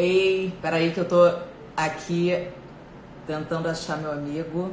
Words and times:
Ei, 0.00 0.56
peraí 0.62 0.92
que 0.92 1.00
eu 1.00 1.08
tô 1.08 1.26
aqui 1.76 2.48
tentando 3.26 3.68
achar 3.68 3.96
meu 3.98 4.12
amigo. 4.12 4.72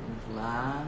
Vamos 0.00 0.36
lá. 0.36 0.86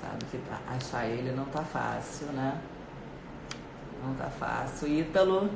Sabe 0.00 0.24
que 0.30 0.38
tá, 0.38 0.58
achar 0.68 1.06
ele 1.06 1.32
não 1.32 1.44
tá 1.44 1.62
fácil, 1.64 2.28
né? 2.28 2.62
Não 4.02 4.14
tá 4.14 4.30
fácil. 4.30 4.88
Ítalo. 4.88 5.50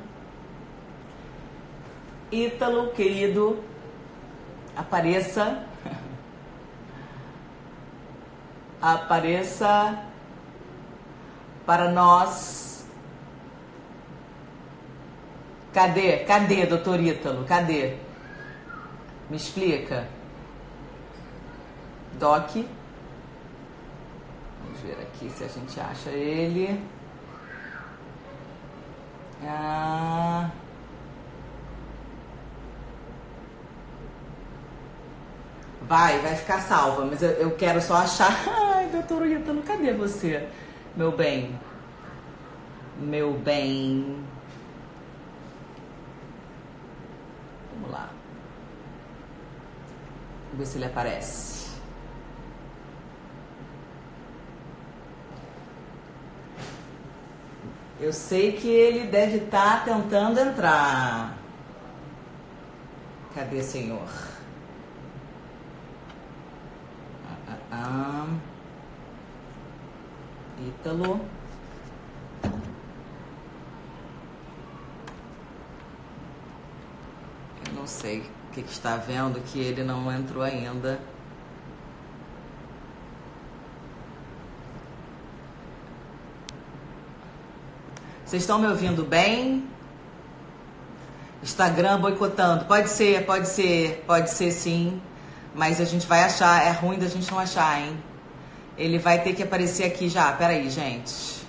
Ítalo, 2.31 2.91
querido, 2.91 3.63
apareça. 4.79 5.63
Apareça 8.81 10.03
para 11.65 11.91
nós. 11.91 12.87
Cadê? 15.73 16.19
Cadê, 16.19 16.65
doutor 16.65 16.99
Ítalo? 16.99 17.45
Cadê? 17.45 17.97
Me 19.29 19.37
explica. 19.37 20.07
Doc. 22.13 22.55
Vamos 24.63 24.79
ver 24.81 24.97
aqui 25.01 25.29
se 25.29 25.43
a 25.43 25.47
gente 25.47 25.79
acha 25.79 26.09
ele. 26.09 26.81
Ah. 29.43 30.49
Vai, 35.89 36.19
vai 36.19 36.35
ficar 36.35 36.61
salva, 36.61 37.03
mas 37.03 37.23
eu, 37.23 37.31
eu 37.31 37.55
quero 37.55 37.81
só 37.81 37.95
achar. 37.95 38.29
Ai, 38.75 38.89
doutor 38.89 39.25
Ítalo, 39.25 39.63
cadê 39.63 39.91
você? 39.91 40.47
Meu 40.95 41.11
bem. 41.11 41.59
Meu 42.99 43.33
bem. 43.33 44.23
Vamos 47.73 47.91
lá. 47.91 48.07
Vamos 50.51 50.59
ver 50.59 50.65
se 50.67 50.77
ele 50.77 50.85
aparece. 50.85 51.69
Eu 57.99 58.13
sei 58.13 58.51
que 58.51 58.67
ele 58.67 59.07
deve 59.07 59.37
estar 59.37 59.83
tá 59.83 59.91
tentando 59.91 60.39
entrar. 60.39 61.35
Cadê, 63.33 63.63
senhor? 63.63 64.07
Ítalo. 70.67 71.21
Eu 77.67 77.73
não 77.73 77.87
sei 77.87 78.19
o 78.19 78.53
que, 78.53 78.63
que 78.63 78.71
está 78.71 78.97
vendo 78.97 79.39
que 79.41 79.59
ele 79.59 79.83
não 79.83 80.11
entrou 80.11 80.43
ainda. 80.43 80.99
Vocês 88.25 88.43
estão 88.43 88.59
me 88.59 88.67
ouvindo 88.67 89.03
bem? 89.03 89.67
Instagram 91.41 91.99
boicotando. 91.99 92.65
Pode 92.65 92.89
ser, 92.89 93.25
pode 93.25 93.47
ser, 93.47 94.03
pode 94.05 94.29
ser 94.29 94.51
sim. 94.51 95.01
Mas 95.53 95.81
a 95.81 95.85
gente 95.85 96.05
vai 96.07 96.23
achar. 96.23 96.65
É 96.65 96.71
ruim 96.71 96.97
da 96.97 97.07
gente 97.07 97.29
não 97.31 97.39
achar, 97.39 97.81
hein? 97.81 98.01
Ele 98.77 98.97
vai 98.97 99.21
ter 99.21 99.33
que 99.33 99.43
aparecer 99.43 99.85
aqui 99.85 100.09
já. 100.09 100.31
Peraí, 100.31 100.69
gente. 100.69 101.39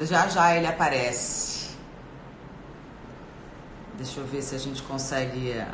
Já 0.00 0.26
já 0.28 0.56
ele 0.56 0.66
aparece. 0.66 1.76
Deixa 3.94 4.20
eu 4.20 4.26
ver 4.26 4.42
se 4.42 4.54
a 4.54 4.58
gente 4.58 4.82
consegue. 4.82 5.50
É, 5.52 5.68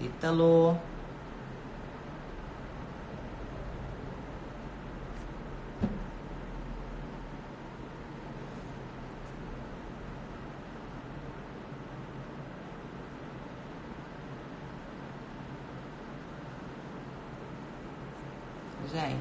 Ítalo. 0.00 0.78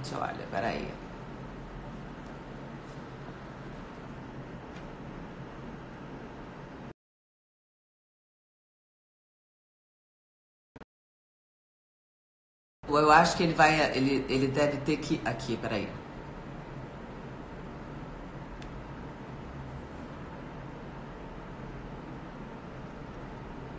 Gente, 0.03 0.16
olha, 0.16 0.46
peraí. 0.52 0.94
Eu 12.86 13.12
acho 13.12 13.38
que 13.38 13.44
ele 13.44 13.53
vai. 13.53 13.80
Ele, 13.96 14.25
ele 14.30 14.47
deve 14.47 14.78
ter 14.81 14.97
que. 14.97 15.22
Aqui, 15.25 15.56
peraí. 15.58 15.88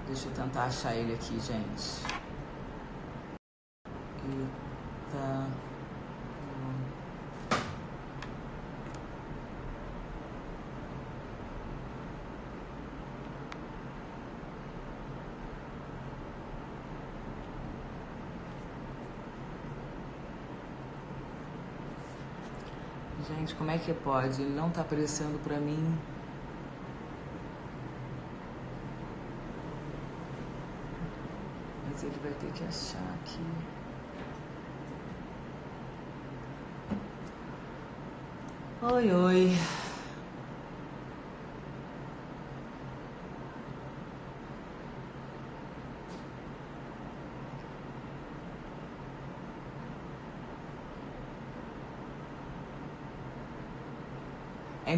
Deixa 0.07 0.29
eu 0.29 0.33
tentar 0.35 0.65
achar 0.65 0.95
ele 0.95 1.15
aqui, 1.15 1.39
gente. 1.41 2.03
Eita. 4.25 5.74
Gente, 23.27 23.55
como 23.55 23.71
é 23.71 23.79
que 23.79 23.95
pode? 23.95 24.43
Ele 24.43 24.55
não 24.55 24.69
tá 24.69 24.83
aparecendo 24.83 25.43
pra 25.43 25.57
mim. 25.57 25.99
Mas 31.89 32.05
ele 32.05 32.15
vai 32.23 32.33
ter 32.33 32.53
que 32.53 32.65
achar 32.65 32.99
aqui. 33.23 33.41
Oi, 38.83 39.13
oi. 39.13 39.84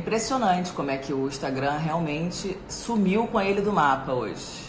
Impressionante 0.06 0.72
como 0.72 0.88
é 0.88 0.98
que 0.98 1.12
o 1.12 1.26
Instagram 1.26 1.78
realmente 1.78 2.56
sumiu 2.68 3.26
com 3.26 3.40
ele 3.40 3.60
do 3.60 3.72
mapa 3.72 4.12
hoje. 4.12 4.64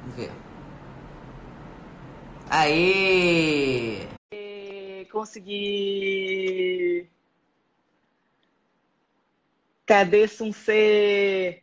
Vamos 0.00 0.16
ver. 0.16 0.32
Aê! 2.48 4.08
Consegui! 5.12 5.91
Cadê 10.02 10.26
Sunce? 10.26 11.62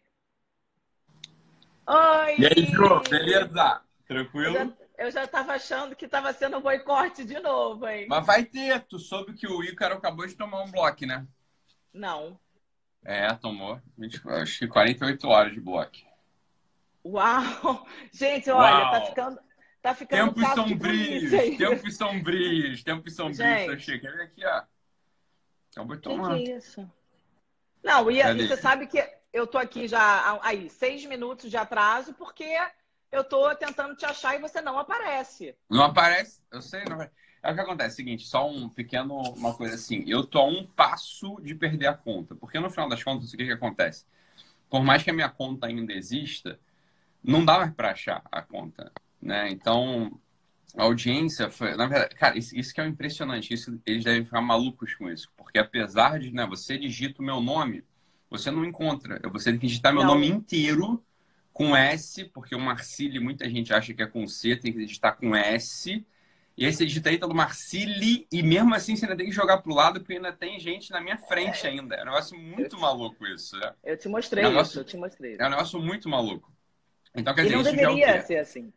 Oi! 1.85 2.35
E 2.37 2.45
aí, 2.45 2.65
Jô, 2.71 3.01
beleza? 3.01 3.81
Tranquilo? 4.07 4.73
Eu 4.97 5.11
já, 5.11 5.27
tava 5.27 5.55
achando 5.55 5.93
que 5.93 6.07
tava 6.07 6.31
sendo 6.31 6.61
boicote 6.61 7.25
de 7.25 7.37
novo, 7.41 7.85
hein? 7.85 8.07
Mas 8.07 8.25
vai 8.25 8.45
ter. 8.45 8.79
Tu 8.85 8.97
soube 8.97 9.33
que 9.33 9.45
o 9.45 9.61
Ícaro 9.61 9.95
acabou 9.95 10.25
de 10.25 10.35
tomar 10.35 10.63
um 10.63 10.71
bloco, 10.71 11.05
né? 11.05 11.27
Não. 11.93 12.39
É, 13.03 13.27
tomou. 13.33 13.81
Acho 14.41 14.59
que 14.59 14.67
48 14.69 15.27
horas 15.27 15.51
de 15.51 15.59
bloco. 15.59 15.97
Uau! 17.03 17.85
Gente, 18.13 18.49
olha, 18.49 18.69
tá 18.69 18.79
Uau. 18.79 18.91
tá 18.91 19.05
ficando. 19.05 19.39
Tá 19.81 19.95
ficando 19.95 20.33
tempos 20.33 20.53
sombrios, 20.53 21.57
tempos 21.57 21.97
sombrios, 21.97 22.83
tempos 22.85 23.15
sombrios. 23.17 23.37
Gente. 23.75 23.81
Chega 23.81 24.23
aqui, 24.23 24.45
ó. 24.45 24.63
Acabou 25.73 25.97
de 25.97 26.01
tomar. 26.01 26.37
Que, 26.37 26.43
que 26.45 26.51
é 26.53 26.57
isso? 26.57 26.89
Não, 27.83 28.09
e, 28.11 28.19
e, 28.19 28.47
você 28.47 28.57
sabe 28.57 28.87
que 28.87 29.03
eu 29.31 29.47
tô 29.47 29.57
aqui 29.57 29.87
já 29.87 30.39
aí 30.41 30.69
seis 30.69 31.05
minutos 31.05 31.49
de 31.49 31.57
atraso 31.57 32.13
porque 32.13 32.45
eu 33.11 33.23
tô 33.23 33.53
tentando 33.55 33.95
te 33.95 34.05
achar 34.05 34.35
e 34.35 34.39
você 34.39 34.61
não 34.61 34.77
aparece. 34.77 35.55
Não 35.69 35.83
aparece? 35.83 36.41
Eu 36.51 36.61
sei, 36.61 36.83
não 36.85 36.97
vai. 36.97 37.09
É 37.41 37.51
o 37.51 37.55
que 37.55 37.61
acontece, 37.61 37.89
é 37.89 37.93
o 37.93 37.95
seguinte, 37.95 38.27
só 38.27 38.49
um 38.49 38.67
pequeno, 38.67 39.17
uma 39.33 39.53
coisa 39.53 39.75
assim, 39.75 40.03
eu 40.05 40.25
tô 40.25 40.39
a 40.39 40.45
um 40.45 40.67
passo 40.67 41.39
de 41.41 41.55
perder 41.55 41.87
a 41.87 41.93
conta, 41.93 42.35
porque 42.35 42.59
no 42.59 42.69
final 42.69 42.89
das 42.89 43.01
contas, 43.01 43.31
o 43.31 43.37
que 43.37 43.45
que 43.45 43.51
acontece? 43.51 44.05
Por 44.69 44.83
mais 44.83 45.03
que 45.03 45.09
a 45.09 45.13
minha 45.13 45.29
conta 45.29 45.67
ainda 45.67 45.93
exista, 45.93 46.59
não 47.23 47.45
dá 47.45 47.59
mais 47.59 47.73
para 47.73 47.91
achar 47.91 48.21
a 48.29 48.41
conta, 48.41 48.91
né? 49.21 49.49
Então, 49.49 50.19
a 50.75 50.83
audiência 50.83 51.49
foi, 51.49 51.75
na 51.75 51.87
verdade, 51.87 52.15
cara, 52.15 52.37
isso, 52.37 52.55
isso 52.55 52.73
que 52.73 52.81
é 52.81 52.87
impressionante, 52.87 53.53
isso, 53.53 53.79
eles 53.85 54.03
devem 54.03 54.23
ficar 54.23 54.41
malucos 54.41 54.93
com 54.95 55.09
isso, 55.09 55.31
porque 55.35 55.57
apesar 55.57 56.19
de, 56.19 56.31
né, 56.31 56.45
você 56.45 56.77
digita 56.77 57.21
o 57.21 57.25
meu 57.25 57.41
nome, 57.41 57.83
você 58.29 58.51
não 58.51 58.63
encontra, 58.63 59.19
você 59.31 59.51
tem 59.51 59.59
que 59.59 59.67
digitar 59.67 59.93
meu 59.93 60.03
não. 60.03 60.13
nome 60.13 60.27
inteiro 60.27 61.03
com 61.51 61.75
S, 61.75 62.23
porque 62.25 62.55
o 62.55 62.59
Marcili, 62.59 63.19
muita 63.19 63.49
gente 63.49 63.73
acha 63.73 63.93
que 63.93 64.01
é 64.01 64.05
com 64.05 64.27
C, 64.27 64.55
tem 64.55 64.71
que 64.71 64.79
digitar 64.79 65.17
com 65.17 65.35
S, 65.35 66.05
e 66.55 66.65
aí 66.65 66.71
você 66.71 66.85
digita 66.85 67.09
aí 67.09 67.17
do 67.17 67.33
Marcili, 67.33 68.27
e 68.31 68.43
mesmo 68.43 68.75
assim 68.75 68.95
você 68.95 69.05
ainda 69.05 69.17
tem 69.17 69.25
que 69.25 69.31
jogar 69.31 69.59
pro 69.59 69.73
lado, 69.73 69.99
porque 70.01 70.13
ainda 70.13 70.31
tem 70.31 70.59
gente 70.59 70.91
na 70.91 71.01
minha 71.01 71.17
frente 71.17 71.65
é. 71.65 71.69
ainda, 71.69 71.95
é 71.95 72.03
um 72.03 72.05
negócio 72.05 72.37
muito 72.37 72.75
eu 72.75 72.79
maluco 72.79 73.25
isso, 73.25 73.57
né? 73.57 73.73
Eu 73.83 73.97
te 73.97 74.07
mostrei 74.07 74.43
é 74.43 74.47
um 74.47 74.51
negócio, 74.51 74.71
isso, 74.71 74.79
eu 74.79 74.83
te 74.83 74.97
mostrei. 74.97 75.37
É 75.39 75.47
um 75.47 75.49
negócio 75.49 75.79
muito 75.79 76.07
maluco. 76.07 76.51
Então, 77.15 77.33
quer 77.33 77.41
e 77.41 77.43
dizer, 77.45 77.55
não 77.55 77.61
isso 77.61 77.71
deveria 77.71 78.07
é 78.07 78.21
ser 78.21 78.37
assim. 78.37 78.71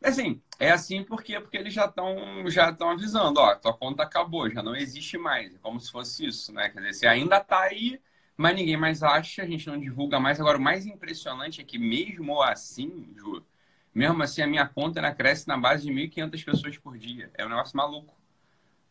É 0.00 0.08
assim, 0.08 0.40
é 0.58 0.70
assim 0.70 1.02
porque, 1.02 1.40
porque 1.40 1.56
eles 1.56 1.74
já 1.74 1.86
estão 1.86 2.48
já 2.48 2.70
estão 2.70 2.90
avisando, 2.90 3.40
ó, 3.40 3.54
tua 3.56 3.72
conta 3.72 4.04
acabou, 4.04 4.48
já 4.48 4.62
não 4.62 4.76
existe 4.76 5.18
mais. 5.18 5.54
É 5.54 5.58
como 5.58 5.80
se 5.80 5.90
fosse 5.90 6.26
isso, 6.26 6.52
né? 6.52 6.68
Quer 6.68 6.80
dizer, 6.80 6.92
você 6.94 7.06
ainda 7.06 7.38
está 7.38 7.62
aí, 7.62 8.00
mas 8.36 8.54
ninguém 8.54 8.76
mais 8.76 9.02
acha, 9.02 9.42
a 9.42 9.46
gente 9.46 9.66
não 9.66 9.78
divulga 9.78 10.20
mais. 10.20 10.40
Agora, 10.40 10.56
o 10.56 10.60
mais 10.60 10.86
impressionante 10.86 11.60
é 11.60 11.64
que 11.64 11.78
mesmo 11.78 12.40
assim, 12.40 13.08
Ju, 13.16 13.44
mesmo 13.92 14.22
assim, 14.22 14.42
a 14.42 14.46
minha 14.46 14.66
conta 14.66 15.00
ela 15.00 15.12
cresce 15.12 15.48
na 15.48 15.56
base 15.56 15.84
de 15.84 15.92
1.500 15.92 16.44
pessoas 16.44 16.78
por 16.78 16.96
dia. 16.96 17.30
É 17.34 17.44
um 17.44 17.48
negócio 17.48 17.76
maluco. 17.76 18.14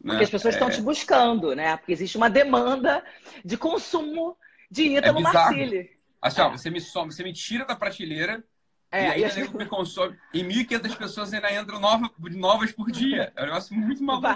Né? 0.03 0.11
Porque 0.11 0.25
as 0.25 0.29
pessoas 0.29 0.55
estão 0.55 0.67
é... 0.67 0.71
te 0.71 0.81
buscando, 0.81 1.55
né? 1.55 1.77
Porque 1.77 1.93
existe 1.93 2.17
uma 2.17 2.29
demanda 2.29 3.03
de 3.43 3.55
consumo 3.55 4.37
de 4.69 4.97
Ítalo 4.97 5.19
é 5.19 5.21
Marcilli. 5.21 5.89
Assim, 6.21 6.41
ó, 6.41 6.49
você 6.49 6.69
me 6.69 6.81
soma, 6.81 7.11
você 7.11 7.23
me 7.23 7.31
tira 7.31 7.65
da 7.65 7.75
prateleira 7.75 8.43
é, 8.91 9.19
e 9.19 9.25
aí 9.25 9.45
e 9.45 9.57
me 9.57 9.65
consome. 9.65 10.17
E 10.33 10.41
1.500 10.41 10.97
pessoas 10.97 11.33
ainda 11.33 11.53
entram 11.53 11.79
nova, 11.79 12.09
novas 12.31 12.71
por 12.71 12.89
dia. 12.89 13.33
É 13.35 13.43
um 13.43 13.45
negócio 13.45 13.75
muito 13.75 14.01
maluco. 14.03 14.27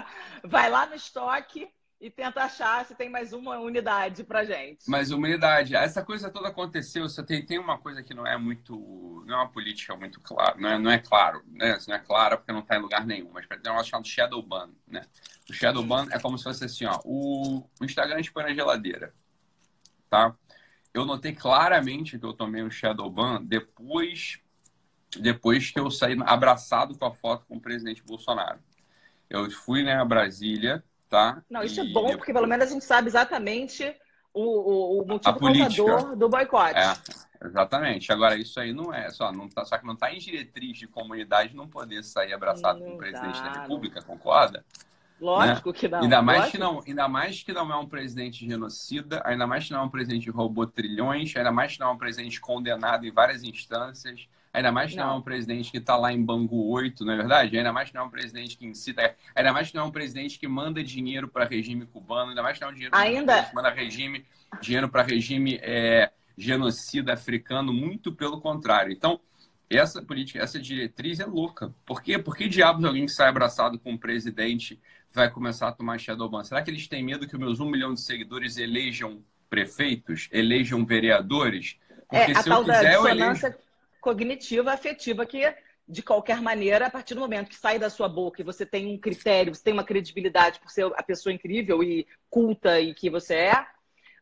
Vai, 0.44 0.68
lá 0.68 0.86
no 0.86 0.94
estoque 0.94 1.68
e 1.98 2.10
tenta 2.10 2.42
achar 2.42 2.84
se 2.84 2.94
tem 2.94 3.08
mais 3.08 3.32
uma 3.32 3.58
unidade 3.58 4.24
pra 4.24 4.44
gente. 4.44 4.90
Mais 4.90 5.10
uma 5.10 5.26
unidade. 5.26 5.74
Essa 5.74 6.04
coisa 6.04 6.30
toda 6.30 6.48
aconteceu. 6.48 7.08
Você 7.08 7.22
tem, 7.22 7.44
tem 7.46 7.58
uma 7.58 7.78
coisa 7.78 8.02
que 8.02 8.12
não 8.12 8.26
é 8.26 8.36
muito. 8.36 9.24
Não 9.26 9.34
é 9.34 9.38
uma 9.38 9.48
política 9.48 9.96
muito 9.96 10.20
clara. 10.20 10.56
Não 10.58 10.68
é, 10.68 10.78
não 10.78 10.90
é 10.90 10.98
claro. 10.98 11.42
Né? 11.50 11.78
Não 11.88 11.94
é 11.94 11.98
clara 11.98 12.36
porque 12.36 12.52
não 12.52 12.60
está 12.60 12.76
em 12.76 12.82
lugar 12.82 13.06
nenhum. 13.06 13.30
Mas 13.32 13.46
tem 13.46 13.58
um 13.58 13.62
negócio 13.62 13.90
chamado 13.90 14.06
Shadow 14.06 14.42
Ban. 14.42 14.70
Né? 14.86 15.00
O 15.48 15.52
Shadow 15.54 15.82
Ban 15.82 16.08
é 16.10 16.18
como 16.18 16.36
se 16.36 16.44
fosse 16.44 16.64
assim: 16.64 16.84
ó, 16.84 17.00
o, 17.04 17.66
o 17.80 17.84
Instagram 17.84 18.20
te 18.20 18.30
põe 18.30 18.44
na 18.44 18.54
geladeira. 18.54 19.14
Tá? 20.10 20.36
eu 20.94 21.06
notei 21.06 21.32
claramente 21.32 22.18
que 22.18 22.24
eu 22.24 22.32
tomei 22.32 22.62
um 22.62 22.70
shadow 22.70 23.10
ban 23.10 23.42
depois, 23.42 24.38
depois 25.20 25.70
que 25.70 25.78
eu 25.78 25.90
saí 25.90 26.16
abraçado 26.24 26.96
com 26.96 27.04
a 27.04 27.12
foto 27.12 27.46
com 27.46 27.56
o 27.56 27.60
presidente 27.60 28.02
Bolsonaro. 28.02 28.58
Eu 29.28 29.50
fui 29.50 29.82
né, 29.82 29.94
a 29.94 30.04
Brasília, 30.04 30.82
tá? 31.08 31.42
Não, 31.48 31.62
isso 31.62 31.80
é 31.80 31.84
bom, 31.84 32.02
depois... 32.02 32.16
porque 32.16 32.32
pelo 32.32 32.46
menos 32.46 32.68
a 32.68 32.70
gente 32.70 32.84
sabe 32.84 33.08
exatamente 33.08 33.94
o, 34.32 34.42
o, 34.42 35.02
o 35.02 35.06
motivo 35.06 35.38
causador 35.38 36.16
do 36.16 36.28
boicote. 36.28 36.78
É, 36.78 36.94
exatamente. 37.46 38.12
Agora, 38.12 38.36
isso 38.36 38.58
aí 38.58 38.72
não 38.72 38.92
é, 38.92 39.10
só, 39.10 39.32
não 39.32 39.48
tá, 39.48 39.64
só 39.64 39.78
que 39.78 39.86
não 39.86 39.94
está 39.94 40.12
em 40.12 40.18
diretriz 40.18 40.78
de 40.78 40.86
comunidade 40.86 41.54
não 41.54 41.68
poder 41.68 42.02
sair 42.02 42.32
abraçado 42.32 42.80
não 42.80 42.86
com 42.86 42.94
o 42.94 42.98
presidente 42.98 43.40
tá, 43.40 43.48
da 43.48 43.62
República, 43.62 44.00
não. 44.00 44.06
concorda? 44.06 44.64
Lógico 45.20 45.70
né? 45.70 45.78
que 45.78 45.88
não. 45.88 46.00
Ainda 46.00 46.22
mais 46.22 46.50
que 46.50 46.58
não, 46.58 46.82
ainda 46.86 47.08
mais 47.08 47.42
que 47.42 47.52
não 47.52 47.72
é 47.72 47.76
um 47.76 47.86
presidente 47.86 48.44
genocida, 48.44 49.22
ainda 49.24 49.46
mais 49.46 49.66
que 49.66 49.72
não 49.72 49.80
é 49.80 49.82
um 49.84 49.88
presidente 49.88 50.24
que 50.24 50.30
roubou 50.30 50.66
trilhões, 50.66 51.36
ainda 51.36 51.52
mais 51.52 51.74
que 51.74 51.80
não 51.80 51.88
é 51.88 51.92
um 51.92 51.98
presidente 51.98 52.40
condenado 52.40 53.06
em 53.06 53.12
várias 53.12 53.44
instâncias, 53.44 54.26
ainda 54.52 54.70
mais 54.70 54.90
que 54.90 54.96
não, 54.96 55.06
não 55.06 55.12
é 55.14 55.16
um 55.16 55.22
presidente 55.22 55.70
que 55.70 55.78
está 55.78 55.96
lá 55.96 56.12
em 56.12 56.22
Bangu 56.22 56.68
8, 56.70 57.04
não 57.04 57.14
é 57.14 57.16
verdade? 57.16 57.56
Ainda 57.56 57.72
mais 57.72 57.88
que 57.88 57.94
não 57.94 58.02
é 58.02 58.04
um 58.06 58.10
presidente 58.10 58.56
que 58.56 58.66
incita, 58.66 59.14
ainda 59.34 59.52
mais 59.52 59.70
que 59.70 59.74
não 59.76 59.84
é 59.84 59.86
um 59.86 59.90
presidente 59.90 60.38
que 60.38 60.46
manda 60.46 60.82
dinheiro 60.82 61.28
para 61.28 61.44
regime 61.44 61.86
cubano, 61.86 62.30
ainda 62.30 62.42
mais 62.42 62.58
que 62.58 62.62
não 62.62 62.68
é 62.68 62.72
um 62.72 62.74
dinheiro 62.74 62.96
ainda... 62.96 63.44
que 63.44 63.54
manda 63.54 63.70
regime, 63.70 64.26
dinheiro 64.60 64.88
para 64.88 65.02
regime 65.02 65.58
é, 65.62 66.10
genocida 66.36 67.14
africano, 67.14 67.72
muito 67.72 68.12
pelo 68.12 68.40
contrário. 68.40 68.92
Então, 68.92 69.20
essa 69.70 70.02
política, 70.02 70.38
essa 70.38 70.60
diretriz 70.60 71.18
é 71.18 71.24
louca. 71.24 71.74
Por 71.86 72.02
quê? 72.02 72.18
Por 72.18 72.36
que 72.36 72.48
diabos 72.48 72.84
alguém 72.84 73.06
que 73.06 73.12
sai 73.12 73.28
abraçado 73.28 73.78
com 73.78 73.92
um 73.92 73.98
presidente 73.98 74.78
vai 75.10 75.30
começar 75.30 75.68
a 75.68 75.72
tomar 75.72 75.98
Shadowban? 75.98 76.44
Será 76.44 76.62
que 76.62 76.70
eles 76.70 76.86
têm 76.86 77.02
medo 77.02 77.26
que 77.26 77.38
meus 77.38 77.58
um 77.60 77.70
milhão 77.70 77.94
de 77.94 78.02
seguidores 78.02 78.58
elejam 78.58 79.22
prefeitos, 79.48 80.28
elejam 80.30 80.84
vereadores? 80.84 81.78
Porque 82.08 82.32
é, 82.32 82.36
a 82.36 82.42
se 82.42 82.48
tal 82.48 82.60
eu 82.60 82.66
quiser, 82.66 82.82
da 82.82 82.90
dissonância 82.90 83.46
elejo... 83.46 83.58
cognitiva 84.02 84.72
afetiva 84.72 85.24
que, 85.24 85.40
de 85.88 86.02
qualquer 86.02 86.42
maneira, 86.42 86.88
a 86.88 86.90
partir 86.90 87.14
do 87.14 87.20
momento 87.20 87.48
que 87.48 87.56
sai 87.56 87.78
da 87.78 87.88
sua 87.88 88.08
boca 88.08 88.42
e 88.42 88.44
você 88.44 88.66
tem 88.66 88.92
um 88.92 88.98
critério, 88.98 89.54
você 89.54 89.62
tem 89.62 89.72
uma 89.72 89.84
credibilidade 89.84 90.58
por 90.58 90.70
ser 90.70 90.84
a 90.94 91.02
pessoa 91.02 91.32
incrível 91.32 91.82
e 91.82 92.06
culta 92.28 92.80
e 92.80 92.92
que 92.92 93.08
você 93.08 93.34
é, 93.34 93.66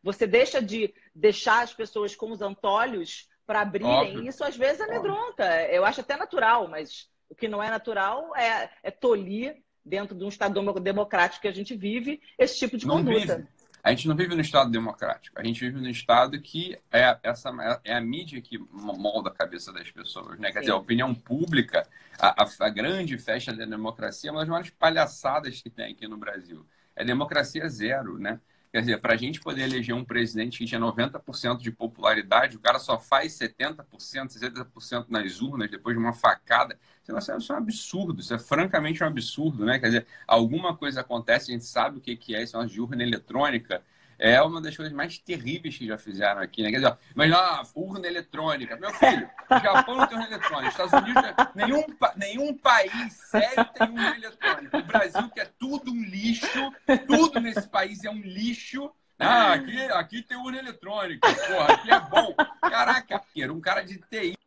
você 0.03 0.27
deixa 0.27 0.63
de 0.63 0.95
deixar 1.15 1.63
as 1.63 1.73
pessoas 1.73 2.15
com 2.15 2.31
os 2.31 2.43
antolhos 2.43 3.29
para 3.47 3.63
abrirem. 3.63 4.17
Óbvio. 4.17 4.29
Isso 4.29 4.45
às 4.45 4.57
vezes 4.57 4.81
amedronta. 4.81 5.45
Eu 5.69 5.85
acho 5.85 6.03
até 6.03 6.17
natural, 6.17 6.69
mas 6.69 7.09
o 7.29 7.35
que 7.35 7.49
não 7.49 7.63
é 7.63 7.71
natural 7.71 8.37
é, 8.37 8.71
é 8.83 8.91
tolir 8.91 9.57
dentro 9.85 10.17
de 10.17 10.25
um 10.25 10.29
Estado 10.29 10.61
democrático 10.81 11.43
que 11.43 11.49
a 11.49 11.53
gente 11.53 11.75
vive, 11.75 12.21
esse 12.39 12.59
tipo 12.59 12.77
de 12.77 12.87
não 12.87 12.99
conduta. 12.99 13.37
Vive. 13.37 13.49
A 13.83 13.91
gente 13.91 14.07
não 14.07 14.15
vive 14.15 14.35
no 14.35 14.41
Estado 14.41 14.71
democrático. 14.71 15.39
A 15.41 15.45
gente 15.45 15.61
vive 15.61 15.81
no 15.81 15.89
Estado 15.89 16.41
que 16.41 16.79
é, 16.93 17.19
essa, 17.23 17.51
é 17.85 17.95
a 17.95 18.01
mídia 18.01 18.41
que 18.41 18.59
molda 18.73 19.31
a 19.31 19.35
cabeça 19.35 19.73
das 19.73 19.91
pessoas. 19.91 20.39
Né? 20.39 20.53
Quer 20.53 20.61
dizer, 20.61 20.73
a 20.73 20.77
opinião 20.77 21.15
pública, 21.15 21.87
a, 22.19 22.43
a, 22.43 22.49
a 22.61 22.69
grande 22.69 23.17
festa 23.17 23.53
da 23.53 23.65
democracia 23.65 24.31
é 24.31 24.33
uma 24.33 24.41
das 24.41 24.49
maiores 24.49 24.71
palhaçadas 24.71 25.63
que 25.63 25.71
tem 25.71 25.93
aqui 25.93 26.07
no 26.07 26.19
Brasil. 26.19 26.67
É 26.95 27.05
democracia 27.05 27.69
zero, 27.69 28.19
né? 28.19 28.41
Quer 28.73 28.81
dizer, 28.83 29.01
para 29.01 29.15
a 29.15 29.17
gente 29.17 29.41
poder 29.41 29.63
eleger 29.63 29.95
um 29.95 30.05
presidente 30.05 30.59
que 30.59 30.65
tinha 30.65 30.81
90% 30.81 31.59
de 31.59 31.73
popularidade, 31.73 32.57
o 32.57 32.61
cara 32.61 32.79
só 32.79 33.01
faz 33.01 33.33
70%, 33.33 33.85
60% 33.99 35.07
nas 35.09 35.41
urnas 35.41 35.69
depois 35.69 35.97
de 35.97 36.01
uma 36.01 36.13
facada. 36.13 36.79
Isso 37.03 37.33
é 37.33 37.55
um 37.55 37.57
absurdo, 37.57 38.21
isso 38.21 38.33
é 38.33 38.39
francamente 38.39 39.03
um 39.03 39.07
absurdo, 39.09 39.65
né? 39.65 39.81
Quer 39.81 39.87
dizer, 39.87 40.07
alguma 40.25 40.77
coisa 40.77 41.01
acontece, 41.01 41.51
a 41.51 41.55
gente 41.55 41.65
sabe 41.65 41.99
o 41.99 42.01
que 42.01 42.35
é, 42.35 42.45
isso 42.45 42.57
é 42.57 42.61
uma 42.61 42.71
urna 42.81 43.03
eletrônica 43.03 43.83
é 44.21 44.41
uma 44.43 44.61
das 44.61 44.77
coisas 44.77 44.93
mais 44.93 45.19
terríveis 45.19 45.79
que 45.79 45.87
já 45.87 45.97
fizeram 45.97 46.43
aqui, 46.43 46.63
né? 46.63 46.71
Quer 46.71 46.77
dizer, 46.77 46.99
mas 47.15 47.33
ah, 47.33 47.63
urna 47.75 48.07
eletrônica. 48.07 48.77
Meu 48.77 48.93
filho, 48.93 49.29
Japão 49.51 49.97
não 49.97 50.07
tem 50.07 50.19
urna 50.19 50.29
eletrônica. 50.29 50.69
Estados 50.69 50.93
Unidos, 50.93 51.23
nenhum, 51.55 51.85
nenhum 52.17 52.55
país 52.59 53.15
sério 53.15 53.65
tem 53.73 53.89
urna 53.89 54.15
eletrônica. 54.15 54.77
O 54.77 54.83
Brasil, 54.83 55.31
que 55.31 55.41
é 55.41 55.47
tudo 55.59 55.91
um 55.91 56.03
lixo, 56.03 56.73
tudo 57.07 57.41
nesse 57.41 57.67
país 57.67 58.05
é 58.05 58.11
um 58.11 58.21
lixo. 58.21 58.93
Ah, 59.19 59.55
aqui, 59.55 59.81
aqui 59.93 60.23
tem 60.23 60.37
urna 60.37 60.59
eletrônica. 60.59 61.27
Porra, 61.27 61.73
aqui 61.73 61.91
é 61.91 62.01
bom. 62.01 62.35
Caraca, 62.61 63.23
um 63.51 63.61
cara 63.61 63.83
de 63.83 63.99
TI. 63.99 64.39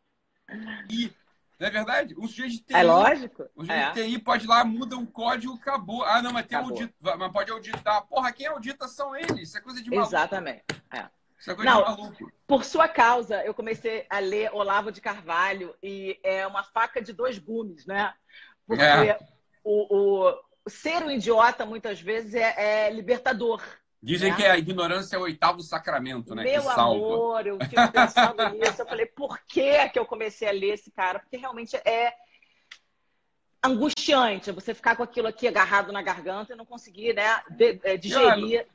Não 1.58 1.68
é 1.68 1.70
verdade? 1.70 2.14
Um 2.18 2.26
sujeito 2.26 2.52
de 2.52 2.60
TI. 2.62 2.74
É 2.74 2.82
lógico. 2.82 3.44
Um 3.56 3.64
sujeito 3.64 3.98
é. 3.98 4.02
de 4.02 4.08
TI 4.10 4.18
pode 4.18 4.44
ir 4.44 4.48
lá, 4.48 4.64
muda 4.64 4.96
um 4.96 5.06
código, 5.06 5.54
acabou. 5.54 6.04
Ah, 6.04 6.20
não, 6.20 6.32
mas 6.32 6.46
tem 6.46 6.58
audito, 6.58 6.94
mas 7.00 7.32
pode 7.32 7.50
auditar. 7.50 8.06
Porra, 8.06 8.32
quem 8.32 8.46
audita 8.46 8.88
são 8.88 9.14
eles. 9.14 9.48
Isso 9.48 9.58
é 9.58 9.60
coisa 9.60 9.82
de 9.82 9.90
maluco. 9.90 10.08
Exatamente. 10.08 10.64
É. 10.92 11.08
Isso 11.38 11.50
é 11.50 11.54
coisa 11.54 11.70
não, 11.70 11.82
de 11.82 11.90
maluco. 11.90 12.32
Por 12.46 12.64
sua 12.64 12.88
causa, 12.88 13.44
eu 13.44 13.54
comecei 13.54 14.06
a 14.10 14.18
ler 14.18 14.50
Olavo 14.52 14.90
de 14.90 15.00
Carvalho 15.00 15.74
e 15.82 16.18
é 16.22 16.46
uma 16.46 16.64
faca 16.64 17.00
de 17.00 17.12
dois 17.12 17.38
gumes, 17.38 17.86
né? 17.86 18.12
Porque 18.66 18.82
é. 18.82 19.18
o, 19.62 20.26
o, 20.26 20.40
ser 20.66 21.02
um 21.04 21.10
idiota, 21.10 21.64
muitas 21.66 22.00
vezes, 22.00 22.34
é, 22.34 22.86
é 22.86 22.90
libertador. 22.90 23.62
Dizem 24.04 24.32
é. 24.32 24.36
que 24.36 24.44
a 24.44 24.58
ignorância 24.58 25.16
é 25.16 25.18
o 25.18 25.22
oitavo 25.22 25.62
sacramento, 25.62 26.34
né? 26.34 26.42
Meu 26.42 26.60
que 26.60 26.74
salva. 26.74 26.94
amor, 26.94 27.46
eu 27.46 27.58
fico 27.58 27.90
pensando 27.90 28.48
nisso. 28.52 28.82
Eu 28.82 28.86
falei, 28.86 29.06
por 29.06 29.40
que, 29.46 29.88
que 29.88 29.98
eu 29.98 30.04
comecei 30.04 30.46
a 30.46 30.52
ler 30.52 30.74
esse 30.74 30.90
cara? 30.90 31.20
Porque 31.20 31.38
realmente 31.38 31.74
é 31.76 32.12
angustiante 33.64 34.52
você 34.52 34.74
ficar 34.74 34.94
com 34.94 35.02
aquilo 35.02 35.26
aqui 35.26 35.48
agarrado 35.48 35.90
na 35.90 36.02
garganta 36.02 36.52
e 36.52 36.56
não 36.56 36.66
conseguir 36.66 37.14
né, 37.14 37.42
é, 37.82 37.96
digerir. 37.96 38.66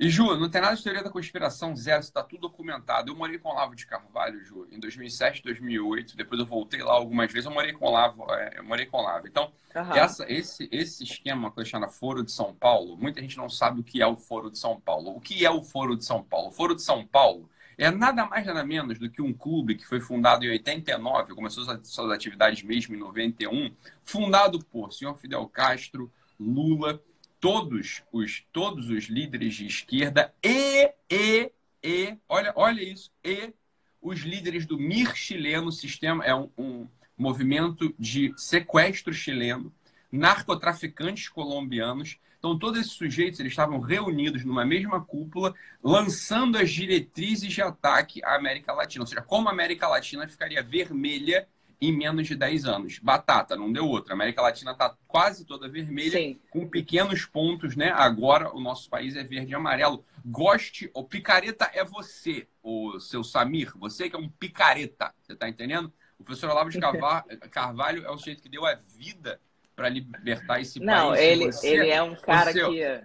E, 0.00 0.08
Ju, 0.08 0.34
não 0.38 0.48
tem 0.48 0.62
nada 0.62 0.74
de 0.74 0.82
teoria 0.82 1.04
da 1.04 1.10
conspiração, 1.10 1.76
zero, 1.76 2.00
está 2.00 2.22
tudo 2.22 2.40
documentado. 2.40 3.12
Eu 3.12 3.14
morei 3.14 3.38
com 3.38 3.50
o 3.50 3.52
Olavo 3.52 3.76
de 3.76 3.84
Carvalho, 3.84 4.42
Ju, 4.42 4.66
em 4.72 4.80
2007, 4.80 5.42
2008. 5.42 6.16
Depois 6.16 6.40
eu 6.40 6.46
voltei 6.46 6.82
lá 6.82 6.94
algumas 6.94 7.30
vezes. 7.30 7.44
Eu 7.44 7.52
morei 7.52 7.74
com 7.74 7.84
o 7.84 7.88
Olavo, 7.88 8.24
é, 8.32 8.54
eu 8.56 8.64
morei 8.64 8.86
com 8.86 8.96
o 8.96 9.00
Olavo. 9.00 9.28
Então, 9.28 9.52
uhum. 9.76 9.94
essa, 9.94 10.24
esse, 10.32 10.66
esse 10.72 11.04
esquema 11.04 11.52
que 11.52 11.60
eu 11.60 11.66
chamo 11.66 11.86
Foro 11.90 12.24
de 12.24 12.32
São 12.32 12.54
Paulo, 12.54 12.96
muita 12.96 13.20
gente 13.20 13.36
não 13.36 13.50
sabe 13.50 13.80
o 13.80 13.84
que 13.84 14.00
é 14.00 14.06
o 14.06 14.16
Foro 14.16 14.50
de 14.50 14.58
São 14.58 14.80
Paulo. 14.80 15.14
O 15.14 15.20
que 15.20 15.44
é 15.44 15.50
o 15.50 15.62
Foro 15.62 15.94
de 15.94 16.02
São 16.06 16.24
Paulo? 16.24 16.48
O 16.48 16.52
Foro 16.52 16.74
de 16.74 16.80
São 16.80 17.06
Paulo 17.06 17.50
é 17.76 17.90
nada 17.90 18.24
mais 18.24 18.46
nada 18.46 18.64
menos 18.64 18.98
do 18.98 19.10
que 19.10 19.20
um 19.20 19.34
clube 19.34 19.74
que 19.74 19.86
foi 19.86 20.00
fundado 20.00 20.46
em 20.46 20.48
89, 20.48 21.34
começou 21.34 21.62
suas 21.82 22.10
atividades 22.10 22.62
mesmo 22.62 22.94
em 22.94 22.98
91, 22.98 23.70
fundado 24.02 24.64
por 24.64 24.94
senhor 24.94 25.14
Fidel 25.18 25.46
Castro, 25.46 26.10
Lula, 26.38 27.02
todos 27.40 28.02
os, 28.12 28.44
todos 28.52 28.90
os 28.90 29.04
líderes 29.04 29.54
de 29.54 29.66
esquerda 29.66 30.32
e, 30.44 30.92
e, 31.10 31.50
e, 31.82 32.16
olha, 32.28 32.52
olha 32.54 32.82
isso, 32.82 33.10
e 33.24 33.52
os 34.00 34.20
líderes 34.20 34.66
do 34.66 34.78
MIR 34.78 35.14
chileno, 35.14 35.72
sistema 35.72 36.24
é 36.24 36.34
um, 36.34 36.50
um 36.56 36.88
movimento 37.16 37.94
de 37.98 38.32
sequestro 38.36 39.12
chileno, 39.12 39.72
narcotraficantes 40.12 41.28
colombianos. 41.28 42.18
Então, 42.38 42.58
todos 42.58 42.80
esses 42.80 42.92
sujeitos 42.92 43.38
eles 43.38 43.52
estavam 43.52 43.78
reunidos 43.80 44.44
numa 44.44 44.64
mesma 44.64 45.02
cúpula, 45.02 45.54
lançando 45.82 46.56
as 46.56 46.70
diretrizes 46.70 47.52
de 47.52 47.60
ataque 47.60 48.24
à 48.24 48.34
América 48.34 48.72
Latina. 48.72 49.02
Ou 49.02 49.06
seja, 49.06 49.20
como 49.20 49.48
a 49.48 49.52
América 49.52 49.86
Latina 49.86 50.26
ficaria 50.26 50.62
vermelha 50.62 51.46
em 51.80 51.96
menos 51.96 52.26
de 52.26 52.34
10 52.34 52.66
anos. 52.66 52.98
Batata, 52.98 53.56
não 53.56 53.72
deu 53.72 53.86
outra. 53.86 54.12
A 54.12 54.14
América 54.14 54.42
Latina 54.42 54.72
está 54.72 54.94
quase 55.08 55.46
toda 55.46 55.68
vermelha, 55.68 56.18
Sim. 56.18 56.38
com 56.50 56.68
pequenos 56.68 57.24
pontos, 57.24 57.74
né? 57.74 57.90
Agora 57.90 58.54
o 58.54 58.60
nosso 58.60 58.90
país 58.90 59.16
é 59.16 59.24
verde 59.24 59.52
e 59.52 59.54
amarelo. 59.54 60.04
Goste, 60.24 60.90
o 60.92 61.02
picareta 61.02 61.70
é 61.72 61.82
você, 61.82 62.46
o 62.62 63.00
seu 63.00 63.24
Samir, 63.24 63.72
você 63.76 64.10
que 64.10 64.16
é 64.16 64.18
um 64.18 64.28
picareta, 64.28 65.14
você 65.22 65.32
está 65.32 65.48
entendendo? 65.48 65.90
O 66.18 66.24
professor 66.24 66.50
Olavo 66.50 66.68
de 66.68 66.78
Carvalho 67.50 68.04
é 68.04 68.10
o 68.10 68.18
sujeito 68.18 68.42
que 68.42 68.48
deu 68.50 68.66
a 68.66 68.74
vida 68.74 69.40
para 69.74 69.88
libertar 69.88 70.60
esse 70.60 70.78
não, 70.78 71.08
país. 71.08 71.08
Não, 71.08 71.16
ele, 71.16 71.50
ele 71.62 71.90
é 71.90 72.02
um 72.02 72.14
cara 72.14 72.52
você, 72.52 72.68
que 72.68 73.04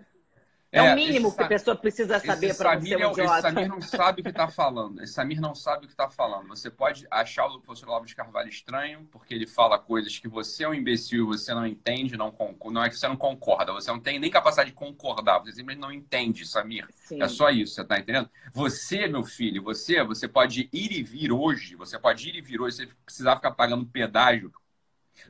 é, 0.80 0.94
o 0.94 0.96
mínimo 0.96 1.36
que 1.36 1.44
a 1.44 1.48
pessoa 1.48 1.76
precisa 1.76 2.20
saber 2.20 2.56
para 2.56 2.80
ser 2.82 2.98
um 2.98 3.12
idiota. 3.12 3.24
Esse 3.24 3.42
Samir 3.42 3.68
não 3.68 3.82
sabe 3.82 4.22
o 4.22 4.24
que 4.24 4.30
está 4.30 4.48
falando. 4.48 5.02
Esse 5.02 5.14
Samir 5.14 5.42
não 5.42 5.56
sabe 5.56 5.86
o 5.86 5.88
que 5.88 5.94
está 5.94 6.10
falando. 6.10 6.48
Você 6.48 6.70
pode 6.70 7.06
achar 7.12 7.46
o 7.48 7.60
professor 7.60 7.90
Olavo 7.90 8.06
de 8.06 8.16
Carvalho 8.16 8.50
estranho, 8.50 9.08
porque 9.12 9.34
ele 9.34 9.48
fala 9.48 9.78
coisas 9.78 10.18
que 10.18 10.28
você 10.28 10.64
é 10.64 10.70
um 10.70 10.74
imbecil 10.74 11.26
você 11.26 11.54
não 11.54 11.66
entende, 11.66 12.18
não, 12.18 12.34
não 12.66 12.84
é 12.84 12.90
que 12.90 12.98
você 12.98 13.08
não 13.08 13.18
concorda, 13.18 13.74
você 13.74 13.92
não 13.92 14.00
tem 14.00 14.20
nem 14.20 14.30
capacidade 14.30 14.70
de 14.70 14.76
concordar, 14.76 15.40
você 15.40 15.52
simplesmente 15.52 15.82
não 15.82 15.92
entende, 15.92 16.46
Samir. 16.46 16.88
Sim. 16.96 17.22
É 17.22 17.28
só 17.28 17.50
isso, 17.50 17.76
você 17.76 17.82
está 17.82 18.00
entendendo? 18.00 18.30
Você, 18.54 19.08
meu 19.08 19.24
filho, 19.24 19.64
você, 19.64 20.04
você 20.04 20.28
pode 20.28 20.70
ir 20.72 20.92
e 20.92 21.04
vir 21.04 21.32
hoje, 21.32 21.76
você 21.76 22.00
pode 22.00 22.30
ir 22.30 22.36
e 22.36 22.42
vir 22.42 22.62
hoje, 22.62 22.78
você 22.78 22.88
precisar 23.06 23.36
ficar 23.36 23.52
pagando 23.52 23.86
pedágio 23.86 24.52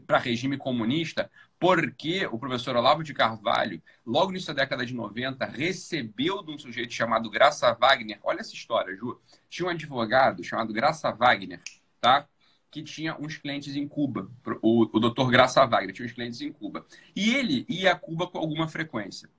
para 0.05 0.17
regime 0.17 0.57
comunista, 0.57 1.29
porque 1.59 2.25
o 2.27 2.38
professor 2.38 2.75
Olavo 2.75 3.03
de 3.03 3.13
Carvalho, 3.13 3.81
logo 4.05 4.31
nessa 4.31 4.53
década 4.53 4.85
de 4.85 4.93
90, 4.93 5.45
recebeu 5.45 6.43
de 6.43 6.51
um 6.51 6.57
sujeito 6.57 6.93
chamado 6.93 7.29
Graça 7.29 7.74
Wagner. 7.74 8.19
Olha 8.24 8.41
essa 8.41 8.53
história, 8.53 8.95
Ju. 8.95 9.19
Tinha 9.50 9.67
um 9.67 9.71
advogado 9.71 10.43
chamado 10.43 10.74
Graça 10.74 11.12
Wagner, 11.12 11.62
tá? 12.01 12.27
Que 12.69 12.83
tinha 12.83 13.15
uns 13.17 13.38
clientes 13.38 13.75
em 13.75 13.88
Cuba. 13.88 14.29
O, 14.62 14.83
o 14.83 15.00
doutor 15.00 15.31
Graça 15.31 15.65
Wagner 15.65 15.93
tinha 15.93 16.05
uns 16.05 16.12
clientes 16.12 16.41
em 16.41 16.51
Cuba. 16.51 16.85
E 17.15 17.33
ele 17.33 17.65
ia 17.69 17.93
a 17.93 17.95
Cuba 17.95 18.27
com 18.27 18.38
alguma 18.38 18.67
frequência. 18.67 19.29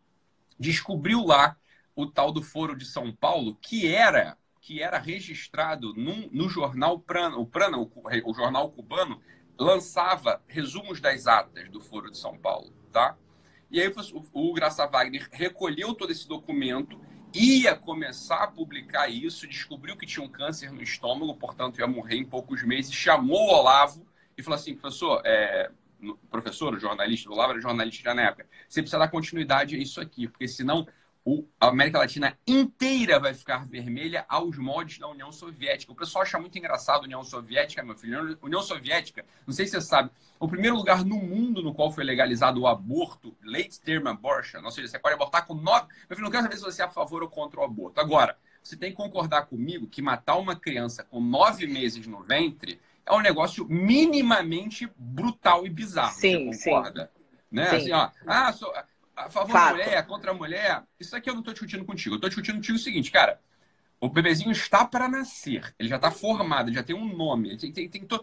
Descobriu 0.59 1.25
lá 1.25 1.57
o 1.95 2.07
tal 2.07 2.33
do 2.33 2.43
Foro 2.43 2.75
de 2.75 2.87
São 2.87 3.13
Paulo, 3.13 3.57
que 3.61 3.87
era 3.87 4.39
que 4.67 4.83
era 4.83 4.99
registrado 4.99 5.95
num, 5.95 6.29
no 6.33 6.49
jornal 6.49 6.99
Prana, 6.99 7.37
o 7.37 7.47
Prana, 7.47 7.79
o, 7.79 7.89
o 8.25 8.35
jornal 8.35 8.69
cubano, 8.73 9.23
lançava 9.59 10.43
resumos 10.47 11.01
das 11.01 11.27
atas 11.27 11.69
do 11.71 11.81
Foro 11.81 12.11
de 12.11 12.19
São 12.19 12.37
Paulo, 12.37 12.73
tá? 12.93 13.17
E 13.71 13.81
aí 13.81 13.89
o, 14.33 14.51
o 14.51 14.53
Graça 14.53 14.87
Wagner 14.87 15.29
recolheu 15.33 15.95
todo 15.95 16.13
esse 16.13 16.29
documento, 16.29 17.01
ia 17.35 17.75
começar 17.75 18.45
a 18.45 18.47
publicar 18.47 19.09
isso, 19.09 19.47
descobriu 19.47 19.97
que 19.97 20.07
tinha 20.07 20.25
um 20.25 20.29
câncer 20.29 20.71
no 20.71 20.83
estômago, 20.83 21.35
portanto 21.37 21.79
ia 21.79 21.87
morrer 21.87 22.17
em 22.17 22.25
poucos 22.25 22.63
meses, 22.63 22.93
chamou 22.93 23.49
o 23.49 23.55
Olavo 23.55 24.07
e 24.37 24.43
falou 24.43 24.57
assim, 24.57 24.75
professor, 24.75 25.21
é, 25.25 25.71
professor, 26.31 26.79
jornalista, 26.79 27.29
o 27.29 27.33
Olavo 27.33 27.53
era 27.53 27.61
jornalista 27.61 28.15
na 28.15 28.23
época, 28.23 28.47
você 28.69 28.81
precisa 28.81 28.99
dar 28.99 29.09
continuidade 29.09 29.75
a 29.75 29.79
isso 29.79 30.01
aqui, 30.01 30.29
porque 30.29 30.47
senão 30.47 30.87
a 31.61 31.69
América 31.69 31.99
Latina 31.99 32.39
inteira 32.47 33.19
vai 33.19 33.35
ficar 33.35 33.67
vermelha 33.67 34.25
aos 34.29 34.57
moldes 34.57 34.99
da 34.99 35.09
União 35.09 35.33
Soviética. 35.33 35.91
O 35.91 35.97
pessoal 35.97 36.23
acha 36.23 36.39
muito 36.39 36.57
engraçado 36.57 37.01
a 37.01 37.05
União 37.05 37.25
Soviética, 37.25 37.83
meu 37.83 37.97
filho. 37.97 38.39
União 38.41 38.63
Soviética, 38.63 39.25
não 39.45 39.53
sei 39.53 39.67
se 39.67 39.73
você 39.73 39.81
sabe, 39.81 40.11
o 40.39 40.47
primeiro 40.47 40.77
lugar 40.77 41.05
no 41.05 41.17
mundo 41.17 41.63
no 41.63 41.75
qual 41.75 41.91
foi 41.91 42.05
legalizado 42.05 42.61
o 42.61 42.67
aborto, 42.69 43.37
late 43.43 43.81
term 43.81 44.07
abortion, 44.07 44.63
ou 44.63 44.71
seja, 44.71 44.87
você 44.87 44.99
pode 44.99 45.15
abortar 45.15 45.45
com 45.45 45.55
nove. 45.55 45.89
Meu 46.09 46.17
filho, 46.17 46.25
não 46.25 46.31
quero 46.31 46.45
saber 46.45 46.57
se 46.57 46.63
você 46.63 46.83
é 46.83 46.85
a 46.85 46.91
favor 46.91 47.23
ou 47.23 47.29
contra 47.29 47.59
o 47.59 47.65
aborto. 47.65 48.01
Agora, 48.01 48.39
você 48.63 48.77
tem 48.77 48.91
que 48.91 48.97
concordar 48.97 49.47
comigo 49.47 49.89
que 49.89 50.01
matar 50.01 50.37
uma 50.37 50.55
criança 50.55 51.03
com 51.03 51.21
nove 51.21 51.67
meses 51.67 52.07
no 52.07 52.23
ventre 52.23 52.81
é 53.05 53.13
um 53.13 53.21
negócio 53.21 53.67
minimamente 53.69 54.89
brutal 54.97 55.67
e 55.67 55.71
bizarro. 55.71 56.15
Sim, 56.15 56.53
você 56.53 56.71
concorda? 56.71 57.11
Sim. 57.13 57.27
Né? 57.51 57.71
Sim. 57.71 57.77
Assim, 57.77 57.93
ó, 57.93 58.11
ah, 58.27 58.53
sou, 58.53 58.73
a 59.17 59.31
favor 59.31 59.53
Fato. 59.53 59.77
da 59.79 59.85
mulher, 59.85 60.07
contra 60.07 60.31
a 60.31 60.35
mulher, 60.35 60.83
isso 61.01 61.17
aqui 61.17 61.31
eu 61.31 61.35
não 61.35 61.41
estou 61.41 61.55
discutindo 61.55 61.85
contigo. 61.85 62.15
Eu 62.15 62.17
estou 62.17 62.29
discutindo 62.29 62.57
contigo 62.57 62.77
o 62.77 62.81
seguinte, 62.81 63.11
cara. 63.11 63.41
O 63.99 64.11
bebezinho 64.11 64.53
está 64.53 64.85
para 64.85 65.09
nascer. 65.09 65.75
Ele 65.79 65.89
já 65.89 65.97
está 65.97 66.11
formado, 66.11 66.71
já 66.71 66.83
tem 66.83 66.95
um 66.95 67.17
nome. 67.17 67.49
Ele 67.49 67.57
tem, 67.57 67.73
tem, 67.73 67.89
tem 67.89 68.05
to... 68.05 68.23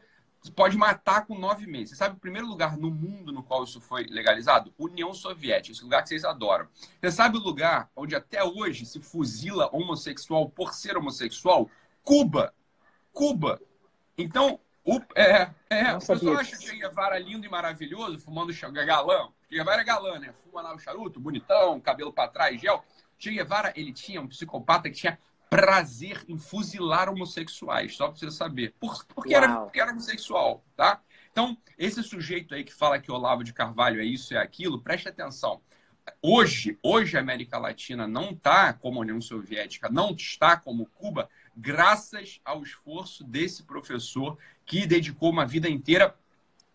pode 0.55 0.77
matar 0.77 1.25
com 1.25 1.38
nove 1.38 1.65
meses. 1.65 1.89
Você 1.89 1.95
sabe 1.95 2.15
o 2.15 2.19
primeiro 2.19 2.47
lugar 2.47 2.77
no 2.77 2.91
mundo 2.91 3.31
no 3.31 3.41
qual 3.41 3.63
isso 3.63 3.81
foi 3.81 4.03
legalizado? 4.03 4.71
União 4.77 5.12
Soviética, 5.15 5.71
esse 5.71 5.83
lugar 5.83 6.03
que 6.03 6.09
vocês 6.09 6.23
adoram. 6.23 6.67
Você 7.01 7.12
sabe 7.12 7.38
o 7.38 7.41
lugar 7.41 7.89
onde 7.95 8.15
até 8.15 8.43
hoje 8.43 8.85
se 8.85 9.00
fuzila 9.00 9.67
homossexual 9.73 10.47
por 10.47 10.75
ser 10.75 10.95
homossexual? 10.95 11.67
Cuba. 12.03 12.53
Cuba. 13.12 13.59
Então, 14.15 14.59
o, 14.85 15.01
é, 15.15 15.50
é, 15.69 15.93
o 15.93 16.05
pessoal 16.05 16.38
acha 16.38 16.57
que 16.57 16.67
Che 16.67 16.75
Guevara 16.75 17.17
lindo 17.17 17.45
e 17.47 17.50
maravilhoso, 17.50 18.19
fumando 18.19 18.53
galão. 18.85 19.33
Che 19.53 19.60
Guevara 19.60 19.81
é 19.81 19.86
galã, 19.86 20.17
né? 20.17 20.33
Fuma 20.33 20.63
lá 20.63 20.74
o 20.74 20.79
charuto, 20.79 21.19
bonitão, 21.19 21.79
cabelo 21.79 22.12
para 22.12 22.27
trás, 22.27 22.60
gel. 22.60 22.83
Che 23.19 23.29
Guevara, 23.29 23.72
ele 23.75 23.93
tinha 23.93 24.19
um 24.19 24.27
psicopata 24.27 24.89
que 24.89 24.95
tinha 24.95 25.19
prazer 25.48 26.25
em 26.27 26.39
fuzilar 26.39 27.07
homossexuais, 27.07 27.95
só 27.95 28.07
pra 28.07 28.17
você 28.17 28.31
saber. 28.31 28.74
Por, 28.79 29.05
porque, 29.05 29.36
era, 29.36 29.57
porque 29.57 29.79
era 29.79 29.91
homossexual, 29.91 30.65
tá? 30.75 31.00
Então, 31.31 31.55
esse 31.77 32.01
sujeito 32.01 32.55
aí 32.55 32.63
que 32.63 32.74
fala 32.74 33.00
que 33.00 33.12
Olavo 33.12 33.43
de 33.43 33.53
Carvalho 33.53 34.01
é 34.01 34.03
isso, 34.03 34.33
é 34.33 34.38
aquilo, 34.38 34.81
preste 34.81 35.07
atenção. 35.07 35.62
Hoje, 36.19 36.79
hoje 36.81 37.15
a 37.15 37.19
América 37.19 37.60
Latina 37.60 38.07
não 38.07 38.31
está 38.31 38.74
como 38.74 38.98
a 38.98 39.01
União 39.01 39.22
Soviética, 39.22 39.88
não 39.88 40.15
está 40.15 40.57
como 40.57 40.88
Cuba, 40.95 41.29
graças 41.55 42.41
ao 42.43 42.63
esforço 42.63 43.24
desse 43.24 43.62
professor 43.62 44.36
que 44.65 44.88
dedicou 44.88 45.29
uma 45.29 45.45
vida 45.45 45.69
inteira 45.69 46.17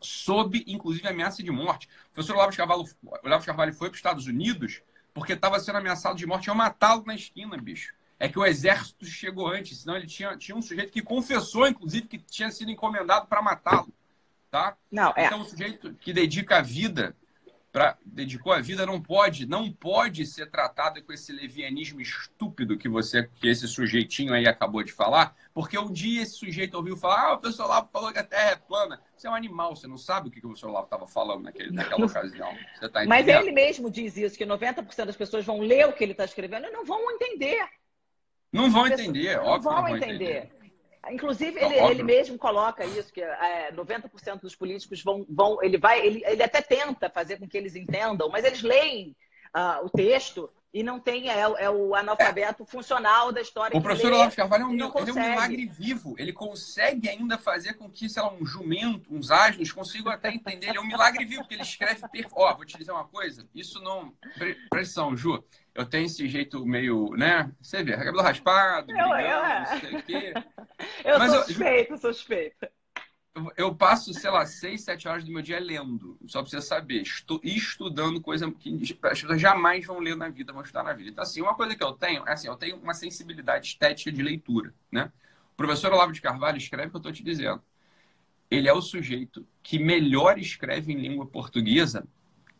sob, 0.00 0.62
inclusive, 0.66 1.06
ameaça 1.08 1.42
de 1.42 1.50
morte. 1.50 1.88
O 2.10 2.14
professor 2.14 2.36
Olavo 2.36 2.50
de 2.50 2.56
Carvalho, 2.56 2.84
Olavo 3.24 3.40
de 3.40 3.46
Carvalho 3.46 3.74
foi 3.74 3.88
para 3.88 3.94
os 3.94 3.98
Estados 3.98 4.26
Unidos 4.26 4.82
porque 5.12 5.32
estava 5.32 5.58
sendo 5.58 5.78
ameaçado 5.78 6.16
de 6.16 6.26
morte. 6.26 6.46
Iam 6.46 6.56
matá-lo 6.56 7.04
na 7.04 7.14
esquina, 7.14 7.56
bicho. 7.56 7.92
É 8.20 8.28
que 8.28 8.38
o 8.38 8.44
exército 8.44 9.04
chegou 9.06 9.48
antes, 9.48 9.78
senão 9.78 9.96
ele 9.96 10.06
tinha, 10.06 10.36
tinha 10.36 10.56
um 10.56 10.62
sujeito 10.62 10.92
que 10.92 11.02
confessou, 11.02 11.66
inclusive, 11.66 12.06
que 12.06 12.18
tinha 12.18 12.50
sido 12.50 12.70
encomendado 12.70 13.26
para 13.26 13.42
matá-lo. 13.42 13.92
Tá? 14.50 14.76
Não, 14.90 15.12
é. 15.16 15.26
Então, 15.26 15.40
o 15.40 15.44
sujeito 15.44 15.94
que 15.94 16.12
dedica 16.12 16.58
a 16.58 16.62
vida 16.62 17.14
pra, 17.70 17.98
dedicou 18.04 18.52
a 18.52 18.60
vida 18.60 18.86
não 18.86 19.00
pode, 19.00 19.46
não 19.46 19.70
pode 19.70 20.24
ser 20.26 20.50
tratado 20.50 21.02
com 21.02 21.12
esse 21.12 21.32
levianismo 21.32 22.00
estúpido 22.00 22.78
que 22.78 22.88
você, 22.88 23.28
que 23.36 23.48
esse 23.48 23.68
sujeitinho 23.68 24.32
aí 24.32 24.46
acabou 24.46 24.82
de 24.82 24.92
falar, 24.92 25.36
porque 25.52 25.78
um 25.78 25.92
dia 25.92 26.22
esse 26.22 26.32
sujeito 26.32 26.74
ouviu 26.74 26.96
falar, 26.96 27.28
ah, 27.28 27.34
o 27.34 27.38
professor 27.38 27.66
Lavo 27.66 27.88
falou 27.92 28.12
que 28.12 28.18
a 28.18 28.24
Terra 28.24 28.50
é 28.50 28.56
plana. 28.56 29.00
Você 29.16 29.26
é 29.26 29.30
um 29.30 29.34
animal, 29.34 29.74
você 29.74 29.86
não 29.86 29.98
sabe 29.98 30.28
o 30.28 30.30
que, 30.30 30.40
que 30.40 30.46
o 30.46 30.50
professor 30.50 30.70
Lavo 30.70 30.84
estava 30.84 31.06
falando 31.06 31.42
naquele, 31.42 31.70
naquela 31.70 32.06
ocasião. 32.06 32.56
Tá 32.92 33.04
Mas 33.06 33.26
ele 33.28 33.52
mesmo 33.52 33.90
diz 33.90 34.16
isso, 34.16 34.38
que 34.38 34.46
90% 34.46 35.04
das 35.04 35.16
pessoas 35.16 35.44
vão 35.44 35.60
ler 35.60 35.86
o 35.86 35.92
que 35.92 36.04
ele 36.04 36.12
está 36.12 36.24
escrevendo 36.24 36.66
e 36.66 36.70
não 36.70 36.84
vão 36.84 37.10
entender. 37.10 37.68
Não 38.52 38.70
vão 38.70 38.86
entender, 38.86 39.36
não 39.36 39.44
óbvio. 39.44 39.70
Vão 39.70 39.74
não 39.74 39.88
vão 39.88 39.96
entender. 39.96 40.14
entender. 40.14 40.57
Inclusive, 41.10 41.58
ele, 41.58 41.74
ele 41.74 42.02
mesmo 42.02 42.38
coloca 42.38 42.84
isso, 42.84 43.12
que 43.12 43.22
é, 43.22 43.72
90% 43.72 44.40
dos 44.40 44.54
políticos 44.54 45.02
vão, 45.02 45.24
vão 45.28 45.62
ele 45.62 45.78
vai, 45.78 46.04
ele, 46.04 46.22
ele 46.24 46.42
até 46.42 46.60
tenta 46.60 47.10
fazer 47.10 47.38
com 47.38 47.48
que 47.48 47.56
eles 47.56 47.74
entendam, 47.74 48.28
mas 48.28 48.44
eles 48.44 48.62
leem 48.62 49.16
uh, 49.56 49.84
o 49.84 49.90
texto 49.90 50.50
e 50.72 50.82
não 50.82 51.00
tem, 51.00 51.30
é, 51.30 51.40
é 51.40 51.70
o 51.70 51.94
analfabeto 51.94 52.62
é. 52.62 52.66
funcional 52.66 53.32
da 53.32 53.40
história. 53.40 53.76
O 53.76 53.82
professor 53.82 54.12
Olavo 54.12 54.36
Carvalho 54.36 54.62
é 54.62 54.66
um, 54.66 54.72
ele 54.72 54.82
é 54.82 55.12
um 55.12 55.30
milagre 55.30 55.66
vivo. 55.66 56.14
Ele 56.18 56.32
consegue 56.32 57.08
ainda 57.08 57.38
fazer 57.38 57.74
com 57.74 57.90
que, 57.90 58.08
sei 58.08 58.22
lá, 58.22 58.32
um 58.32 58.44
jumento, 58.44 59.14
uns 59.14 59.30
asnos 59.30 59.72
consigam 59.72 60.12
até 60.12 60.30
entender. 60.30 60.68
Ele 60.68 60.78
é 60.78 60.80
um 60.80 60.86
milagre 60.86 61.24
vivo, 61.24 61.42
porque 61.42 61.54
ele 61.54 61.62
escreve 61.62 62.00
perfeito. 62.00 62.30
Ó, 62.34 62.54
vou 62.54 62.64
te 62.64 62.76
dizer 62.76 62.92
uma 62.92 63.04
coisa. 63.04 63.48
Isso 63.54 63.80
não... 63.82 64.12
Pressão, 64.70 65.16
Ju 65.16 65.42
eu 65.78 65.86
tenho 65.86 66.06
esse 66.06 66.28
jeito 66.28 66.66
meio, 66.66 67.10
né? 67.10 67.52
Você 67.62 67.84
vê, 67.84 67.96
cabelo 67.96 68.20
raspado, 68.20 68.90
eu, 68.90 69.08
brigando, 69.08 69.20
eu, 69.20 69.60
não 69.60 69.80
sei 69.80 69.96
o 69.96 70.02
quê. 70.02 70.34
Eu 71.04 71.18
Mas 71.20 71.32
sou 71.32 71.44
suspeito, 71.44 71.92
eu, 71.92 71.98
suspeito. 71.98 72.68
Eu 73.56 73.74
passo, 73.74 74.12
sei 74.14 74.30
lá, 74.30 74.44
seis, 74.46 74.82
sete 74.82 75.06
horas 75.06 75.24
do 75.24 75.30
meu 75.30 75.42
dia 75.42 75.60
lendo. 75.60 76.18
Só 76.26 76.42
pra 76.42 76.50
você 76.50 76.60
saber. 76.60 77.02
Estou 77.02 77.40
estudando 77.42 78.20
coisa 78.20 78.50
que 78.50 78.78
as 78.82 78.92
pessoas 78.92 79.40
jamais 79.40 79.86
vão 79.86 80.00
ler 80.00 80.16
na 80.16 80.28
vida, 80.28 80.52
vão 80.52 80.62
estudar 80.62 80.82
na 80.82 80.92
vida. 80.92 81.10
Então, 81.10 81.22
assim, 81.22 81.40
uma 81.40 81.54
coisa 81.54 81.76
que 81.76 81.82
eu 81.82 81.92
tenho 81.92 82.26
é 82.26 82.32
assim, 82.32 82.48
eu 82.48 82.56
tenho 82.56 82.76
uma 82.76 82.94
sensibilidade 82.94 83.68
estética 83.68 84.10
de 84.10 84.22
leitura, 84.22 84.74
né? 84.90 85.12
O 85.52 85.56
professor 85.56 85.92
Olavo 85.92 86.12
de 86.12 86.20
Carvalho 86.20 86.58
escreve 86.58 86.88
o 86.88 86.90
que 86.90 86.96
eu 86.96 87.00
estou 87.00 87.12
te 87.12 87.22
dizendo. 87.22 87.62
Ele 88.50 88.68
é 88.68 88.72
o 88.72 88.80
sujeito 88.80 89.46
que 89.62 89.78
melhor 89.78 90.38
escreve 90.38 90.92
em 90.92 90.96
língua 90.96 91.26
portuguesa, 91.26 92.06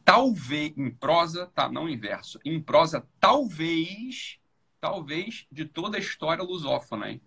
talvez, 0.05 0.77
em 0.77 0.91
prosa, 0.91 1.47
tá? 1.55 1.69
Não 1.71 1.89
em 1.89 1.97
verso. 1.97 2.39
Em 2.45 2.61
prosa, 2.61 3.07
talvez, 3.19 4.39
talvez, 4.81 5.47
de 5.51 5.65
toda 5.65 5.97
a 5.97 6.01
história 6.01 6.43
lusófona, 6.43 7.11
hein? 7.11 7.23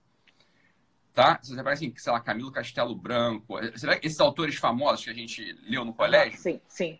Tá? 1.14 1.40
Você 1.42 1.56
parece 1.64 1.86
assim, 1.86 1.94
sei 1.98 2.12
lá, 2.12 2.20
Camilo 2.20 2.52
Castelo 2.52 2.96
Branco, 2.96 3.58
será 3.76 3.98
que 3.98 4.08
esses 4.08 4.20
autores 4.20 4.56
famosos 4.56 5.04
que 5.04 5.10
a 5.10 5.14
gente 5.14 5.58
leu 5.68 5.84
no 5.86 5.94
colégio? 5.94 6.40
Sim, 6.40 6.62
sim. 6.68 7.00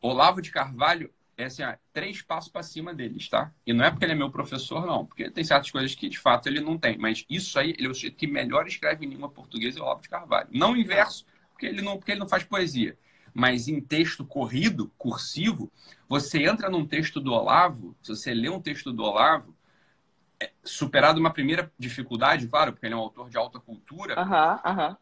Olavo 0.00 0.40
de 0.40 0.50
Carvalho 0.50 1.12
é 1.36 1.44
assim, 1.44 1.62
ó, 1.62 1.74
três 1.92 2.20
passos 2.20 2.50
para 2.50 2.62
cima 2.62 2.92
deles, 2.92 3.28
tá? 3.28 3.52
E 3.64 3.72
não 3.72 3.84
é 3.84 3.90
porque 3.90 4.04
ele 4.04 4.12
é 4.12 4.16
meu 4.16 4.30
professor, 4.30 4.84
não, 4.84 5.06
porque 5.06 5.30
tem 5.30 5.44
certas 5.44 5.70
coisas 5.70 5.94
que 5.94 6.08
de 6.08 6.18
fato 6.18 6.48
ele 6.48 6.60
não 6.60 6.76
tem, 6.76 6.98
mas 6.98 7.24
isso 7.30 7.58
aí, 7.58 7.74
ele 7.78 7.86
é 7.86 7.90
o 7.90 7.94
sujeito 7.94 8.16
que 8.16 8.26
melhor 8.26 8.66
escreve 8.66 9.06
em 9.06 9.08
língua 9.08 9.28
portuguesa 9.28 9.78
é 9.78 9.82
o 9.82 9.84
Olavo 9.84 10.02
de 10.02 10.08
Carvalho. 10.08 10.48
Não 10.52 10.76
em 10.76 10.84
verso, 10.84 11.24
porque 11.50 11.66
ele 11.66 11.80
não, 11.80 11.96
porque 11.96 12.12
ele 12.12 12.20
não 12.20 12.28
faz 12.28 12.42
poesia. 12.42 12.98
Mas 13.32 13.68
em 13.68 13.80
texto 13.80 14.24
corrido, 14.24 14.90
cursivo, 14.98 15.70
você 16.08 16.42
entra 16.42 16.68
num 16.68 16.84
texto 16.84 17.20
do 17.20 17.32
Olavo, 17.32 17.94
se 18.02 18.08
você 18.08 18.34
lê 18.34 18.48
um 18.48 18.60
texto 18.60 18.92
do 18.92 19.04
Olavo, 19.04 19.54
superado 20.62 21.18
uma 21.18 21.32
primeira 21.32 21.72
dificuldade, 21.78 22.46
claro, 22.46 22.72
porque 22.72 22.86
ele 22.86 22.94
é 22.94 22.96
um 22.96 23.00
autor 23.00 23.28
de 23.28 23.36
alta 23.36 23.58
cultura, 23.58 24.14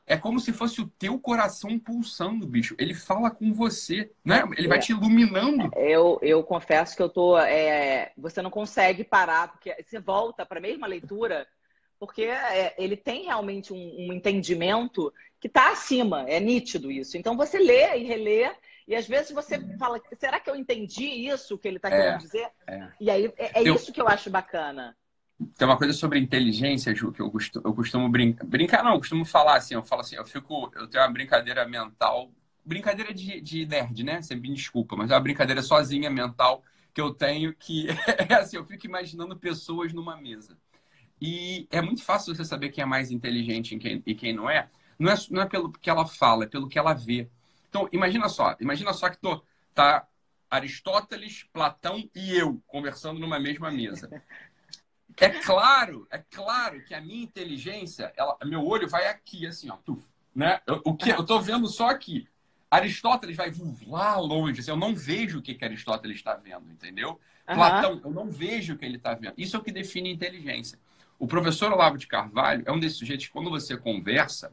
é 0.07 0.17
como 0.17 0.41
se 0.41 0.53
fosse 0.53 0.81
o 0.81 0.89
teu 0.89 1.19
coração 1.19 1.79
pulsando, 1.79 2.47
bicho. 2.47 2.75
Ele 2.79 2.95
fala 2.95 3.31
com 3.31 3.53
você, 3.53 4.11
né? 4.25 4.45
Ele 4.57 4.67
é. 4.67 4.71
vai 4.71 4.79
te 4.79 4.93
iluminando. 4.93 5.71
Eu, 5.77 6.19
eu 6.23 6.43
confesso 6.43 6.97
que 6.97 7.03
eu 7.03 7.09
tô. 7.09 7.39
É... 7.39 8.13
Você 8.17 8.41
não 8.41 8.51
consegue 8.51 9.05
parar, 9.05 9.49
porque 9.53 9.75
você 9.83 9.99
volta 9.99 10.47
para 10.47 10.59
a 10.59 10.63
mesma 10.63 10.87
leitura, 10.87 11.47
porque 11.99 12.23
é, 12.23 12.75
ele 12.79 12.97
tem 12.97 13.25
realmente 13.25 13.73
um, 13.73 13.95
um 13.99 14.13
entendimento 14.13 15.13
que 15.41 15.49
está 15.49 15.73
acima, 15.73 16.25
é 16.29 16.41
nítido 16.41 16.91
isso. 16.91 17.17
Então 17.17 17.37
você 17.37 17.59
lê 17.59 17.99
e 17.99 18.05
relê. 18.05 18.51
E 18.89 18.95
às 18.95 19.07
vezes 19.07 19.33
você 19.33 19.59
fala, 19.77 20.01
será 20.17 20.39
que 20.39 20.49
eu 20.49 20.55
entendi 20.55 21.07
isso 21.07 21.59
que 21.59 21.67
ele 21.67 21.79
está 21.79 21.91
querendo 21.91 22.15
é, 22.15 22.19
dizer? 22.19 22.49
É. 22.69 22.89
E 23.01 23.11
aí 23.11 23.33
é, 23.37 23.61
é 23.61 23.69
eu... 23.69 23.75
isso 23.75 23.93
que 23.93 24.01
eu 24.01 24.07
acho 24.07 24.31
bacana. 24.31 24.97
Tem 25.57 25.69
uma 25.69 25.77
coisa 25.77 25.93
sobre 25.93 26.19
inteligência, 26.19 26.95
Ju, 26.95 27.13
que 27.13 27.21
eu 27.21 27.31
costumo, 27.31 27.67
eu 27.67 27.75
costumo 27.75 28.09
brincar. 28.09 28.47
Brincar 28.47 28.83
não, 28.83 28.95
eu 28.95 28.99
costumo 28.99 29.25
falar 29.25 29.57
assim, 29.57 29.75
eu 29.75 29.83
falo 29.83 30.01
assim, 30.01 30.17
eu 30.17 30.25
fico. 30.25 30.73
Eu 30.75 30.89
tenho 30.89 31.05
uma 31.05 31.11
brincadeira 31.13 31.67
mental. 31.69 32.31
Brincadeira 32.65 33.13
de, 33.13 33.41
de 33.41 33.67
nerd, 33.67 34.03
né? 34.03 34.23
Você 34.23 34.35
me 34.35 34.53
desculpa, 34.53 34.97
mas 34.97 35.11
é 35.11 35.15
uma 35.15 35.21
brincadeira 35.21 35.63
sozinha 35.63 36.11
mental 36.11 36.63
que 36.95 37.01
eu 37.01 37.13
tenho 37.13 37.55
que 37.55 37.87
é 38.31 38.35
assim, 38.35 38.57
eu 38.57 38.65
fico 38.65 38.87
imaginando 38.87 39.37
pessoas 39.37 39.93
numa 39.93 40.17
mesa. 40.17 40.57
E 41.21 41.67
é 41.71 41.83
muito 41.83 42.03
fácil 42.03 42.35
você 42.35 42.45
saber 42.45 42.71
quem 42.71 42.83
é 42.83 42.87
mais 42.87 43.11
inteligente 43.11 43.75
e 43.75 43.79
quem, 43.79 44.03
e 44.07 44.15
quem 44.15 44.33
não 44.33 44.49
é. 44.49 44.69
Não 44.99 45.13
é, 45.13 45.15
não 45.31 45.43
é 45.43 45.47
pelo 45.47 45.71
que 45.71 45.91
ela 45.91 46.07
fala, 46.07 46.45
é 46.45 46.47
pelo 46.47 46.69
que 46.69 46.79
ela 46.79 46.95
vê. 46.95 47.29
Então, 47.69 47.87
imagina 47.93 48.29
só, 48.29 48.57
imagina 48.59 48.93
só 48.95 49.11
que 49.11 49.19
tô, 49.19 49.43
tá 49.75 50.07
Aristóteles, 50.51 51.45
Platão 51.53 52.09
e 52.15 52.35
eu 52.35 52.63
conversando 52.67 53.21
numa 53.21 53.39
mesma 53.39 53.71
mesa. 53.71 54.11
É 55.19 55.29
claro, 55.31 56.07
é 56.11 56.19
claro 56.19 56.83
que 56.85 56.95
a 56.95 57.01
minha 57.01 57.23
inteligência, 57.23 58.13
ela, 58.17 58.37
meu 58.45 58.65
olho 58.67 58.89
vai 58.89 59.09
aqui, 59.09 59.47
assim, 59.47 59.71
ó. 59.71 59.77
Tuf, 59.77 60.03
né? 60.35 60.61
Eu, 60.67 60.83
o 60.85 60.95
que 60.95 61.11
eu 61.11 61.25
tô 61.25 61.41
vendo 61.41 61.67
só 61.69 61.89
aqui. 61.89 62.29
Aristóteles 62.71 63.37
vai 63.37 63.53
lá 63.87 64.19
longe, 64.19 64.61
assim, 64.61 64.71
eu 64.71 64.77
não 64.77 64.95
vejo 64.95 65.39
o 65.39 65.43
que, 65.43 65.55
que 65.55 65.65
Aristóteles 65.65 66.17
está 66.19 66.35
vendo, 66.35 66.71
entendeu? 66.71 67.21
Uhum. 67.49 67.55
Platão, 67.55 68.01
eu 68.05 68.11
não 68.11 68.31
vejo 68.31 68.75
o 68.75 68.79
que 68.79 68.85
ele 68.85 68.97
está 68.97 69.15
vendo. 69.15 69.35
Isso 69.39 69.57
é 69.57 69.59
o 69.59 69.63
que 69.63 69.73
define 69.73 70.13
inteligência. 70.13 70.79
O 71.19 71.27
professor 71.27 71.73
Olavo 71.73 71.97
de 71.97 72.07
Carvalho 72.07 72.63
é 72.67 72.73
um 72.73 72.79
desses 72.79 72.99
sujeitos 72.99 73.27
que, 73.27 73.33
quando 73.33 73.49
você 73.49 73.77
conversa, 73.77 74.53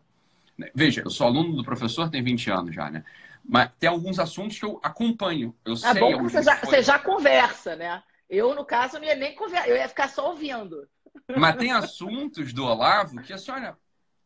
né? 0.57 0.69
veja, 0.73 1.01
eu 1.03 1.09
sou 1.09 1.27
aluno 1.27 1.55
do 1.55 1.63
professor, 1.63 2.09
tem 2.09 2.23
20 2.23 2.51
anos 2.51 2.75
já, 2.75 2.89
né? 2.89 3.03
Mas 3.43 3.69
tem 3.77 3.89
alguns 3.89 4.19
assuntos 4.19 4.57
que 4.57 4.63
eu 4.63 4.79
acompanho. 4.81 5.53
Eu 5.65 5.73
é 5.73 5.77
sei 5.77 5.99
bom 5.99 6.17
que 6.17 6.23
você 6.23 6.41
já, 6.41 6.55
você 6.55 6.81
já 6.81 6.99
conversa, 6.99 7.75
né? 7.75 8.01
Eu, 8.33 8.55
no 8.55 8.65
caso, 8.65 8.97
não 8.97 9.05
ia 9.05 9.13
nem 9.13 9.35
conversar, 9.35 9.69
eu 9.69 9.75
ia 9.75 9.87
ficar 9.87 10.09
só 10.09 10.31
ouvindo. 10.31 10.89
Mas 11.37 11.55
tem 11.55 11.71
assuntos 11.71 12.51
do 12.51 12.65
Olavo 12.65 13.21
que, 13.21 13.31
assim, 13.31 13.51
olha, 13.51 13.77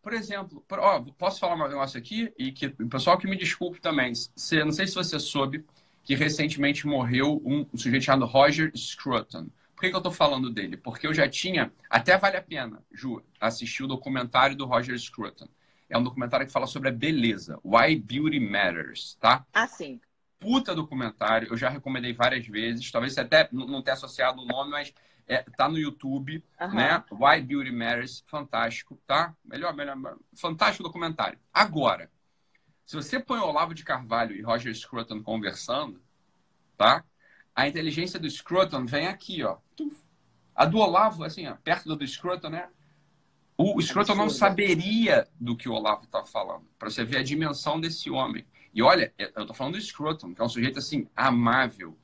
por 0.01 0.13
exemplo, 0.13 0.63
ó, 0.71 1.01
posso 1.17 1.41
falar 1.41 1.55
um 1.55 1.67
negócio 1.67 1.99
aqui? 1.99 2.33
E 2.39 2.53
que 2.53 2.67
o 2.67 2.87
pessoal 2.87 3.17
que 3.17 3.27
me 3.27 3.35
desculpe 3.35 3.81
também. 3.81 4.13
Se, 4.15 4.63
não 4.63 4.71
sei 4.71 4.87
se 4.87 4.95
você 4.95 5.19
soube 5.19 5.65
que 6.05 6.15
recentemente 6.15 6.87
morreu 6.87 7.41
um, 7.45 7.67
um 7.73 7.77
sujeito 7.77 8.05
chamado 8.05 8.25
Roger 8.25 8.71
Scruton. 8.73 9.47
Por 9.75 9.81
que, 9.81 9.89
que 9.89 9.95
eu 9.95 9.99
estou 9.99 10.11
falando 10.11 10.49
dele? 10.49 10.77
Porque 10.77 11.05
eu 11.05 11.13
já 11.13 11.27
tinha, 11.27 11.69
até 11.89 12.17
vale 12.17 12.37
a 12.37 12.41
pena, 12.41 12.81
Ju, 12.89 13.21
assistir 13.41 13.83
o 13.83 13.87
documentário 13.87 14.55
do 14.55 14.65
Roger 14.65 14.97
Scruton. 14.97 15.49
É 15.89 15.97
um 15.97 16.03
documentário 16.03 16.45
que 16.47 16.51
fala 16.53 16.65
sobre 16.65 16.87
a 16.87 16.93
beleza, 16.93 17.59
Why 17.61 17.97
Beauty 17.97 18.39
Matters, 18.39 19.17
tá? 19.19 19.45
Ah, 19.53 19.67
sim 19.67 19.99
puta 20.39 20.75
documentário, 20.75 21.49
eu 21.49 21.57
já 21.57 21.69
recomendei 21.69 22.13
várias 22.13 22.45
vezes, 22.45 22.91
talvez 22.91 23.13
você 23.13 23.21
até 23.21 23.49
não 23.51 23.81
tenha 23.81 23.95
associado 23.95 24.41
o 24.41 24.45
nome, 24.45 24.71
mas 24.71 24.93
é, 25.27 25.43
tá 25.43 25.67
no 25.67 25.77
YouTube, 25.77 26.43
uhum. 26.59 26.73
né? 26.73 27.03
Why 27.11 27.41
Beauty 27.41 27.71
Matters, 27.71 28.23
fantástico, 28.25 28.97
tá? 29.05 29.35
Melhor, 29.43 29.73
melhor, 29.75 29.97
fantástico 30.35 30.83
documentário. 30.83 31.37
Agora, 31.53 32.09
se 32.85 32.95
você 32.95 33.19
põe 33.19 33.39
Olavo 33.39 33.73
de 33.73 33.83
Carvalho 33.83 34.33
e 34.35 34.41
Roger 34.41 34.73
Scruton 34.73 35.21
conversando, 35.21 36.01
tá? 36.77 37.03
A 37.53 37.67
inteligência 37.67 38.19
do 38.19 38.29
Scruton 38.29 38.85
vem 38.85 39.07
aqui, 39.07 39.43
ó. 39.43 39.57
A 40.55 40.65
do 40.65 40.77
Olavo, 40.77 41.23
assim, 41.23 41.45
ó, 41.47 41.55
perto 41.55 41.93
do 41.93 42.07
Scruton, 42.07 42.49
né? 42.49 42.69
O 43.57 43.81
Scruton 43.81 44.15
não 44.15 44.29
saberia 44.29 45.27
do 45.39 45.57
que 45.57 45.67
o 45.67 45.73
Olavo 45.73 46.05
tá 46.07 46.23
falando, 46.23 46.65
para 46.77 46.89
você 46.89 47.03
ver 47.03 47.17
a 47.17 47.23
dimensão 47.23 47.81
desse 47.81 48.09
homem. 48.09 48.45
E 48.77 48.81
olha, 48.83 49.11
eu 49.17 49.43
tô 49.43 49.55
falando 49.55 49.73
do 49.73 49.81
Scruton, 49.81 50.35
que 50.35 50.39
é 50.39 50.45
um 50.45 50.49
sujeito 50.49 50.77
assim, 50.77 51.09
amável, 51.15 51.97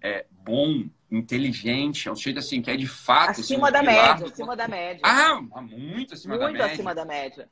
é, 0.00 0.26
bom, 0.30 0.88
inteligente, 1.10 2.06
é 2.06 2.12
um 2.12 2.14
sujeito 2.14 2.38
assim, 2.38 2.62
que 2.62 2.70
é 2.70 2.76
de 2.76 2.86
fato. 2.86 3.30
Assim, 3.30 3.40
acima 3.40 3.64
assim, 3.64 3.72
da 3.72 3.82
média, 3.82 4.14
do... 4.14 4.32
acima 4.32 4.56
da 4.56 4.68
média. 4.68 5.00
Ah, 5.02 5.40
muito 5.60 6.14
acima 6.14 6.36
muito 6.36 6.46
da 6.46 6.52
média. 6.52 6.66
Muito 6.68 6.72
acima 6.72 6.94
da 6.94 7.04
média. 7.04 7.50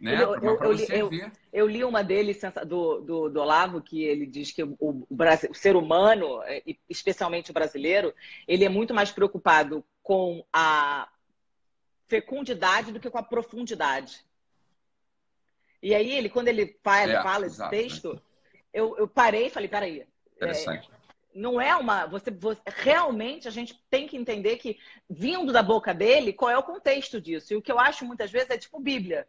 Né? 0.00 0.20
Eu, 0.20 0.34
eu, 0.40 0.58
eu, 0.60 0.72
li, 0.72 1.32
eu, 1.52 1.68
li 1.68 1.84
uma 1.84 2.02
dele 2.02 2.36
do, 2.66 3.00
do, 3.00 3.28
do, 3.28 3.40
Olavo 3.40 3.80
que 3.80 4.02
ele 4.02 4.26
diz 4.26 4.50
que 4.50 4.64
o, 4.64 4.76
o, 4.80 5.06
o, 5.08 5.54
ser 5.54 5.76
humano, 5.76 6.42
é, 6.46 6.64
especialmente 6.88 7.52
o 7.52 7.54
brasileiro, 7.54 8.12
ele 8.48 8.64
é 8.64 8.68
muito 8.68 8.92
mais 8.92 9.12
preocupado 9.12 9.84
com 10.02 10.44
a 10.52 11.08
fecundidade 12.08 12.90
do 12.90 12.98
que 12.98 13.08
com 13.08 13.18
a 13.18 13.22
profundidade. 13.22 14.24
E 15.82 15.94
aí, 15.94 16.12
ele, 16.12 16.28
quando 16.28 16.48
ele 16.48 16.78
fala, 16.82 17.12
é, 17.12 17.22
fala 17.22 17.46
esse 17.46 17.68
texto, 17.70 18.14
né? 18.14 18.20
eu, 18.72 18.96
eu 18.98 19.08
parei 19.08 19.46
e 19.46 19.50
falei, 19.50 19.68
peraí. 19.68 20.06
Interessante. 20.36 20.90
É, 20.92 21.00
não 21.34 21.60
é 21.60 21.74
uma. 21.76 22.06
Você, 22.06 22.30
você, 22.30 22.60
realmente 22.66 23.46
a 23.46 23.50
gente 23.50 23.80
tem 23.88 24.06
que 24.06 24.16
entender 24.16 24.56
que, 24.56 24.78
vindo 25.08 25.52
da 25.52 25.62
boca 25.62 25.94
dele, 25.94 26.32
qual 26.32 26.50
é 26.50 26.58
o 26.58 26.62
contexto 26.62 27.20
disso. 27.20 27.52
E 27.52 27.56
o 27.56 27.62
que 27.62 27.70
eu 27.70 27.78
acho 27.78 28.04
muitas 28.04 28.30
vezes 28.30 28.50
é 28.50 28.58
tipo 28.58 28.80
Bíblia. 28.80 29.26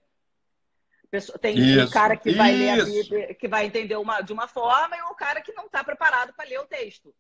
Tem 1.41 1.57
isso, 1.57 1.87
um 1.87 1.89
cara 1.89 2.15
que 2.15 2.31
vai 2.31 2.53
ler 2.53 2.69
a 2.69 2.85
Bíblia, 2.85 3.33
que 3.33 3.47
vai 3.47 3.65
entender 3.65 3.97
uma, 3.97 4.21
de 4.21 4.31
uma 4.31 4.47
forma, 4.47 4.95
e 4.95 5.01
um 5.03 5.13
cara 5.13 5.41
que 5.41 5.51
não 5.51 5.65
está 5.65 5.83
preparado 5.83 6.33
para 6.33 6.47
ler 6.47 6.59
o 6.59 6.65
texto. 6.65 7.13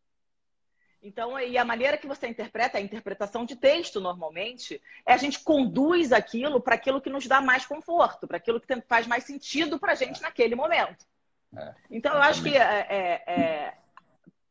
Então, 1.03 1.39
e 1.39 1.57
a 1.57 1.65
maneira 1.65 1.97
que 1.97 2.05
você 2.05 2.27
interpreta, 2.27 2.77
a 2.77 2.81
interpretação 2.81 3.43
de 3.43 3.55
texto 3.55 3.99
normalmente, 3.99 4.79
é 5.05 5.13
a 5.13 5.17
gente 5.17 5.39
conduz 5.39 6.11
aquilo 6.11 6.61
para 6.61 6.75
aquilo 6.75 7.01
que 7.01 7.09
nos 7.09 7.25
dá 7.25 7.41
mais 7.41 7.65
conforto, 7.65 8.27
para 8.27 8.37
aquilo 8.37 8.61
que 8.61 8.81
faz 8.81 9.07
mais 9.07 9.23
sentido 9.23 9.79
para 9.79 9.93
a 9.93 9.95
gente 9.95 10.21
naquele 10.21 10.53
momento. 10.53 11.05
É, 11.57 11.73
então, 11.89 12.13
eu 12.13 12.21
acho 12.21 12.43
que 12.43 12.55
é, 12.55 12.87
é, 12.87 13.33
é, 13.33 13.73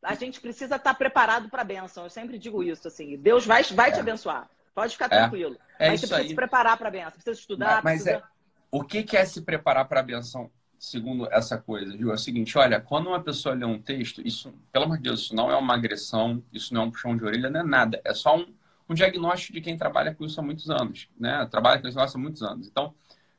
a 0.03 0.13
gente 0.13 0.41
precisa 0.41 0.75
estar 0.75 0.91
tá 0.91 0.93
preparado 0.93 1.49
para 1.49 1.61
a 1.61 1.65
bênção. 1.65 2.03
Eu 2.03 2.09
sempre 2.09 2.37
digo 2.37 2.61
isso, 2.61 2.85
assim, 2.87 3.17
Deus 3.17 3.45
vai, 3.45 3.63
vai 3.63 3.91
te 3.91 3.97
é. 3.97 4.01
abençoar. 4.01 4.49
Pode 4.75 4.93
ficar 4.93 5.05
é. 5.05 5.19
tranquilo. 5.19 5.57
mas 5.79 6.01
você 6.01 6.07
precisa 6.07 6.17
aí. 6.17 6.27
se 6.27 6.35
preparar 6.35 6.77
para 6.77 6.89
a 6.89 6.91
bênção, 6.91 7.11
precisa 7.11 7.39
estudar. 7.39 7.81
Mas, 7.81 8.03
precisa... 8.03 8.23
o 8.69 8.83
que 8.83 9.15
é 9.15 9.23
se 9.23 9.41
preparar 9.41 9.87
para 9.87 10.01
a 10.01 10.03
bênção? 10.03 10.51
Segundo 10.81 11.31
essa 11.31 11.59
coisa, 11.59 11.95
viu? 11.95 12.09
É 12.09 12.15
o 12.15 12.17
seguinte, 12.17 12.57
olha, 12.57 12.81
quando 12.81 13.05
uma 13.05 13.21
pessoa 13.21 13.53
lê 13.53 13.63
um 13.63 13.79
texto, 13.79 14.19
isso, 14.25 14.51
pelo 14.71 14.85
amor 14.85 14.97
de 14.97 15.03
Deus, 15.03 15.21
isso 15.21 15.35
não 15.35 15.51
é 15.51 15.55
uma 15.55 15.75
agressão, 15.75 16.43
isso 16.51 16.73
não 16.73 16.81
é 16.81 16.85
um 16.85 16.91
puxão 16.91 17.15
de 17.15 17.23
orelha, 17.23 17.51
não 17.51 17.59
é 17.59 17.63
nada. 17.63 18.01
É 18.03 18.15
só 18.15 18.35
um, 18.35 18.51
um 18.89 18.95
diagnóstico 18.95 19.53
de 19.53 19.61
quem 19.61 19.77
trabalha 19.77 20.15
com 20.15 20.25
isso 20.25 20.39
há 20.39 20.43
muitos 20.43 20.71
anos, 20.71 21.07
né? 21.19 21.47
Trabalha 21.51 21.79
com 21.79 21.87
isso 21.87 21.99
há 21.99 22.17
muitos 22.17 22.41
anos. 22.41 22.67
Então, 22.67 22.87
o 22.87 22.93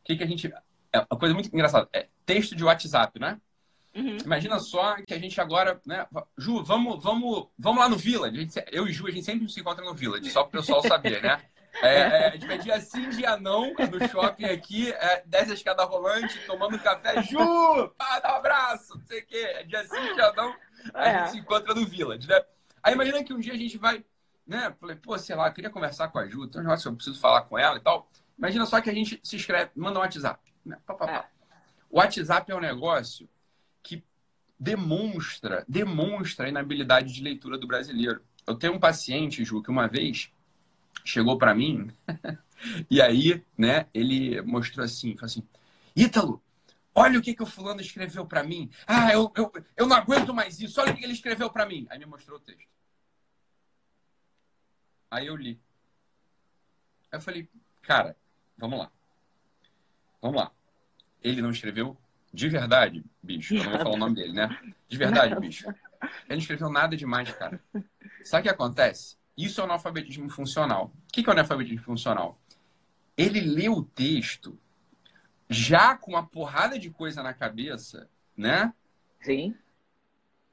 que, 0.04 0.14
que 0.14 0.22
a 0.22 0.26
gente... 0.26 0.54
É 0.92 1.00
uma 1.00 1.18
coisa 1.18 1.34
muito 1.34 1.48
engraçada. 1.52 1.88
É 1.92 2.06
texto 2.24 2.54
de 2.54 2.62
WhatsApp, 2.62 3.18
né? 3.18 3.40
Uhum. 3.92 4.18
Imagina 4.24 4.60
só 4.60 4.94
que 5.04 5.12
a 5.12 5.18
gente 5.18 5.40
agora, 5.40 5.80
né? 5.84 6.06
Ju, 6.38 6.62
vamos, 6.62 7.02
vamos, 7.02 7.48
vamos 7.58 7.80
lá 7.80 7.88
no 7.88 7.96
Village. 7.96 8.48
Eu 8.70 8.86
e 8.86 8.92
Ju, 8.92 9.08
a 9.08 9.10
gente 9.10 9.24
sempre 9.24 9.48
se 9.48 9.58
encontra 9.58 9.84
no 9.84 9.94
Village, 9.94 10.30
só 10.30 10.44
para 10.44 10.60
o 10.60 10.62
pessoal 10.62 10.80
saber, 10.82 11.20
né? 11.20 11.42
É, 11.80 11.96
é, 11.96 12.26
a 12.28 12.30
gente 12.30 12.46
vai 12.46 12.58
dia 12.58 12.80
sim, 12.80 13.08
dia 13.10 13.36
não, 13.38 13.72
no 13.72 14.08
shopping 14.08 14.44
aqui, 14.44 14.92
é, 14.92 15.22
desce 15.24 15.52
a 15.52 15.54
escada 15.54 15.84
rolante, 15.84 16.38
tomando 16.46 16.78
café, 16.78 17.22
Ju, 17.22 17.88
pá, 17.96 18.20
dá 18.20 18.34
um 18.34 18.36
abraço, 18.36 18.98
não 18.98 19.06
sei 19.06 19.20
o 19.20 19.26
quê. 19.26 19.38
É 19.38 19.64
dia 19.64 19.82
sim, 19.84 20.14
dia 20.14 20.32
não, 20.32 20.54
a 20.92 21.08
é. 21.08 21.18
gente 21.18 21.30
se 21.30 21.38
encontra 21.38 21.74
no 21.74 21.86
Village, 21.86 22.28
né? 22.28 22.40
Aí 22.82 22.92
imagina 22.92 23.24
que 23.24 23.32
um 23.32 23.40
dia 23.40 23.54
a 23.54 23.56
gente 23.56 23.78
vai, 23.78 24.04
né? 24.46 24.74
Falei, 24.78 24.96
pô, 24.96 25.16
sei 25.18 25.34
lá, 25.34 25.48
eu 25.48 25.52
queria 25.52 25.70
conversar 25.70 26.08
com 26.08 26.18
a 26.18 26.26
Ju, 26.26 26.46
tem 26.46 26.60
um 26.60 26.64
negócio 26.64 26.82
que 26.84 26.88
eu 26.88 26.96
preciso 26.96 27.20
falar 27.20 27.42
com 27.42 27.58
ela 27.58 27.76
e 27.76 27.80
tal. 27.80 28.10
Imagina 28.36 28.66
só 28.66 28.80
que 28.80 28.90
a 28.90 28.94
gente 28.94 29.20
se 29.22 29.36
inscreve, 29.36 29.70
manda 29.74 29.98
um 29.98 30.02
WhatsApp. 30.02 30.52
Né? 30.64 30.78
Pá, 30.84 30.94
pá, 30.94 31.06
pá. 31.06 31.12
É. 31.12 31.24
O 31.88 31.98
WhatsApp 31.98 32.50
é 32.50 32.54
um 32.54 32.60
negócio 32.60 33.28
que 33.82 34.04
demonstra, 34.58 35.64
demonstra 35.68 36.46
a 36.46 36.48
inabilidade 36.48 37.12
de 37.12 37.22
leitura 37.22 37.56
do 37.58 37.66
brasileiro. 37.66 38.22
Eu 38.46 38.54
tenho 38.56 38.74
um 38.74 38.80
paciente, 38.80 39.44
Ju, 39.44 39.62
que 39.62 39.70
uma 39.70 39.86
vez 39.86 40.32
chegou 41.04 41.38
para 41.38 41.54
mim 41.54 41.90
e 42.90 43.00
aí, 43.00 43.44
né, 43.56 43.86
ele 43.92 44.40
mostrou 44.42 44.84
assim, 44.84 45.14
falou 45.14 45.26
assim, 45.26 45.46
Ítalo, 45.94 46.42
olha 46.94 47.18
o 47.18 47.22
que, 47.22 47.34
que 47.34 47.42
o 47.42 47.46
fulano 47.46 47.80
escreveu 47.80 48.26
para 48.26 48.42
mim. 48.42 48.70
Ah, 48.86 49.12
eu, 49.12 49.30
eu, 49.36 49.52
eu 49.76 49.86
não 49.86 49.96
aguento 49.96 50.32
mais 50.32 50.60
isso, 50.60 50.80
olha 50.80 50.92
o 50.92 50.96
que 50.96 51.04
ele 51.04 51.12
escreveu 51.12 51.50
para 51.50 51.66
mim. 51.66 51.86
Aí 51.90 51.98
me 51.98 52.06
mostrou 52.06 52.38
o 52.38 52.40
texto. 52.40 52.68
Aí 55.10 55.26
eu 55.26 55.36
li. 55.36 55.60
Aí 57.10 57.18
eu 57.18 57.20
falei, 57.20 57.48
cara, 57.82 58.16
vamos 58.56 58.78
lá. 58.78 58.90
Vamos 60.20 60.40
lá. 60.40 60.50
Ele 61.22 61.42
não 61.42 61.50
escreveu 61.50 61.96
de 62.32 62.48
verdade, 62.48 63.04
bicho. 63.22 63.54
Eu 63.54 63.64
não 63.64 63.70
vou 63.72 63.80
falar 63.80 63.94
o 63.94 63.98
nome 63.98 64.14
dele, 64.14 64.32
né? 64.32 64.48
De 64.88 64.96
verdade, 64.96 65.38
bicho. 65.38 65.68
Ele 65.68 66.30
não 66.30 66.38
escreveu 66.38 66.70
nada 66.70 66.96
demais, 66.96 67.30
cara. 67.32 67.62
Sabe 68.24 68.40
o 68.40 68.42
que 68.44 68.48
acontece? 68.48 69.16
Isso 69.36 69.60
é 69.60 69.62
o 69.62 69.66
analfabetismo 69.66 70.28
funcional. 70.28 70.92
O 71.08 71.12
que 71.12 71.20
é 71.20 71.28
o 71.28 71.32
analfabetismo 71.32 71.82
funcional? 71.82 72.38
Ele 73.16 73.40
lê 73.40 73.68
o 73.68 73.82
texto 73.82 74.58
já 75.48 75.96
com 75.96 76.12
uma 76.12 76.26
porrada 76.26 76.78
de 76.78 76.90
coisa 76.90 77.22
na 77.22 77.34
cabeça, 77.34 78.08
né? 78.36 78.72
Sim. 79.20 79.54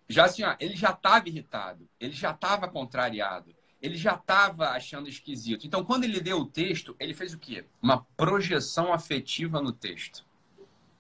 Já 0.08 0.26
assim, 0.26 0.44
ó, 0.44 0.56
ele 0.60 0.76
já 0.76 0.92
estava 0.92 1.30
irritado, 1.30 1.88
ele 2.00 2.14
já 2.14 2.32
estava 2.32 2.68
contrariado, 2.68 3.56
ele 3.82 3.96
já 3.96 4.16
estava 4.16 4.70
achando 4.70 5.08
esquisito. 5.08 5.66
Então, 5.66 5.86
quando 5.86 6.04
ele 6.04 6.20
leu 6.20 6.40
o 6.40 6.46
texto, 6.46 6.96
ele 7.00 7.14
fez 7.14 7.34
o 7.34 7.40
quê? 7.40 7.66
Uma 7.82 8.04
projeção 8.18 8.92
afetiva 8.92 9.62
no 9.62 9.72
texto. 9.72 10.26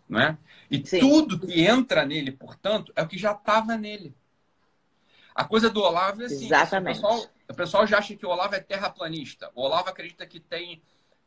Não 0.07 0.19
é? 0.19 0.37
E 0.71 0.85
Sim. 0.85 0.99
tudo 0.99 1.39
que 1.39 1.61
entra 1.61 2.05
nele, 2.05 2.31
portanto, 2.31 2.91
é 2.95 3.03
o 3.03 3.07
que 3.07 3.17
já 3.17 3.31
estava 3.31 3.77
nele. 3.77 4.15
A 5.35 5.43
coisa 5.43 5.69
do 5.69 5.81
Olavo 5.81 6.21
é 6.21 6.25
assim. 6.25 6.45
Exatamente. 6.45 6.99
O 6.99 7.01
pessoal, 7.01 7.31
o 7.49 7.53
pessoal 7.53 7.88
já 7.88 7.97
acha 7.97 8.15
que 8.15 8.25
o 8.25 8.29
Olavo 8.29 8.55
é 8.55 8.59
terraplanista. 8.59 9.51
O 9.55 9.63
Olavo 9.63 9.89
acredita 9.89 10.25
que 10.25 10.39
tem. 10.39 10.81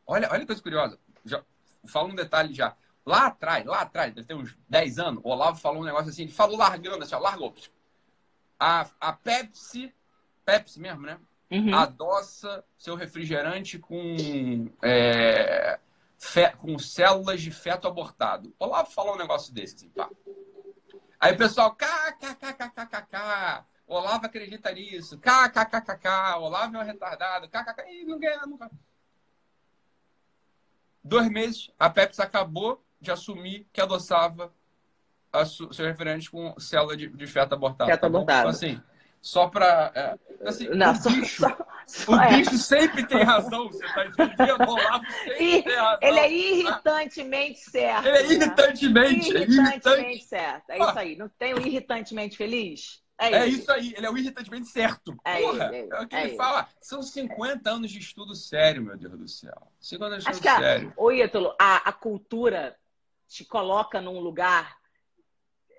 Olha, 0.07 0.29
olha 0.31 0.39
que 0.39 0.47
coisa 0.47 0.61
curiosa. 0.61 0.97
Já, 1.25 1.43
falo 1.85 2.09
um 2.09 2.15
detalhe 2.15 2.53
já. 2.53 2.75
Lá 3.05 3.27
atrás, 3.27 3.65
lá 3.65 3.81
atrás, 3.81 4.13
deve 4.13 4.25
ter 4.25 4.33
uns 4.33 4.57
10 4.69 4.99
anos, 4.99 5.21
o 5.23 5.29
Olavo 5.29 5.59
falou 5.59 5.81
um 5.81 5.85
negócio 5.85 6.09
assim, 6.09 6.23
ele 6.23 6.31
falou 6.31 6.57
largando, 6.57 7.03
assim, 7.03 7.15
ó, 7.15 7.19
largou. 7.19 7.53
A, 8.57 8.87
a 8.99 9.11
Pepsi, 9.11 9.93
Pepsi 10.45 10.79
mesmo, 10.79 11.01
né? 11.01 11.19
Uhum. 11.51 11.75
Adoça 11.75 12.63
seu 12.77 12.95
refrigerante 12.95 13.77
com, 13.77 14.15
é, 14.81 15.77
fe, 16.17 16.49
com 16.57 16.79
células 16.79 17.41
de 17.41 17.51
feto 17.51 17.85
abortado. 17.89 18.55
O 18.57 18.65
Olavo 18.65 18.89
falou 18.89 19.15
um 19.15 19.17
negócio 19.17 19.53
desse, 19.53 19.75
assim, 19.75 19.89
pá. 19.89 20.09
Aí 21.19 21.33
o 21.33 21.37
pessoal, 21.37 21.75
kkkkkk, 21.75 23.11
Olavo 23.87 24.25
acredita 24.25 24.71
nisso, 24.71 25.19
kkkk, 25.19 26.37
Olavo 26.37 26.77
é 26.77 26.79
um 26.79 26.83
retardado, 26.83 27.47
kkk, 27.47 27.81
e 27.89 28.05
não 28.05 28.19
ganha 28.19 28.45
nunca. 28.45 28.71
Dois 31.03 31.29
meses, 31.29 31.69
a 31.77 31.89
Pepsi 31.89 32.21
acabou 32.21 32.83
de 32.99 33.11
assumir 33.11 33.67
que 33.73 33.81
adoçava 33.81 34.53
seu 35.45 35.85
refrigerante 35.85 36.31
com 36.31 36.57
célula 36.59 36.95
de, 36.95 37.09
de 37.09 37.27
feto 37.27 37.53
abortado. 37.53 37.89
Feto 37.89 38.01
tá 38.01 38.07
abortado. 38.07 38.39
Então, 38.39 38.49
assim, 38.49 38.81
só 39.21 39.47
para. 39.47 39.91
É, 39.93 40.47
assim, 40.47 40.69
Não, 40.69 40.91
o 40.91 40.95
só, 40.95 41.09
bicho, 41.09 41.41
só, 41.41 41.57
só, 41.87 42.11
o 42.13 42.21
é. 42.21 42.37
bicho 42.37 42.57
sempre 42.57 43.05
tem 43.05 43.23
razão, 43.23 43.67
você 43.67 43.85
está 43.85 44.05
entendendo? 44.05 44.61
O 44.65 44.71
Olavo 44.71 45.05
sempre 45.11 45.57
e, 45.57 45.63
tem 45.63 45.75
razão. 45.75 45.99
Ele 46.01 46.19
é 46.19 46.31
irritantemente 46.31 47.59
certo. 47.59 48.05
Ele 48.05 48.17
é 48.17 48.31
irritantemente. 48.31 49.33
Né? 49.33 49.39
Irritantemente 49.41 50.23
é 50.23 50.27
certo. 50.27 50.69
É 50.69 50.79
isso 50.79 50.99
aí. 50.99 51.15
Não 51.17 51.27
tem 51.27 51.53
o 51.53 51.59
irritantemente 51.59 52.37
feliz? 52.37 53.02
É, 53.17 53.31
é 53.31 53.47
isso 53.47 53.71
aí, 53.71 53.93
ele 53.95 54.05
é 54.05 54.09
o 54.09 54.17
irritantemente 54.17 54.67
certo. 54.67 55.15
É 55.23 55.41
Porra, 55.41 55.75
é, 55.75 56.01
o 56.01 56.07
que 56.07 56.15
ele 56.15 56.33
é 56.33 56.35
fala. 56.35 56.67
São 56.81 57.01
50 57.01 57.69
anos 57.69 57.91
de 57.91 57.99
estudo 57.99 58.35
sério, 58.35 58.81
meu 58.81 58.97
Deus 58.97 59.17
do 59.17 59.27
céu. 59.27 59.71
50 59.79 60.13
anos 60.13 60.23
de 60.23 60.31
estudo 60.31 60.49
Acho 60.49 60.61
sério. 60.61 60.93
Ô, 60.97 61.11
Ítalo, 61.11 61.55
a, 61.59 61.89
a 61.89 61.93
cultura 61.93 62.75
te 63.27 63.45
coloca 63.45 64.01
num 64.01 64.19
lugar 64.19 64.77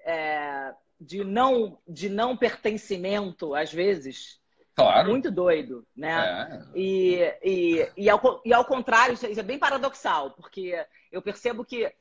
é, 0.04 0.72
de, 1.00 1.24
não, 1.24 1.78
de 1.86 2.08
não 2.08 2.36
pertencimento, 2.36 3.54
às 3.54 3.72
vezes. 3.72 4.40
Claro. 4.74 5.08
Muito 5.08 5.30
doido, 5.30 5.86
né? 5.94 6.64
É. 6.74 6.78
E, 6.78 7.18
e, 7.44 7.92
e, 7.96 8.10
ao, 8.10 8.42
e 8.44 8.52
ao 8.52 8.64
contrário, 8.64 9.14
isso 9.14 9.26
é 9.26 9.42
bem 9.42 9.58
paradoxal, 9.58 10.32
porque 10.32 10.74
eu 11.12 11.22
percebo 11.22 11.64
que 11.64 11.92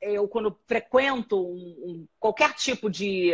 eu, 0.00 0.26
quando 0.28 0.58
frequento 0.66 1.36
um, 1.36 1.56
um, 1.56 2.08
qualquer 2.18 2.54
tipo 2.54 2.88
de 2.88 3.32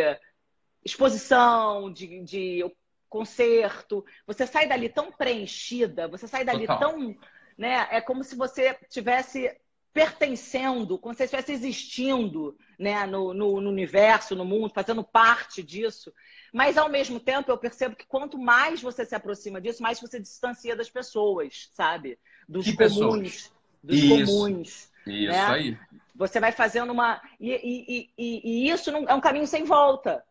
exposição, 0.89 1.93
de, 1.93 2.23
de 2.23 2.65
concerto, 3.09 4.05
você 4.27 4.47
sai 4.47 4.69
dali 4.69 4.89
tão 4.89 5.11
preenchida, 5.11 6.09
você 6.09 6.27
sai 6.27 6.45
dali 6.45 6.67
Total. 6.67 6.79
tão. 6.79 7.17
Né, 7.57 7.89
é 7.91 8.01
como 8.01 8.23
se 8.23 8.37
você 8.37 8.77
tivesse 8.89 9.51
pertencendo, 9.93 10.97
como 10.97 11.13
se 11.13 11.19
você 11.19 11.25
estivesse 11.25 11.53
existindo 11.53 12.57
né, 12.79 13.05
no, 13.05 13.35
no, 13.35 13.61
no, 13.61 13.69
universo, 13.69 14.37
no 14.37 14.45
mundo, 14.45 14.73
fazendo 14.73 15.03
parte 15.03 15.61
disso. 15.61 16.13
Mas, 16.53 16.79
ao 16.79 16.89
mesmo 16.89 17.19
tempo, 17.19 17.51
eu 17.51 17.59
percebo 17.59 17.97
que 17.97 18.07
quanto 18.07 18.39
mais 18.39 18.81
você 18.81 19.05
se 19.05 19.15
aproxima 19.15 19.61
disso, 19.61 19.83
mais 19.83 20.01
você 20.01 20.21
distancia 20.21 20.77
das 20.77 20.89
pessoas, 20.89 21.69
sabe? 21.73 22.17
Dos 22.49 22.65
que 22.65 22.77
comuns. 22.77 22.93
Pessoas? 22.95 23.53
Dos 23.83 23.97
isso, 23.97 24.09
comuns. 24.09 24.93
Isso 25.05 25.33
né? 25.33 25.47
aí. 25.47 25.79
Você 26.15 26.39
vai 26.39 26.53
fazendo 26.53 26.93
uma. 26.93 27.21
E, 27.41 27.51
e, 27.51 28.11
e, 28.17 28.41
e 28.45 28.71
isso 28.71 28.93
não... 28.93 29.05
é 29.09 29.15
um 29.15 29.21
caminho 29.21 29.47
sem 29.47 29.65
volta. 29.65 30.25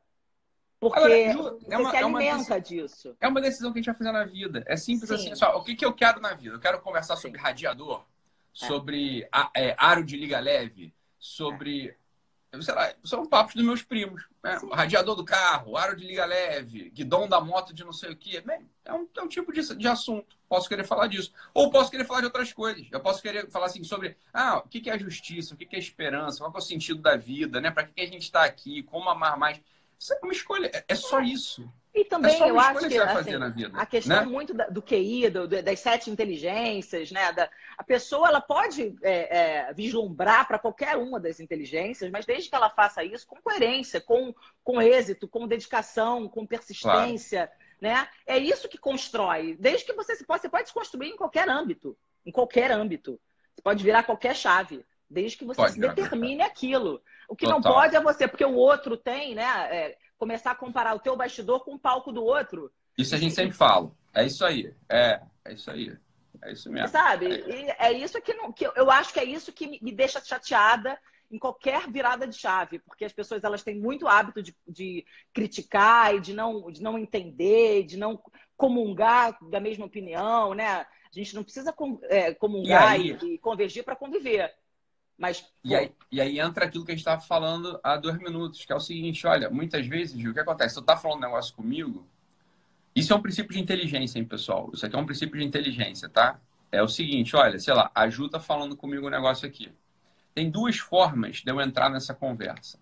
Porque 0.79 0.99
Agora, 0.99 1.31
Ju, 1.31 1.59
é 1.69 1.77
uma, 1.77 1.89
se 1.89 1.97
alimenta 1.97 2.55
é 2.55 2.59
disso. 2.59 3.17
É 3.19 3.27
uma 3.27 3.41
decisão 3.41 3.71
que 3.71 3.79
a 3.79 3.81
gente 3.81 3.87
vai 3.87 3.95
fazer 3.95 4.11
na 4.11 4.25
vida. 4.25 4.63
É 4.67 4.77
simples 4.77 5.09
Sim. 5.09 5.15
assim. 5.15 5.35
Só, 5.35 5.57
o 5.57 5.63
que, 5.63 5.75
que 5.75 5.85
eu 5.85 5.93
quero 5.93 6.19
na 6.19 6.33
vida? 6.33 6.55
Eu 6.55 6.59
quero 6.59 6.79
conversar 6.81 7.15
Sim. 7.15 7.23
sobre 7.23 7.39
radiador, 7.39 8.01
é. 8.01 8.03
sobre 8.53 9.27
a, 9.31 9.49
é, 9.55 9.75
aro 9.77 10.03
de 10.03 10.15
liga 10.15 10.39
leve, 10.39 10.93
sobre. 11.17 11.95
Sei 12.61 12.73
lá, 12.73 12.91
são 13.03 13.25
papos 13.25 13.55
dos 13.55 13.65
meus 13.65 13.83
primos. 13.83 14.25
Né? 14.43 14.57
Radiador 14.71 15.15
do 15.15 15.25
carro, 15.25 15.75
aro 15.75 15.95
de 15.95 16.05
liga 16.05 16.25
leve, 16.25 16.89
guidão 16.91 17.27
da 17.27 17.41
moto 17.41 17.73
de 17.73 17.83
não 17.83 17.91
sei 17.91 18.11
o 18.11 18.15
quê. 18.15 18.41
É, 18.85 18.93
um, 18.93 19.07
é 19.15 19.21
um 19.21 19.27
tipo 19.27 19.51
de, 19.51 19.75
de 19.75 19.87
assunto. 19.87 20.37
Posso 20.47 20.69
querer 20.69 20.85
falar 20.85 21.07
disso. 21.07 21.33
Ou 21.53 21.69
posso 21.69 21.91
querer 21.91 22.05
falar 22.05 22.21
de 22.21 22.27
outras 22.27 22.53
coisas. 22.53 22.87
Eu 22.91 22.99
posso 22.99 23.21
querer 23.21 23.49
falar 23.49 23.65
assim 23.65 23.83
sobre 23.83 24.15
ah, 24.33 24.59
o 24.59 24.69
que, 24.69 24.79
que 24.79 24.89
é 24.89 24.97
justiça, 24.97 25.53
o 25.53 25.57
que, 25.57 25.65
que 25.65 25.75
é 25.75 25.79
esperança, 25.79 26.39
qual 26.39 26.53
é 26.53 26.57
o 26.57 26.61
sentido 26.61 27.01
da 27.01 27.17
vida, 27.17 27.59
né? 27.59 27.69
Para 27.69 27.83
que, 27.83 27.93
que 27.93 28.01
a 28.01 28.07
gente 28.07 28.23
está 28.23 28.45
aqui, 28.45 28.83
como 28.83 29.09
amar 29.09 29.37
mais. 29.37 29.59
Isso 29.99 30.13
é 30.13 30.19
uma 30.21 30.33
escolha, 30.33 30.69
é, 30.73 30.85
é 30.87 30.95
só 30.95 31.19
isso. 31.19 31.67
E 31.97 32.05
também 32.05 32.39
é 32.43 32.49
eu 32.51 32.59
acho 32.59 32.87
que, 32.87 32.97
assim, 32.99 33.49
vida, 33.53 33.71
a 33.73 33.85
questão 33.85 34.17
né? 34.17 34.25
muito 34.25 34.53
do 34.53 34.83
QI, 34.83 35.31
do, 35.31 35.47
das 35.47 35.79
sete 35.79 36.11
inteligências, 36.11 37.11
né? 37.11 37.31
Da, 37.33 37.49
a 37.75 37.83
pessoa 37.83 38.27
ela 38.27 38.39
pode 38.39 38.95
é, 39.01 39.37
é, 39.67 39.73
vislumbrar 39.73 40.47
para 40.47 40.59
qualquer 40.59 40.95
uma 40.95 41.19
das 41.19 41.39
inteligências, 41.39 42.11
mas 42.11 42.23
desde 42.23 42.49
que 42.51 42.55
ela 42.55 42.69
faça 42.69 43.03
isso 43.03 43.25
com 43.25 43.41
coerência, 43.41 43.99
com, 43.99 44.33
com 44.63 44.79
êxito, 44.79 45.27
com 45.27 45.47
dedicação, 45.47 46.29
com 46.29 46.45
persistência, 46.45 47.47
claro. 47.47 47.61
né? 47.81 48.07
É 48.27 48.37
isso 48.37 48.69
que 48.69 48.77
constrói. 48.77 49.57
Desde 49.59 49.83
que 49.83 49.93
você 49.93 50.15
se 50.15 50.23
pode, 50.23 50.43
você 50.43 50.49
pode 50.49 50.67
se 50.67 50.73
construir 50.75 51.09
em 51.09 51.17
qualquer 51.17 51.49
âmbito, 51.49 51.97
em 52.23 52.31
qualquer 52.31 52.71
âmbito. 52.71 53.19
Você 53.55 53.61
pode 53.63 53.83
virar 53.83 54.03
qualquer 54.03 54.35
chave, 54.35 54.85
desde 55.09 55.35
que 55.35 55.45
você 55.45 55.57
pode 55.57 55.73
se 55.73 55.79
determine 55.79 56.43
aquilo. 56.43 57.01
O 57.27 57.35
que 57.35 57.45
Total. 57.45 57.59
não 57.59 57.71
pode 57.71 57.95
é 57.95 58.01
você, 58.01 58.27
porque 58.27 58.45
o 58.45 58.55
outro 58.55 58.95
tem, 58.95 59.35
né? 59.35 59.43
É, 59.43 59.97
começar 60.17 60.51
a 60.51 60.55
comparar 60.55 60.95
o 60.95 60.99
teu 60.99 61.15
bastidor 61.15 61.63
com 61.63 61.75
o 61.75 61.79
palco 61.79 62.11
do 62.11 62.23
outro. 62.23 62.71
Isso 62.97 63.13
a 63.13 63.17
gente 63.17 63.35
sempre 63.35 63.55
fala. 63.55 63.91
É 64.13 64.25
isso 64.25 64.45
aí. 64.45 64.73
É, 64.89 65.21
é 65.45 65.53
isso 65.53 65.69
aí. 65.69 65.95
É 66.41 66.51
isso 66.51 66.71
mesmo. 66.71 66.87
Sabe? 66.89 67.27
É, 67.27 67.87
é 67.87 67.91
isso 67.93 68.21
que, 68.21 68.33
não, 68.33 68.51
que 68.51 68.65
eu 68.65 68.89
acho 68.91 69.13
que 69.13 69.19
é 69.19 69.23
isso 69.23 69.51
que 69.51 69.79
me 69.81 69.91
deixa 69.91 70.23
chateada 70.23 70.97
em 71.29 71.37
qualquer 71.37 71.89
virada 71.89 72.25
de 72.25 72.37
chave, 72.37 72.79
porque 72.79 73.03
as 73.03 73.11
pessoas 73.11 73.43
elas 73.43 73.63
têm 73.63 73.77
muito 73.77 74.07
hábito 74.07 74.41
de, 74.41 74.55
de 74.65 75.05
criticar 75.33 76.15
e 76.15 76.21
de 76.21 76.33
não, 76.33 76.71
de 76.71 76.81
não 76.81 76.97
entender, 76.97 77.83
de 77.83 77.97
não 77.97 78.21
comungar 78.55 79.37
da 79.49 79.59
mesma 79.59 79.85
opinião, 79.85 80.53
né? 80.53 80.67
A 80.67 80.87
gente 81.11 81.35
não 81.35 81.43
precisa 81.43 81.73
é, 82.03 82.33
comungar 82.33 82.99
e, 82.99 83.11
e, 83.11 83.33
e 83.33 83.37
convergir 83.37 83.83
para 83.83 83.95
conviver. 83.95 84.53
Mas, 85.17 85.45
e, 85.63 85.75
aí, 85.75 85.91
e 86.11 86.21
aí 86.21 86.39
entra 86.39 86.65
aquilo 86.65 86.85
que 86.85 86.91
a 86.91 86.95
gente 86.95 87.01
estava 87.01 87.21
falando 87.21 87.79
há 87.83 87.97
dois 87.97 88.17
minutos, 88.17 88.63
que 88.63 88.71
é 88.71 88.75
o 88.75 88.79
seguinte, 88.79 89.25
olha, 89.25 89.49
muitas 89.49 89.85
vezes, 89.87 90.19
Gil, 90.19 90.31
o 90.31 90.33
que 90.33 90.39
acontece? 90.39 90.75
Você 90.75 90.79
está 90.79 90.95
falando 90.95 91.17
um 91.17 91.21
negócio 91.21 91.55
comigo, 91.55 92.05
isso 92.95 93.13
é 93.13 93.15
um 93.15 93.21
princípio 93.21 93.53
de 93.53 93.59
inteligência, 93.59 94.19
hein, 94.19 94.25
pessoal? 94.25 94.69
Isso 94.73 94.85
aqui 94.85 94.95
é 94.95 94.99
um 94.99 95.05
princípio 95.05 95.39
de 95.39 95.45
inteligência, 95.45 96.07
tá? 96.07 96.39
é 96.71 96.81
o 96.81 96.87
seguinte, 96.87 97.35
olha, 97.35 97.59
sei 97.59 97.73
lá, 97.73 97.91
a 97.93 98.09
Ju 98.09 98.29
tá 98.29 98.39
falando 98.39 98.75
comigo 98.75 99.07
um 99.07 99.11
negócio 99.11 99.47
aqui. 99.47 99.71
Tem 100.33 100.49
duas 100.49 100.77
formas 100.77 101.37
de 101.37 101.51
eu 101.51 101.59
entrar 101.61 101.89
nessa 101.89 102.13
conversa. 102.13 102.79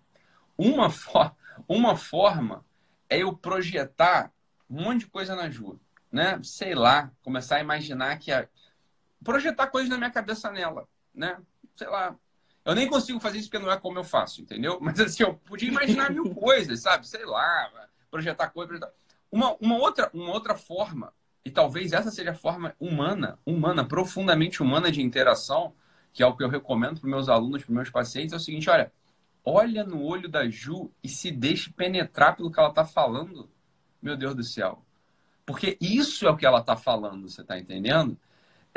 Uma, 0.57 0.89
for 0.89 1.33
uma 1.67 1.95
forma 1.95 2.65
é 3.09 3.19
eu 3.19 3.35
projetar 3.35 4.31
um 4.69 4.83
monte 4.83 5.01
de 5.01 5.07
coisa 5.07 5.35
na 5.35 5.49
Ju, 5.49 5.79
né? 6.11 6.39
Sei 6.43 6.73
lá, 6.73 7.11
começar 7.23 7.57
a 7.57 7.61
imaginar 7.61 8.17
que 8.17 8.31
a... 8.31 8.47
projetar 9.23 9.67
coisas 9.67 9.89
na 9.89 9.97
minha 9.97 10.11
cabeça 10.11 10.51
nela, 10.51 10.87
né? 11.13 11.37
Sei 11.75 11.87
lá. 11.87 12.15
Eu 12.65 12.73
nem 12.73 12.89
consigo 12.89 13.19
fazer 13.19 13.37
isso 13.37 13.49
porque 13.49 13.63
não 13.63 13.71
é 13.71 13.77
como 13.77 13.99
eu 13.99 14.03
faço, 14.03 14.41
entendeu? 14.41 14.79
Mas 14.81 14.99
assim, 14.99 15.21
eu 15.21 15.35
podia 15.35 15.69
imaginar 15.69 16.09
mil 16.09 16.33
coisas, 16.33 16.81
sabe? 16.81 17.07
Sei 17.07 17.23
lá, 17.23 17.71
projetar 18.09 18.49
coisas. 18.49 18.79
Projetar... 18.79 18.91
Uma, 19.31 19.55
uma, 19.61 19.77
outra, 19.77 20.09
uma 20.11 20.31
outra 20.31 20.55
forma, 20.55 21.13
e 21.43 21.51
talvez 21.51 21.93
essa 21.93 22.09
seja 22.09 22.31
a 22.31 22.35
forma 22.35 22.75
humana, 22.79 23.37
humana, 23.45 23.85
profundamente 23.85 24.63
humana 24.63 24.91
de 24.91 25.01
interação, 25.01 25.73
que 26.11 26.23
é 26.23 26.25
o 26.25 26.35
que 26.35 26.43
eu 26.43 26.49
recomendo 26.49 26.99
para 26.99 27.09
meus 27.09 27.29
alunos, 27.29 27.63
para 27.63 27.75
meus 27.75 27.89
pacientes, 27.91 28.33
é 28.33 28.37
o 28.37 28.39
seguinte: 28.39 28.69
olha, 28.69 28.91
olha 29.43 29.83
no 29.83 30.01
olho 30.01 30.27
da 30.27 30.49
Ju 30.49 30.91
e 31.03 31.07
se 31.07 31.29
deixe 31.29 31.71
penetrar 31.71 32.35
pelo 32.35 32.49
que 32.49 32.59
ela 32.59 32.69
está 32.69 32.83
falando. 32.83 33.49
Meu 34.01 34.17
Deus 34.17 34.33
do 34.33 34.43
céu. 34.43 34.83
Porque 35.45 35.77
isso 35.79 36.25
é 36.25 36.31
o 36.31 36.37
que 36.37 36.45
ela 36.45 36.59
está 36.59 36.75
falando, 36.75 37.29
você 37.29 37.41
está 37.41 37.59
entendendo? 37.59 38.17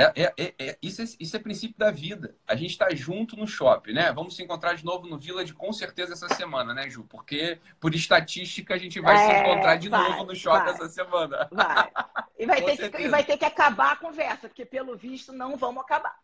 É, 0.01 0.13
é, 0.15 0.33
é, 0.39 0.55
é, 0.61 0.79
isso, 0.81 1.03
é, 1.03 1.05
isso 1.19 1.37
é 1.37 1.41
princípio 1.41 1.77
da 1.77 1.91
vida. 1.91 2.37
A 2.47 2.55
gente 2.55 2.71
está 2.71 2.89
junto 2.95 3.37
no 3.37 3.49
shopping, 3.49 3.95
né? 3.95 4.13
Vamos 4.13 4.37
se 4.37 4.43
encontrar 4.45 4.75
de 4.75 4.85
novo 4.85 5.09
no 5.09 5.19
Village 5.19 5.53
com 5.53 5.73
certeza 5.73 6.13
essa 6.13 6.29
semana, 6.29 6.73
né, 6.73 6.89
Ju? 6.89 7.05
Porque, 7.09 7.59
por 7.81 7.93
estatística, 7.93 8.75
a 8.75 8.79
gente 8.79 9.01
vai 9.01 9.19
se 9.19 9.33
é, 9.33 9.41
encontrar 9.41 9.75
de 9.75 9.89
vai, 9.89 10.09
novo 10.09 10.27
no 10.27 10.37
shopping 10.37 10.67
vai, 10.67 10.75
essa 10.75 10.89
semana. 10.89 11.49
Vai. 11.51 11.91
E 12.39 12.47
vai, 12.47 12.63
ter 12.77 12.91
que, 12.91 13.03
e 13.03 13.09
vai 13.09 13.25
ter 13.25 13.37
que 13.37 13.45
acabar 13.45 13.93
a 13.93 13.97
conversa, 13.97 14.49
porque, 14.49 14.65
pelo 14.65 14.97
visto, 14.97 15.33
não 15.33 15.57
vamos 15.57 15.83
acabar. 15.83 16.17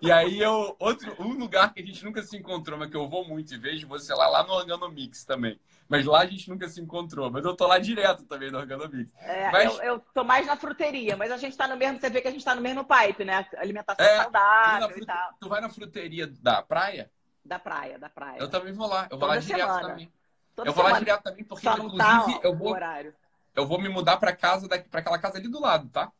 E 0.00 0.12
aí 0.12 0.40
eu 0.40 0.76
outro 0.78 1.14
um 1.18 1.32
lugar 1.32 1.72
que 1.72 1.80
a 1.80 1.84
gente 1.86 2.04
nunca 2.04 2.22
se 2.22 2.36
encontrou, 2.36 2.78
mas 2.78 2.90
que 2.90 2.96
eu 2.96 3.08
vou 3.08 3.26
muito 3.26 3.54
e 3.54 3.58
vejo 3.58 3.86
você 3.86 4.14
lá 4.14 4.28
lá 4.28 4.42
no 4.42 4.52
Organo 4.52 4.88
Mix 4.90 5.24
também. 5.24 5.58
Mas 5.88 6.04
lá 6.04 6.20
a 6.20 6.26
gente 6.26 6.48
nunca 6.48 6.68
se 6.68 6.80
encontrou, 6.80 7.30
mas 7.30 7.44
eu 7.44 7.54
tô 7.54 7.66
lá 7.66 7.78
direto 7.78 8.24
também 8.24 8.50
no 8.50 8.58
Organo 8.58 8.88
Mix. 8.88 9.10
É, 9.18 9.50
mas... 9.50 9.74
eu, 9.78 9.82
eu 9.82 9.98
tô 10.12 10.24
mais 10.24 10.46
na 10.46 10.56
fruteria, 10.56 11.16
mas 11.16 11.30
a 11.30 11.36
gente 11.36 11.56
tá 11.56 11.66
no 11.68 11.76
mesmo, 11.76 12.00
você 12.00 12.10
vê 12.10 12.20
que 12.20 12.28
a 12.28 12.30
gente 12.30 12.44
tá 12.44 12.54
no 12.54 12.60
mesmo 12.60 12.84
pipe, 12.84 13.24
né? 13.24 13.46
Alimentação 13.56 14.04
é, 14.04 14.22
saudável 14.22 14.88
frute... 14.88 15.02
e 15.02 15.06
tal. 15.06 15.30
Tu 15.40 15.48
vai 15.48 15.60
na 15.60 15.68
fruteria 15.68 16.26
da 16.26 16.62
praia? 16.62 17.10
Da 17.44 17.58
praia, 17.58 17.98
da 17.98 18.08
praia. 18.08 18.38
Eu 18.38 18.48
também 18.48 18.72
vou 18.72 18.88
lá, 18.88 19.04
eu 19.04 19.18
vou 19.18 19.20
Toda 19.20 19.34
lá 19.34 19.38
direto 19.38 19.60
semana. 19.60 19.88
também. 19.88 20.12
Toda 20.54 20.68
eu 20.68 20.72
vou 20.72 20.84
semana. 20.84 20.98
lá 20.98 21.04
direto 21.04 21.22
também 21.22 21.44
porque 21.44 21.64
Só 21.64 21.74
inclusive 21.74 21.98
tá, 21.98 22.40
eu 22.42 22.54
vou 22.54 22.72
horário. 22.72 23.14
eu 23.54 23.66
vou 23.66 23.80
me 23.80 23.88
mudar 23.88 24.16
para 24.16 24.34
casa 24.34 24.68
para 24.68 25.00
aquela 25.00 25.18
casa 25.18 25.38
ali 25.38 25.48
do 25.48 25.60
lado, 25.60 25.88
tá? 25.88 26.10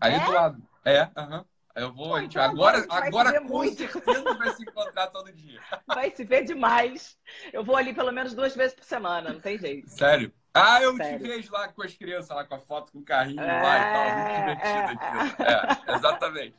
Ali 0.00 0.16
é? 0.16 0.24
do 0.24 0.30
lado. 0.32 0.62
É, 0.84 1.08
aham. 1.16 1.44
Eu 1.78 1.92
vou, 1.92 2.18
gente, 2.20 2.32
então, 2.32 2.42
agora, 2.42 2.78
a 2.78 2.80
gente 2.80 2.92
agora 2.92 3.40
com 3.40 3.46
muito. 3.48 3.76
certeza 3.76 4.34
vai 4.34 4.52
se 4.54 4.62
encontrar 4.62 5.06
todo 5.08 5.32
dia. 5.32 5.60
Vai 5.86 6.10
se 6.10 6.24
ver 6.24 6.44
demais. 6.44 7.16
Eu 7.52 7.64
vou 7.64 7.76
ali 7.76 7.94
pelo 7.94 8.12
menos 8.12 8.34
duas 8.34 8.54
vezes 8.54 8.74
por 8.74 8.84
semana, 8.84 9.32
não 9.32 9.40
tem 9.40 9.58
jeito. 9.58 9.88
Sério? 9.88 10.32
Ah, 10.52 10.82
eu 10.82 10.96
Sério. 10.96 11.18
te 11.18 11.28
vejo 11.28 11.52
lá 11.52 11.68
com 11.68 11.82
as 11.82 11.94
crianças, 11.94 12.30
lá 12.30 12.44
com 12.44 12.54
a 12.54 12.58
foto 12.58 12.92
com 12.92 12.98
o 12.98 13.04
carrinho 13.04 13.40
é, 13.40 13.62
lá 13.62 13.78
e 13.78 13.92
tal. 13.92 14.16
Muito 14.16 14.36
divertido 14.38 15.42
é, 15.42 15.54
aquilo. 15.54 15.90
É, 15.92 15.96
exatamente. 15.96 16.56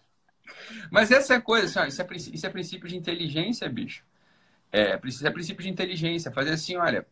Mas 0.92 1.12
essa 1.12 1.34
é 1.34 1.38
a 1.38 1.42
coisa, 1.42 1.66
assim, 1.66 1.80
ó, 1.80 1.86
isso, 1.86 2.02
é, 2.02 2.36
isso 2.36 2.46
é 2.46 2.50
princípio 2.50 2.88
de 2.88 2.96
inteligência, 2.96 3.68
bicho. 3.70 4.04
É, 4.72 5.00
isso 5.04 5.26
é 5.26 5.32
princípio 5.32 5.64
de 5.64 5.70
inteligência. 5.70 6.32
Fazer 6.32 6.52
assim, 6.52 6.76
olha, 6.78 7.06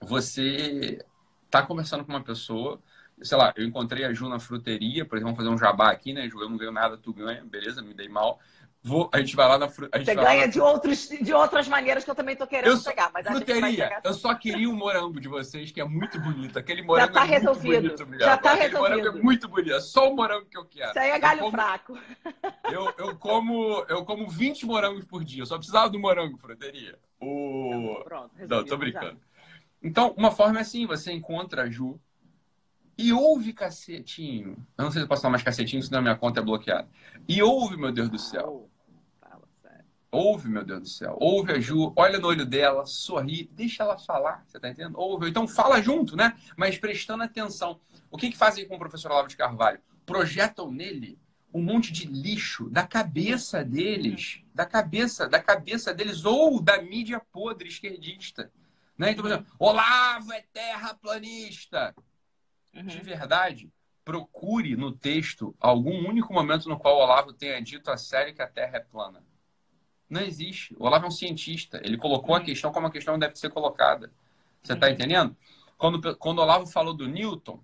você 0.00 1.04
tá 1.50 1.62
conversando 1.62 2.04
com 2.04 2.12
uma 2.12 2.22
pessoa, 2.22 2.80
sei 3.22 3.38
lá, 3.38 3.52
eu 3.56 3.64
encontrei 3.64 4.04
a 4.04 4.12
Ju 4.12 4.28
na 4.28 4.38
fruteria, 4.38 5.04
por 5.04 5.16
exemplo, 5.16 5.34
vamos 5.34 5.36
fazer 5.36 5.54
um 5.54 5.58
jabá 5.58 5.90
aqui, 5.90 6.12
né, 6.12 6.28
Ju? 6.28 6.40
Eu 6.40 6.48
não 6.48 6.56
ganho 6.56 6.72
nada, 6.72 6.96
tu 6.96 7.12
ganha, 7.12 7.44
beleza, 7.44 7.82
me 7.82 7.94
dei 7.94 8.08
mal. 8.08 8.38
Vou, 8.82 9.10
a 9.12 9.18
gente 9.18 9.36
vai 9.36 9.46
lá 9.46 9.58
na 9.58 9.68
fruteria. 9.68 10.06
Você 10.06 10.14
ganha 10.14 10.48
de, 10.48 10.58
outros, 10.58 11.06
de 11.08 11.34
outras 11.34 11.68
maneiras 11.68 12.02
que 12.02 12.10
eu 12.10 12.14
também 12.14 12.34
tô 12.34 12.46
querendo 12.46 12.72
eu 12.72 12.82
pegar. 12.82 13.10
Mas 13.12 13.26
fruteria, 13.26 14.00
eu 14.02 14.14
só 14.14 14.34
queria 14.34 14.70
o 14.70 14.72
um 14.72 14.76
morango 14.76 15.20
de 15.20 15.28
vocês, 15.28 15.70
que 15.70 15.82
é 15.82 15.84
muito 15.84 16.18
bonito. 16.18 16.58
Aquele 16.58 16.80
morango 16.80 17.12
Já 17.12 17.20
tá 17.20 17.26
é 17.26 17.28
resolvido. 17.28 17.88
muito 17.88 18.06
bonito, 18.06 18.20
Já 18.20 18.36
tá 18.38 18.52
Aquele 18.52 18.68
resolvido. 18.68 18.96
morango 18.96 19.18
é 19.18 19.22
muito 19.22 19.48
bonito. 19.48 19.74
É 19.74 19.80
só 19.80 20.10
o 20.10 20.16
morango 20.16 20.46
que 20.46 20.56
eu 20.56 20.64
quero. 20.64 20.90
Isso 20.90 20.98
aí 20.98 21.10
é 21.10 21.18
galho 21.18 21.40
eu 21.40 21.44
como, 21.44 21.52
fraco. 21.52 21.98
Eu, 22.72 22.94
eu, 22.96 23.16
como, 23.16 23.84
eu 23.86 24.04
como 24.06 24.26
20 24.26 24.64
morangos 24.64 25.04
por 25.04 25.22
dia. 25.24 25.42
Eu 25.42 25.46
só 25.46 25.56
precisava 25.56 25.90
do 25.90 25.98
morango, 25.98 26.38
fruteria. 26.38 26.98
O... 27.20 27.96
Tá 27.98 28.04
Pronto, 28.04 28.30
Não, 28.48 28.64
tô 28.64 28.78
brincando. 28.78 29.20
Já. 29.20 29.30
Então, 29.82 30.14
uma 30.16 30.30
forma 30.30 30.58
é 30.58 30.62
assim, 30.62 30.86
você 30.86 31.12
encontra 31.12 31.64
a 31.64 31.70
Ju 31.70 32.00
e 33.00 33.12
ouve 33.12 33.52
cacetinho. 33.52 34.56
Eu 34.76 34.84
não 34.84 34.90
sei 34.90 35.00
se 35.00 35.04
eu 35.04 35.08
posso 35.08 35.22
falar 35.22 35.32
mais 35.32 35.42
cacetinho, 35.42 35.82
senão 35.82 36.02
minha 36.02 36.16
conta 36.16 36.40
é 36.40 36.42
bloqueada. 36.42 36.88
E 37.28 37.42
ouve, 37.42 37.76
meu 37.76 37.90
Deus 37.90 38.10
do 38.10 38.18
céu. 38.18 38.68
Ouve, 40.12 40.48
meu 40.48 40.64
Deus 40.64 40.80
do 40.80 40.88
céu. 40.88 41.16
Ouve 41.20 41.52
a 41.52 41.60
Ju, 41.60 41.92
olha 41.96 42.18
no 42.18 42.26
olho 42.26 42.44
dela, 42.44 42.84
sorri, 42.84 43.48
deixa 43.52 43.84
ela 43.84 43.96
falar, 43.96 44.44
você 44.46 44.58
tá 44.58 44.68
entendendo? 44.68 44.98
Ouve. 44.98 45.28
Então 45.28 45.46
fala 45.46 45.80
junto, 45.80 46.16
né? 46.16 46.36
Mas 46.56 46.76
prestando 46.78 47.22
atenção. 47.22 47.80
O 48.10 48.18
que, 48.18 48.30
que 48.30 48.36
fazem 48.36 48.66
com 48.66 48.74
o 48.74 48.78
professor 48.78 49.12
Olavo 49.12 49.28
de 49.28 49.36
Carvalho? 49.36 49.80
Projetam 50.04 50.70
nele 50.70 51.16
um 51.54 51.62
monte 51.62 51.92
de 51.92 52.06
lixo 52.06 52.68
da 52.70 52.86
cabeça 52.86 53.64
deles, 53.64 54.42
da 54.54 54.66
cabeça, 54.66 55.28
da 55.28 55.40
cabeça 55.40 55.94
deles, 55.94 56.24
ou 56.24 56.60
da 56.60 56.82
mídia 56.82 57.20
podre 57.32 57.68
esquerdista. 57.68 58.50
Né? 58.98 59.12
Então, 59.12 59.22
por 59.22 59.30
exemplo, 59.30 59.46
Olavo 59.58 60.32
é 60.32 60.44
terraplanista. 60.52 61.94
Uhum. 62.74 62.86
De 62.86 63.00
verdade, 63.00 63.72
procure 64.04 64.76
no 64.76 64.92
texto 64.92 65.54
algum 65.60 66.08
único 66.08 66.32
momento 66.32 66.68
no 66.68 66.78
qual 66.78 66.96
o 66.96 67.00
Olavo 67.00 67.32
tenha 67.32 67.60
dito 67.60 67.90
a 67.90 67.96
série 67.96 68.32
que 68.32 68.42
a 68.42 68.46
Terra 68.46 68.78
é 68.78 68.80
plana. 68.80 69.22
Não 70.08 70.20
existe. 70.20 70.74
O 70.78 70.84
Olavo 70.84 71.04
é 71.04 71.08
um 71.08 71.12
cientista. 71.12 71.80
Ele 71.84 71.96
colocou 71.96 72.34
uhum. 72.34 72.40
a 72.40 72.44
questão 72.44 72.72
como 72.72 72.86
a 72.86 72.90
questão 72.90 73.18
deve 73.18 73.36
ser 73.36 73.50
colocada. 73.50 74.12
Você 74.62 74.72
está 74.72 74.86
uhum. 74.86 74.92
entendendo? 74.92 75.36
Quando, 75.78 76.16
quando 76.16 76.38
o 76.38 76.42
Olavo 76.42 76.66
falou 76.66 76.92
do 76.92 77.08
Newton, 77.08 77.62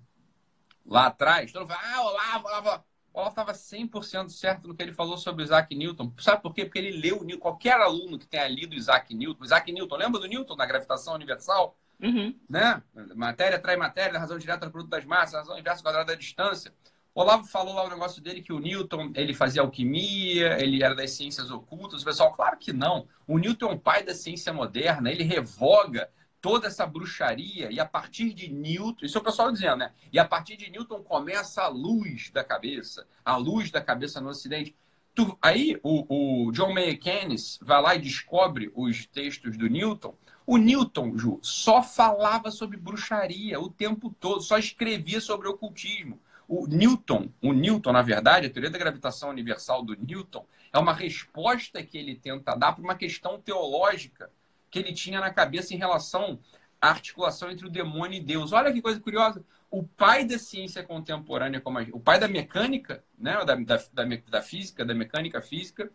lá 0.85 1.07
atrás, 1.07 1.53
todo 1.53 1.63
mundo 1.63 1.75
fala, 1.75 1.95
ah, 1.95 2.03
Olavo, 2.03 2.47
Olavo. 2.47 2.85
O 3.13 3.19
Olavo 3.19 3.31
estava 3.31 3.53
100% 3.53 4.29
certo 4.29 4.69
no 4.69 4.75
que 4.75 4.83
ele 4.83 4.93
falou 4.93 5.17
sobre 5.17 5.43
Isaac 5.43 5.75
Newton. 5.75 6.13
Sabe 6.19 6.43
por 6.43 6.55
quê? 6.55 6.65
Porque 6.65 6.79
ele 6.79 7.01
leu. 7.01 7.27
Qualquer 7.39 7.81
aluno 7.81 8.19
que 8.19 8.27
tenha 8.27 8.47
lido 8.47 8.75
Isaac 8.75 9.13
Newton, 9.15 9.45
Isaac 9.45 9.73
Newton, 9.73 9.97
lembra 9.97 10.21
do 10.21 10.27
Newton 10.27 10.55
na 10.55 10.67
gravitação 10.67 11.15
universal? 11.15 11.77
Uhum. 12.01 12.39
Né? 12.49 12.83
Matéria 13.15 13.57
atrai 13.57 13.77
matéria, 13.77 14.19
razão 14.19 14.39
direta 14.39 14.67
do 14.67 14.73
produto 14.73 14.91
das 14.91 15.05
massas, 15.05 15.35
razão 15.35 15.59
inversa 15.59 15.83
quadrada 15.83 16.13
da 16.13 16.19
distância. 16.19 16.73
O 17.15 17.23
Olavo 17.23 17.45
falou 17.45 17.75
lá 17.75 17.85
o 17.85 17.89
negócio 17.89 18.23
dele 18.23 18.43
que 18.43 18.53
o 18.53 18.59
Newton 18.59 19.11
ele 19.15 19.33
fazia 19.33 19.63
alquimia, 19.63 20.63
ele 20.63 20.83
era 20.83 20.95
das 20.95 21.13
ciências 21.13 21.51
ocultas. 21.51 22.03
O 22.03 22.05
pessoal, 22.05 22.35
claro 22.35 22.59
que 22.59 22.75
não. 22.75 23.09
O 23.27 23.39
Newton 23.39 23.71
é 23.71 23.73
um 23.73 23.79
pai 23.79 24.03
da 24.03 24.15
ciência 24.15 24.53
moderna, 24.53 25.11
ele 25.11 25.25
revoga 25.25 26.11
toda 26.43 26.67
essa 26.67 26.87
bruxaria 26.87 27.73
e 27.73 27.81
a 27.81 27.87
partir 27.87 28.35
de 28.35 28.53
Newton, 28.53 29.07
isso 29.07 29.17
é 29.17 29.21
o 29.21 29.25
pessoal 29.25 29.51
dizendo, 29.51 29.79
né? 29.79 29.93
E 30.13 30.19
a 30.19 30.25
partir 30.25 30.57
de 30.57 30.71
Newton 30.71 31.03
começa 31.03 31.63
a 31.63 31.69
luz 31.69 32.31
da 32.31 32.45
cabeça, 32.45 33.07
a 33.25 33.37
luz 33.37 33.71
da 33.71 33.81
cabeça 33.81 34.21
no 34.21 34.29
Ocidente. 34.29 34.77
Tu, 35.15 35.37
aí 35.41 35.81
o, 35.83 36.47
o 36.47 36.53
John 36.53 36.75
Mayer 36.75 37.01
Keynes 37.01 37.59
vai 37.63 37.81
lá 37.81 37.95
e 37.95 37.99
descobre 37.99 38.71
os 38.75 39.07
textos 39.07 39.57
do 39.57 39.69
Newton 39.69 40.15
o 40.47 40.57
Newton, 40.57 41.19
Ju, 41.19 41.41
só 41.43 41.83
falava 41.83 42.53
sobre 42.53 42.77
bruxaria 42.77 43.59
o 43.61 43.69
tempo 43.69 44.15
todo, 44.21 44.41
só 44.41 44.57
escrevia 44.57 45.21
sobre 45.21 45.49
ocultismo. 45.49 46.21
O 46.49 46.69
Newton, 46.69 47.29
o 47.43 47.53
Newton, 47.53 47.91
na 47.91 48.03
verdade, 48.03 48.47
a 48.47 48.51
teoria 48.51 48.71
da 48.71 48.79
gravitação 48.79 49.31
universal 49.31 49.83
do 49.83 49.97
Newton 49.97 50.47
é 50.73 50.79
uma 50.79 50.93
resposta 50.93 51.83
que 51.83 51.99
ele 51.99 52.15
tenta 52.15 52.55
dar 52.55 52.73
para 52.73 52.85
uma 52.85 52.95
questão 52.95 53.41
teológica 53.41 54.31
que 54.71 54.79
ele 54.79 54.93
tinha 54.93 55.19
na 55.19 55.33
cabeça 55.33 55.75
em 55.75 55.79
relação 55.79 56.39
à 56.81 56.91
articulação 56.91 57.51
entre 57.51 57.67
o 57.67 57.71
demônio 57.71 58.19
e 58.19 58.21
Deus. 58.23 58.53
Olha 58.53 58.73
que 58.73 58.81
coisa 58.81 59.01
curiosa. 59.01 59.45
O 59.69 59.83
pai 59.83 60.25
da 60.25 60.39
ciência 60.39 60.85
contemporânea, 60.85 61.61
como 61.61 61.81
a, 61.81 61.87
o 61.93 61.99
pai 61.99 62.21
da 62.21 62.29
mecânica, 62.29 63.03
né, 63.19 63.33
da, 63.45 63.57
da, 63.57 63.83
da, 63.93 64.05
da 64.31 64.43
física, 64.43 64.85
da 64.85 64.95
mecânica 64.95 65.43
física, 65.43 65.91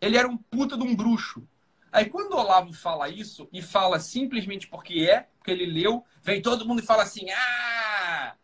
ele 0.00 0.16
era 0.16 0.26
um 0.26 0.36
puta 0.36 0.76
de 0.76 0.82
um 0.82 0.96
bruxo. 0.96 1.46
Aí 1.90 2.06
quando 2.06 2.32
o 2.32 2.38
Olavo 2.38 2.72
fala 2.72 3.08
isso 3.08 3.48
e 3.52 3.62
fala 3.62 3.98
simplesmente 3.98 4.68
porque 4.68 5.08
é, 5.10 5.26
porque 5.38 5.50
ele 5.50 5.66
leu, 5.66 6.04
vem 6.22 6.42
todo 6.42 6.66
mundo 6.66 6.82
e 6.82 6.86
fala 6.86 7.02
assim: 7.02 7.26
ah, 7.30 8.34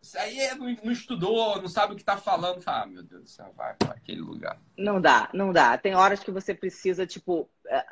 isso 0.00 0.18
aí 0.18 0.38
é, 0.38 0.54
não, 0.54 0.74
não 0.84 0.92
estudou, 0.92 1.60
não 1.60 1.68
sabe 1.68 1.92
o 1.92 1.96
que 1.96 2.02
está 2.02 2.16
falando. 2.16 2.62
Fala, 2.62 2.84
ah, 2.84 2.86
meu 2.86 3.02
Deus 3.02 3.22
do 3.24 3.28
céu, 3.28 3.52
vai 3.56 3.74
para 3.74 3.92
aquele 3.92 4.20
lugar. 4.20 4.58
Não 4.76 5.00
dá, 5.00 5.28
não 5.32 5.52
dá. 5.52 5.76
Tem 5.76 5.94
horas 5.94 6.22
que 6.22 6.30
você 6.30 6.54
precisa, 6.54 7.06
tipo, 7.06 7.48
é, 7.66 7.84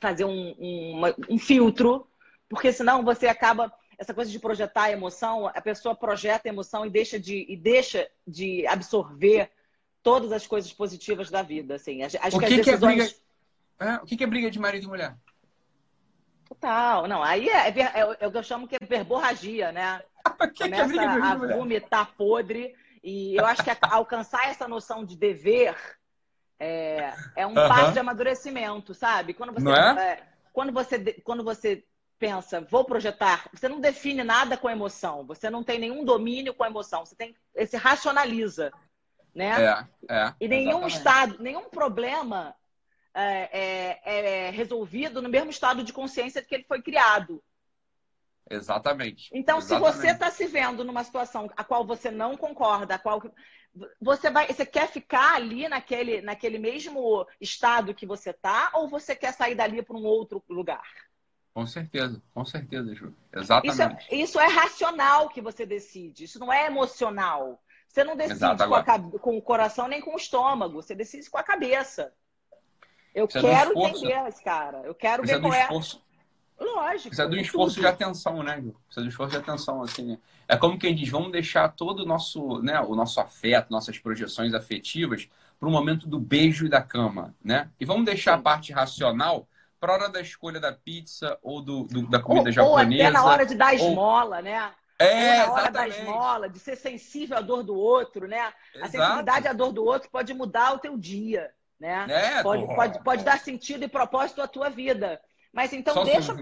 fazer 0.00 0.24
um, 0.24 0.54
um, 0.58 0.92
uma, 0.96 1.14
um 1.28 1.38
filtro, 1.38 2.06
porque 2.48 2.72
senão 2.72 3.04
você 3.04 3.28
acaba. 3.28 3.72
Essa 3.98 4.14
coisa 4.14 4.32
de 4.32 4.38
projetar 4.38 4.84
a 4.84 4.90
emoção, 4.90 5.46
a 5.46 5.60
pessoa 5.60 5.94
projeta 5.94 6.48
a 6.48 6.52
emoção 6.52 6.84
e 6.84 6.90
deixa 6.90 7.20
de, 7.20 7.46
e 7.48 7.56
deixa 7.56 8.10
de 8.26 8.66
absorver 8.66 9.48
todas 10.02 10.32
as 10.32 10.44
coisas 10.44 10.72
positivas 10.72 11.30
da 11.30 11.42
vida. 11.42 11.76
Assim. 11.76 12.02
Acho 12.02 12.16
o 12.16 12.40
que, 12.40 12.46
que 12.46 12.54
as 12.54 12.66
decisões... 12.66 12.66
que 12.66 12.70
é 12.70 12.76
briga 12.78 13.22
é, 13.82 13.96
o 13.96 14.06
que 14.06 14.22
é 14.22 14.26
briga 14.26 14.50
de 14.50 14.58
marido 14.58 14.84
e 14.84 14.88
mulher? 14.88 15.16
Total. 16.52 17.08
Não, 17.08 17.22
aí 17.22 17.48
é, 17.48 17.68
é, 17.68 18.16
é, 18.20 18.26
o 18.26 18.30
que 18.30 18.38
eu 18.38 18.42
chamo 18.42 18.68
que 18.68 18.76
é 18.76 18.86
verborragia, 18.86 19.72
né? 19.72 20.02
que 20.54 20.64
Começa 20.64 20.92
que 20.92 20.98
é 20.98 21.04
a 21.04 21.34
vomitar 21.34 22.12
podre 22.14 22.74
E 23.02 23.34
eu 23.34 23.46
acho 23.46 23.64
que 23.64 23.70
alcançar 23.82 24.48
essa 24.48 24.68
noção 24.68 25.04
de 25.04 25.16
dever 25.16 25.74
é, 26.58 27.12
é 27.34 27.46
um 27.46 27.54
passo 27.54 27.92
de 27.92 27.98
amadurecimento, 27.98 28.94
sabe? 28.94 29.34
Quando 29.34 29.52
você, 29.52 29.68
é? 29.68 30.12
É, 30.12 30.22
quando 30.52 30.72
você, 30.72 31.20
quando 31.24 31.42
você 31.42 31.84
pensa, 32.18 32.60
vou 32.60 32.84
projetar, 32.84 33.48
você 33.52 33.68
não 33.68 33.80
define 33.80 34.22
nada 34.22 34.56
com 34.56 34.70
emoção, 34.70 35.26
você 35.26 35.50
não 35.50 35.64
tem 35.64 35.80
nenhum 35.80 36.04
domínio 36.04 36.54
com 36.54 36.64
emoção, 36.64 37.04
você 37.04 37.16
tem, 37.16 37.34
você 37.52 37.76
racionaliza, 37.76 38.70
né? 39.34 39.60
É, 39.60 39.86
é, 40.08 40.34
e 40.40 40.46
nenhum 40.46 40.86
exatamente. 40.86 40.96
estado, 40.96 41.42
nenhum 41.42 41.68
problema 41.68 42.54
é, 43.14 44.00
é, 44.04 44.46
é, 44.46 44.50
resolvido 44.50 45.20
no 45.20 45.28
mesmo 45.28 45.50
estado 45.50 45.82
de 45.82 45.92
consciência 45.92 46.42
que 46.42 46.54
ele 46.54 46.64
foi 46.64 46.80
criado. 46.80 47.42
Exatamente. 48.50 49.30
Então, 49.32 49.58
exatamente. 49.58 49.92
se 49.92 49.98
você 49.98 50.10
está 50.10 50.30
se 50.30 50.46
vendo 50.46 50.84
numa 50.84 51.04
situação 51.04 51.50
a 51.56 51.64
qual 51.64 51.86
você 51.86 52.10
não 52.10 52.36
concorda, 52.36 52.96
a 52.96 52.98
qual 52.98 53.22
você 54.00 54.30
vai, 54.30 54.46
você 54.46 54.66
quer 54.66 54.88
ficar 54.88 55.34
ali 55.34 55.68
naquele, 55.68 56.20
naquele 56.20 56.58
mesmo 56.58 57.26
estado 57.40 57.94
que 57.94 58.04
você 58.04 58.30
está, 58.30 58.70
ou 58.74 58.88
você 58.88 59.14
quer 59.16 59.32
sair 59.32 59.54
dali 59.54 59.82
para 59.82 59.96
um 59.96 60.04
outro 60.04 60.42
lugar? 60.48 60.82
Com 61.54 61.66
certeza, 61.66 62.22
com 62.34 62.44
certeza, 62.44 62.94
Ju. 62.94 63.14
Exatamente. 63.32 63.72
Isso 63.72 63.82
é, 63.82 64.16
isso 64.16 64.40
é, 64.40 64.46
racional 64.46 65.28
que 65.28 65.40
você 65.40 65.66
decide, 65.66 66.24
isso 66.24 66.38
não 66.38 66.52
é 66.52 66.66
emocional. 66.66 67.62
Você 67.86 68.04
não 68.04 68.16
decide 68.16 68.40
com, 68.40 68.74
a, 68.74 68.84
com, 69.18 69.36
o 69.36 69.42
coração 69.42 69.86
nem 69.86 70.00
com 70.00 70.14
o 70.14 70.16
estômago, 70.16 70.82
você 70.82 70.94
decide 70.94 71.28
com 71.28 71.36
a 71.36 71.42
cabeça. 71.42 72.12
Eu 73.14 73.28
Precisa 73.28 73.52
quero 73.52 73.78
entender 73.78 74.28
esse 74.28 74.42
cara, 74.42 74.78
eu 74.84 74.94
quero 74.94 75.22
ver 75.22 75.40
qual 75.40 75.52
é 75.52 75.62
esforço. 75.62 76.02
Lógico. 76.58 77.08
Precisa 77.08 77.28
de 77.28 77.36
um 77.36 77.40
esforço 77.40 77.74
tudo. 77.76 77.82
de 77.84 77.88
atenção, 77.88 78.42
né, 78.42 78.60
Ju? 78.60 78.74
Precisa 78.86 79.04
um 79.04 79.08
esforço 79.08 79.32
de 79.32 79.38
atenção, 79.38 79.82
assim. 79.82 80.18
É 80.46 80.56
como 80.56 80.78
quem 80.78 80.94
diz, 80.94 81.08
vamos 81.08 81.32
deixar 81.32 81.68
todo 81.70 82.00
o 82.00 82.06
nosso, 82.06 82.62
né, 82.62 82.80
o 82.80 82.94
nosso 82.94 83.20
afeto, 83.20 83.70
nossas 83.70 83.98
projeções 83.98 84.54
afetivas 84.54 85.28
para 85.58 85.68
o 85.68 85.72
momento 85.72 86.06
do 86.06 86.18
beijo 86.18 86.66
e 86.66 86.68
da 86.68 86.80
cama, 86.82 87.34
né? 87.42 87.70
E 87.78 87.84
vamos 87.84 88.04
deixar 88.04 88.34
Sim. 88.34 88.40
a 88.40 88.42
parte 88.42 88.72
racional 88.72 89.48
para 89.78 89.92
a 89.92 89.94
hora 89.96 90.08
da 90.08 90.20
escolha 90.20 90.60
da 90.60 90.72
pizza 90.72 91.38
ou 91.42 91.60
do, 91.60 91.84
do 91.84 92.08
da 92.08 92.20
comida 92.20 92.48
ou, 92.48 92.52
japonesa. 92.52 93.02
Ou 93.02 93.08
até 93.08 93.10
na 93.10 93.24
hora 93.24 93.46
de 93.46 93.54
dar 93.54 93.74
esmola, 93.74 94.36
ou... 94.36 94.42
né? 94.42 94.72
É, 94.98 95.38
na 95.38 95.52
hora 95.52 95.62
exatamente. 95.62 95.72
da 95.72 96.02
esmola, 96.02 96.48
de 96.48 96.58
ser 96.60 96.76
sensível 96.76 97.36
à 97.36 97.40
dor 97.40 97.64
do 97.64 97.74
outro, 97.74 98.28
né? 98.28 98.52
Exato. 98.74 98.86
A 98.86 98.88
sensibilidade 98.88 99.48
à 99.48 99.52
dor 99.52 99.72
do 99.72 99.84
outro 99.84 100.08
pode 100.10 100.32
mudar 100.32 100.74
o 100.74 100.78
teu 100.78 100.96
dia, 100.96 101.50
né? 101.82 102.06
É, 102.08 102.42
pode, 102.42 102.66
pode, 102.66 103.02
pode 103.02 103.24
dar 103.24 103.38
sentido 103.38 103.84
e 103.84 103.88
propósito 103.88 104.40
à 104.40 104.46
tua 104.46 104.70
vida. 104.70 105.20
Mas 105.52 105.72
então 105.72 105.92
Só 105.92 106.04
deixa... 106.04 106.34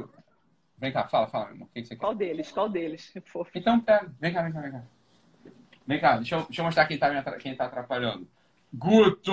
Vem 0.76 0.92
cá, 0.92 1.08
fala, 1.08 1.26
fala, 1.26 1.50
irmão. 1.50 1.68
Que? 1.74 1.96
Qual 1.96 2.14
deles? 2.14 2.52
Qual 2.52 2.68
deles? 2.68 3.12
Então 3.54 3.80
pega. 3.80 4.12
Vem 4.20 4.32
cá, 4.32 4.42
vem 4.42 4.52
cá, 4.52 4.60
vem 4.60 4.72
cá. 4.72 4.82
Vem 5.86 6.00
cá, 6.00 6.16
deixa 6.16 6.36
eu, 6.36 6.42
deixa 6.42 6.60
eu 6.60 6.64
mostrar 6.64 6.86
quem 6.86 6.98
tá, 6.98 7.36
quem 7.38 7.56
tá 7.56 7.64
atrapalhando. 7.64 8.28
Guto! 8.72 9.32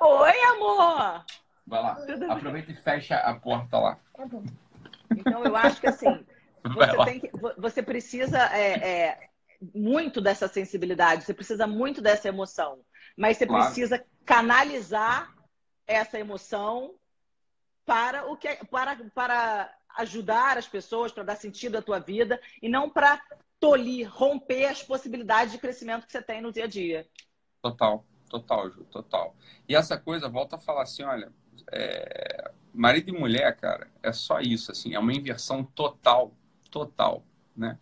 Oi, 0.00 0.42
amor! 0.50 1.24
Vai 1.66 1.82
lá. 1.82 1.98
Aproveita 2.30 2.70
e 2.70 2.74
fecha 2.74 3.16
a 3.16 3.34
porta 3.34 3.78
lá. 3.78 3.98
Tá 4.14 4.26
bom. 4.26 4.44
Então, 5.16 5.44
eu 5.44 5.56
acho 5.56 5.80
que 5.80 5.86
assim, 5.86 6.24
você, 6.64 7.20
que, 7.20 7.30
você 7.58 7.82
precisa 7.82 8.38
é, 8.54 8.72
é, 8.72 9.30
muito 9.74 10.20
dessa 10.20 10.48
sensibilidade, 10.48 11.24
você 11.24 11.34
precisa 11.34 11.66
muito 11.66 12.00
dessa 12.00 12.28
emoção. 12.28 12.80
Mas 13.16 13.36
você 13.36 13.46
claro. 13.46 13.64
precisa 13.64 14.04
canalizar 14.24 15.32
essa 15.86 16.18
emoção 16.18 16.94
para 17.84 18.26
o 18.30 18.36
que 18.36 18.48
é, 18.48 18.56
para, 18.64 18.96
para 19.14 19.74
ajudar 19.98 20.58
as 20.58 20.66
pessoas, 20.66 21.12
para 21.12 21.22
dar 21.22 21.36
sentido 21.36 21.76
à 21.76 21.82
tua 21.82 21.98
vida 21.98 22.40
e 22.60 22.68
não 22.68 22.88
para 22.88 23.20
tolir, 23.60 24.08
romper 24.10 24.66
as 24.66 24.82
possibilidades 24.82 25.52
de 25.52 25.58
crescimento 25.58 26.06
que 26.06 26.12
você 26.12 26.22
tem 26.22 26.40
no 26.40 26.52
dia 26.52 26.64
a 26.64 26.68
dia. 26.68 27.06
Total, 27.60 28.04
total, 28.28 28.70
Ju, 28.70 28.84
total. 28.84 29.36
E 29.68 29.76
essa 29.76 29.96
coisa, 29.96 30.28
volta 30.28 30.56
a 30.56 30.58
falar 30.58 30.82
assim, 30.82 31.04
olha, 31.04 31.32
é, 31.70 32.50
marido 32.72 33.10
e 33.10 33.18
mulher, 33.18 33.56
cara, 33.56 33.88
é 34.02 34.12
só 34.12 34.40
isso, 34.40 34.72
assim, 34.72 34.94
é 34.94 34.98
uma 34.98 35.12
inversão 35.12 35.62
total, 35.62 36.32
total, 36.70 37.24
né? 37.56 37.78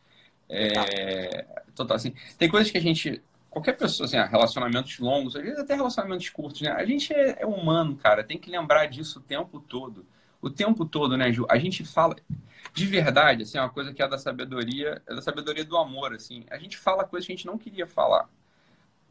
É, 0.53 1.47
total, 1.77 1.97
assim, 1.97 2.13
tem 2.37 2.49
coisas 2.49 2.73
que 2.73 2.77
a 2.77 2.81
gente, 2.81 3.23
qualquer 3.49 3.75
pessoa, 3.75 4.07
assim, 4.07 4.17
ah, 4.17 4.27
relacionamentos 4.27 4.99
longos, 4.99 5.37
às 5.37 5.43
vezes 5.43 5.59
até 5.61 5.75
relacionamentos 5.77 6.29
curtos, 6.29 6.61
né? 6.61 6.73
A 6.73 6.85
gente 6.85 7.15
é, 7.15 7.43
é 7.43 7.47
humano, 7.47 7.97
cara, 7.97 8.25
tem 8.25 8.37
que 8.37 8.51
lembrar 8.51 8.87
disso 8.87 9.21
o 9.21 9.23
tempo 9.23 9.61
todo, 9.61 10.05
o 10.43 10.51
tempo 10.51 10.85
todo, 10.85 11.17
né, 11.17 11.33
Ju? 11.33 11.47
A 11.49 11.57
gente 11.57 11.85
fala, 11.85 12.17
de 12.73 12.87
verdade, 12.87 13.45
assim, 13.45 13.59
é 13.59 13.61
uma 13.61 13.71
coisa 13.71 13.95
que 13.95 14.03
é 14.03 14.09
da 14.09 14.19
sabedoria, 14.19 15.01
é 15.07 15.15
da 15.15 15.23
sabedoria 15.23 15.65
do 15.65 15.77
amor, 15.77 16.13
assim, 16.15 16.45
a 16.51 16.59
gente 16.59 16.77
fala 16.77 17.05
coisas 17.05 17.27
que 17.27 17.33
a 17.33 17.37
gente 17.37 17.47
não 17.47 17.57
queria 17.57 17.87
falar. 17.87 18.29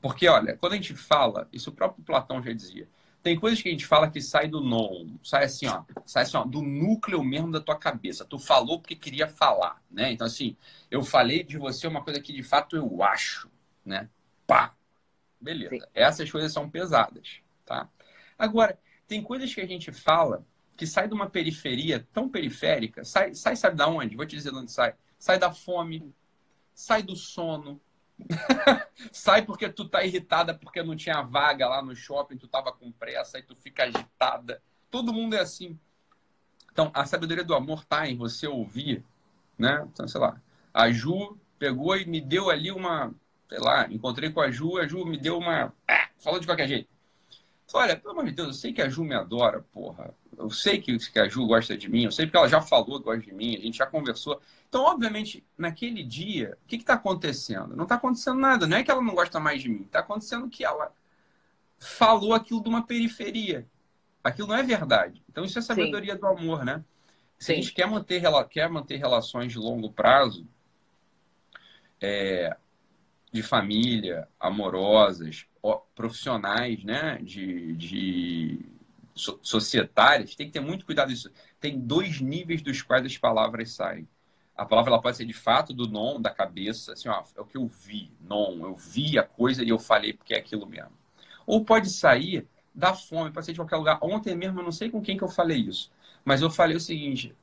Porque, 0.01 0.27
olha, 0.27 0.57
quando 0.57 0.73
a 0.73 0.75
gente 0.75 0.93
fala, 0.93 1.47
isso 1.53 1.69
o 1.69 1.73
próprio 1.73 2.03
Platão 2.03 2.43
já 2.43 2.51
dizia, 2.51 2.87
tem 3.21 3.37
coisas 3.37 3.61
que 3.61 3.67
a 3.67 3.71
gente 3.71 3.85
fala 3.85 4.09
que 4.09 4.21
sai 4.21 4.47
do 4.47 4.61
non, 4.61 5.17
sai 5.23 5.43
assim, 5.43 5.67
ó, 5.67 5.83
sai 6.05 6.23
assim, 6.23 6.37
ó, 6.37 6.43
do 6.43 6.61
núcleo 6.61 7.23
mesmo 7.23 7.51
da 7.51 7.59
tua 7.59 7.77
cabeça. 7.77 8.23
Tu 8.25 8.39
falou 8.39 8.79
porque 8.79 8.95
queria 8.95 9.27
falar, 9.27 9.81
né? 9.91 10.11
Então, 10.11 10.25
assim, 10.25 10.55
eu 10.89 11.03
falei 11.03 11.43
de 11.43 11.57
você 11.57 11.87
uma 11.87 12.03
coisa 12.03 12.21
que 12.21 12.31
de 12.31 12.43
fato 12.43 12.75
eu 12.75 13.03
acho, 13.03 13.49
né? 13.85 14.09
Pá! 14.47 14.73
Beleza. 15.39 15.75
Sim. 15.75 15.81
Essas 15.93 16.31
coisas 16.31 16.51
são 16.51 16.69
pesadas, 16.69 17.39
tá? 17.65 17.89
Agora, 18.37 18.79
tem 19.07 19.21
coisas 19.21 19.53
que 19.53 19.61
a 19.61 19.67
gente 19.67 19.91
fala 19.91 20.45
que 20.75 20.87
sai 20.87 21.07
de 21.07 21.13
uma 21.13 21.29
periferia 21.29 22.07
tão 22.13 22.29
periférica, 22.29 23.03
sai, 23.03 23.33
sai 23.33 23.55
sabe 23.55 23.75
da 23.75 23.87
onde? 23.87 24.15
Vou 24.15 24.25
te 24.25 24.35
dizer 24.35 24.51
de 24.51 24.57
onde 24.57 24.71
sai. 24.71 24.95
Sai 25.17 25.37
da 25.37 25.51
fome, 25.51 26.13
sai 26.73 27.03
do 27.03 27.15
sono, 27.15 27.81
Sai 29.11 29.43
porque 29.43 29.69
tu 29.69 29.85
tá 29.85 30.03
irritada 30.03 30.53
porque 30.53 30.83
não 30.83 30.95
tinha 30.95 31.21
vaga 31.21 31.67
lá 31.67 31.81
no 31.81 31.95
shopping, 31.95 32.37
tu 32.37 32.47
tava 32.47 32.71
com 32.71 32.91
pressa 32.91 33.39
e 33.39 33.43
tu 33.43 33.55
fica 33.55 33.83
agitada. 33.83 34.61
Todo 34.89 35.13
mundo 35.13 35.35
é 35.35 35.39
assim. 35.39 35.79
Então, 36.71 36.91
a 36.93 37.05
sabedoria 37.05 37.43
do 37.43 37.55
amor 37.55 37.83
tá 37.85 38.07
em 38.07 38.17
você 38.17 38.47
ouvir, 38.47 39.03
né? 39.57 39.85
Então, 39.91 40.07
sei 40.07 40.19
lá, 40.19 40.41
a 40.73 40.91
Ju 40.91 41.37
pegou 41.57 41.95
e 41.97 42.05
me 42.05 42.21
deu 42.21 42.49
ali 42.49 42.71
uma, 42.71 43.13
sei 43.49 43.59
lá, 43.59 43.87
encontrei 43.91 44.31
com 44.31 44.41
a 44.41 44.49
Ju, 44.51 44.77
a 44.77 44.87
Ju 44.87 45.05
me 45.05 45.17
deu 45.17 45.37
uma, 45.37 45.73
ah, 45.87 46.09
falou 46.17 46.39
de 46.39 46.45
qualquer 46.45 46.67
jeito. 46.67 46.89
Olha, 47.73 47.95
pelo 47.95 48.13
amor 48.13 48.25
de 48.25 48.31
Deus, 48.31 48.47
eu 48.47 48.53
sei 48.53 48.73
que 48.73 48.81
a 48.81 48.89
Ju 48.89 49.03
me 49.03 49.13
adora, 49.13 49.61
porra. 49.71 50.13
Eu 50.37 50.49
sei 50.49 50.79
que, 50.79 50.97
que 50.97 51.19
a 51.19 51.27
Ju 51.27 51.45
gosta 51.45 51.77
de 51.77 51.89
mim, 51.89 52.05
eu 52.05 52.11
sei 52.11 52.25
porque 52.25 52.37
ela 52.37 52.47
já 52.47 52.61
falou 52.61 52.99
que 52.99 53.05
gosta 53.05 53.21
de 53.21 53.33
mim, 53.33 53.55
a 53.55 53.59
gente 53.59 53.77
já 53.77 53.85
conversou. 53.85 54.41
Então, 54.67 54.83
obviamente, 54.83 55.45
naquele 55.57 56.03
dia, 56.03 56.57
o 56.63 56.67
que 56.67 56.77
está 56.77 56.93
acontecendo? 56.93 57.75
Não 57.75 57.83
está 57.83 57.95
acontecendo 57.95 58.39
nada. 58.39 58.65
Não 58.65 58.77
é 58.77 58.83
que 58.83 58.89
ela 58.89 59.01
não 59.01 59.13
gosta 59.13 59.39
mais 59.39 59.61
de 59.61 59.69
mim. 59.69 59.83
Está 59.83 59.99
acontecendo 59.99 60.49
que 60.49 60.63
ela 60.63 60.91
falou 61.77 62.33
aquilo 62.33 62.63
de 62.63 62.69
uma 62.69 62.85
periferia. 62.85 63.67
Aquilo 64.23 64.47
não 64.47 64.55
é 64.55 64.63
verdade. 64.63 65.23
Então, 65.29 65.43
isso 65.43 65.59
é 65.59 65.61
sabedoria 65.61 66.13
Sim. 66.13 66.19
do 66.19 66.27
amor, 66.27 66.65
né? 66.65 66.83
Se 67.37 67.47
Sim. 67.47 67.53
a 67.53 67.55
gente 67.55 67.73
quer 67.73 67.87
manter, 67.87 68.21
quer 68.49 68.69
manter 68.69 68.97
relações 68.97 69.51
de 69.51 69.59
longo 69.59 69.91
prazo, 69.91 70.47
é, 72.01 72.55
de 73.31 73.43
família, 73.43 74.27
amorosas, 74.39 75.45
profissionais, 75.95 76.83
né? 76.83 77.19
De, 77.21 77.75
de 77.75 78.65
societárias, 79.15 80.35
tem 80.35 80.47
que 80.47 80.53
ter 80.53 80.59
muito 80.61 80.85
cuidado 80.85 81.09
disso. 81.09 81.29
Tem 81.59 81.77
dois 81.77 82.21
níveis 82.21 82.61
dos 82.61 82.81
quais 82.81 83.05
as 83.05 83.17
palavras 83.17 83.71
saem. 83.71 84.07
A 84.55 84.65
palavra 84.65 84.91
ela 84.91 85.01
pode 85.01 85.17
ser 85.17 85.25
de 85.25 85.33
fato 85.33 85.73
do 85.73 85.87
non, 85.87 86.19
da 86.21 86.29
cabeça, 86.31 86.93
assim, 86.93 87.07
ó, 87.07 87.23
é 87.35 87.41
o 87.41 87.45
que 87.45 87.57
eu 87.57 87.65
vi, 87.67 88.11
non, 88.19 88.65
eu 88.65 88.75
vi 88.75 89.17
a 89.17 89.23
coisa 89.23 89.63
e 89.63 89.69
eu 89.69 89.79
falei 89.79 90.13
porque 90.13 90.33
é 90.33 90.37
aquilo 90.37 90.65
mesmo. 90.65 90.91
Ou 91.45 91.63
pode 91.63 91.89
sair 91.89 92.45
da 92.75 92.93
fome, 92.93 93.31
pode 93.31 93.45
ser 93.45 93.53
de 93.53 93.59
qualquer 93.59 93.77
lugar. 93.77 93.99
Ontem 94.01 94.35
mesmo, 94.35 94.59
eu 94.59 94.63
não 94.63 94.71
sei 94.71 94.89
com 94.89 95.01
quem 95.01 95.17
que 95.17 95.23
eu 95.23 95.29
falei 95.29 95.59
isso, 95.59 95.89
mas 96.25 96.41
eu 96.41 96.49
falei 96.49 96.75
o 96.75 96.79
seguinte, 96.79 97.33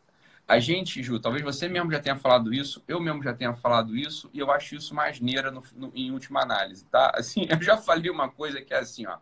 a 0.47 0.59
gente, 0.59 1.03
Ju, 1.03 1.19
talvez 1.19 1.43
você 1.43 1.69
mesmo 1.69 1.91
já 1.91 2.01
tenha 2.01 2.17
falado 2.17 2.55
isso, 2.55 2.83
eu 2.87 3.01
mesmo 3.01 3.23
já 3.23 3.35
tenha 3.35 3.55
falado 3.55 3.97
isso, 3.97 4.31
e 4.33 4.39
eu 4.39 4.51
acho 4.51 4.77
isso 4.77 4.95
mais 4.95 5.21
neira 5.21 5.51
no, 5.51 5.63
no, 5.75 5.93
em 5.95 6.11
última 6.11 6.43
análise, 6.43 6.85
tá? 6.87 7.13
Assim, 7.17 7.47
eu 7.51 7.61
já 7.61 7.77
falei 7.77 8.11
uma 8.11 8.29
coisa 8.29 8.61
que 8.63 8.73
é 8.73 8.79
assim, 8.79 9.07
ó, 9.07 9.19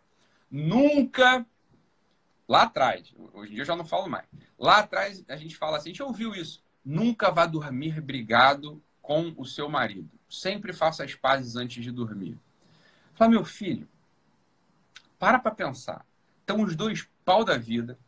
nunca 0.51 1.47
Lá 2.49 2.63
atrás, 2.63 3.13
hoje 3.33 3.53
em 3.53 3.55
dia 3.55 3.63
eu 3.63 3.67
já 3.67 3.77
não 3.77 3.85
falo 3.85 4.09
mais. 4.09 4.27
Lá 4.59 4.79
atrás 4.79 5.25
a 5.29 5.37
gente 5.37 5.57
fala 5.57 5.79
assim, 5.79 5.91
a 5.91 5.93
gente 5.93 6.03
ouviu 6.03 6.35
isso. 6.35 6.63
Nunca 6.85 7.31
vá 7.31 7.47
dormir 7.47 8.01
brigado 8.01 8.83
com 9.01 9.35
o 9.37 9.47
seu 9.47 9.69
marido. 9.69 10.11
Sempre 10.29 10.73
faça 10.73 11.05
as 11.05 11.15
pazes 11.15 11.57
antes 11.57 11.83
de 11.83 11.91
dormir. 11.91 12.39
Fala, 13.15 13.31
meu 13.31 13.45
filho, 13.45 13.89
para 15.19 15.39
pra 15.39 15.51
pensar. 15.51 16.05
Estão 16.41 16.63
os 16.63 16.77
dois 16.77 17.09
pau 17.25 17.45
da 17.45 17.57
vida, 17.57 17.99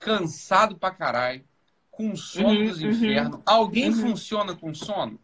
cansado 0.00 0.76
pra 0.76 0.90
caralho, 0.90 1.44
com 1.92 2.16
sono 2.16 2.48
uhum, 2.48 2.68
dos 2.68 2.80
uhum. 2.80 2.90
infernos. 2.90 3.36
Uhum, 3.36 3.42
Alguém 3.46 3.90
uhum. 3.90 4.00
funciona 4.00 4.56
com 4.56 4.74
sono? 4.74 5.20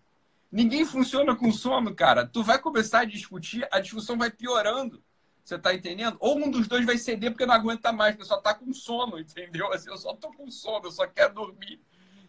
Ninguém 0.52 0.84
funciona 0.84 1.34
com 1.34 1.50
sono, 1.50 1.94
cara. 1.94 2.26
Tu 2.26 2.44
vai 2.44 2.58
começar 2.60 3.00
a 3.00 3.04
discutir, 3.04 3.66
a 3.72 3.80
discussão 3.80 4.16
vai 4.16 4.30
piorando. 4.30 5.02
Você 5.42 5.58
tá 5.58 5.74
entendendo? 5.74 6.18
Ou 6.20 6.38
um 6.38 6.50
dos 6.50 6.68
dois 6.68 6.84
vai 6.84 6.98
ceder 6.98 7.30
porque 7.30 7.46
não 7.46 7.54
aguenta 7.54 7.90
mais, 7.90 8.14
porque 8.14 8.28
só 8.28 8.36
tá 8.36 8.54
com 8.54 8.72
sono, 8.72 9.18
entendeu? 9.18 9.72
Assim, 9.72 9.90
eu 9.90 9.96
só 9.96 10.14
tô 10.14 10.30
com 10.30 10.50
sono, 10.50 10.86
eu 10.86 10.92
só 10.92 11.06
quero 11.06 11.34
dormir. 11.34 11.80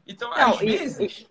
Então, 0.08 0.30
não, 0.32 0.54
às 0.54 0.62
e, 0.62 0.66
vezes. 0.66 1.20
E, 1.20 1.28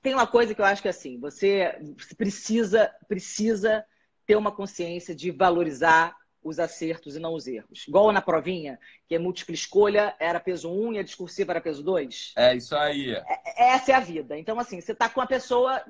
tem 0.00 0.14
uma 0.14 0.26
coisa 0.26 0.54
que 0.54 0.60
eu 0.60 0.64
acho 0.64 0.80
que 0.80 0.88
assim, 0.88 1.18
você 1.18 1.76
precisa, 2.16 2.94
precisa 3.08 3.84
ter 4.24 4.36
uma 4.36 4.52
consciência 4.52 5.16
de 5.16 5.32
valorizar 5.32 6.16
os 6.46 6.58
acertos 6.58 7.16
e 7.16 7.18
não 7.18 7.34
os 7.34 7.46
erros. 7.46 7.86
Igual 7.88 8.12
na 8.12 8.22
provinha, 8.22 8.78
que 9.08 9.14
é 9.14 9.18
múltipla 9.18 9.54
escolha 9.54 10.14
era 10.18 10.38
peso 10.38 10.70
1 10.70 10.94
e 10.94 10.98
a 10.98 11.02
discursiva 11.02 11.52
era 11.52 11.60
peso 11.60 11.82
2. 11.82 12.34
É 12.36 12.54
isso 12.54 12.76
aí. 12.76 13.12
É, 13.12 13.74
essa 13.74 13.92
é 13.92 13.94
a 13.94 14.00
vida. 14.00 14.38
Então, 14.38 14.58
assim, 14.58 14.80
você 14.80 14.92
está 14.92 15.08
com 15.08 15.20
a 15.20 15.26
pessoa 15.26 15.82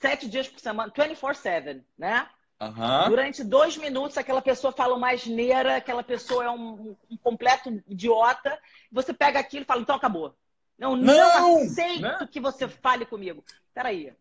sete 0.00 0.28
dias 0.28 0.48
por 0.48 0.60
semana, 0.60 0.90
24-7, 0.90 1.82
né? 1.96 2.28
Uhum. 2.60 3.08
Durante 3.08 3.42
dois 3.42 3.76
minutos, 3.76 4.16
aquela 4.16 4.40
pessoa 4.40 4.72
fala 4.72 4.94
uma 4.94 5.10
asneira, 5.10 5.76
aquela 5.76 6.02
pessoa 6.02 6.44
é 6.44 6.50
um, 6.50 6.96
um 7.10 7.16
completo 7.16 7.82
idiota. 7.88 8.56
Você 8.90 9.12
pega 9.12 9.40
aquilo 9.40 9.62
e 9.62 9.66
fala, 9.66 9.80
então 9.80 9.96
acabou. 9.96 10.34
Não, 10.78 10.96
não, 10.96 11.14
não 11.14 11.62
aceito 11.62 12.02
né? 12.02 12.28
que 12.30 12.40
você 12.40 12.68
fale 12.68 13.04
comigo. 13.04 13.44
Peraí. 13.74 14.12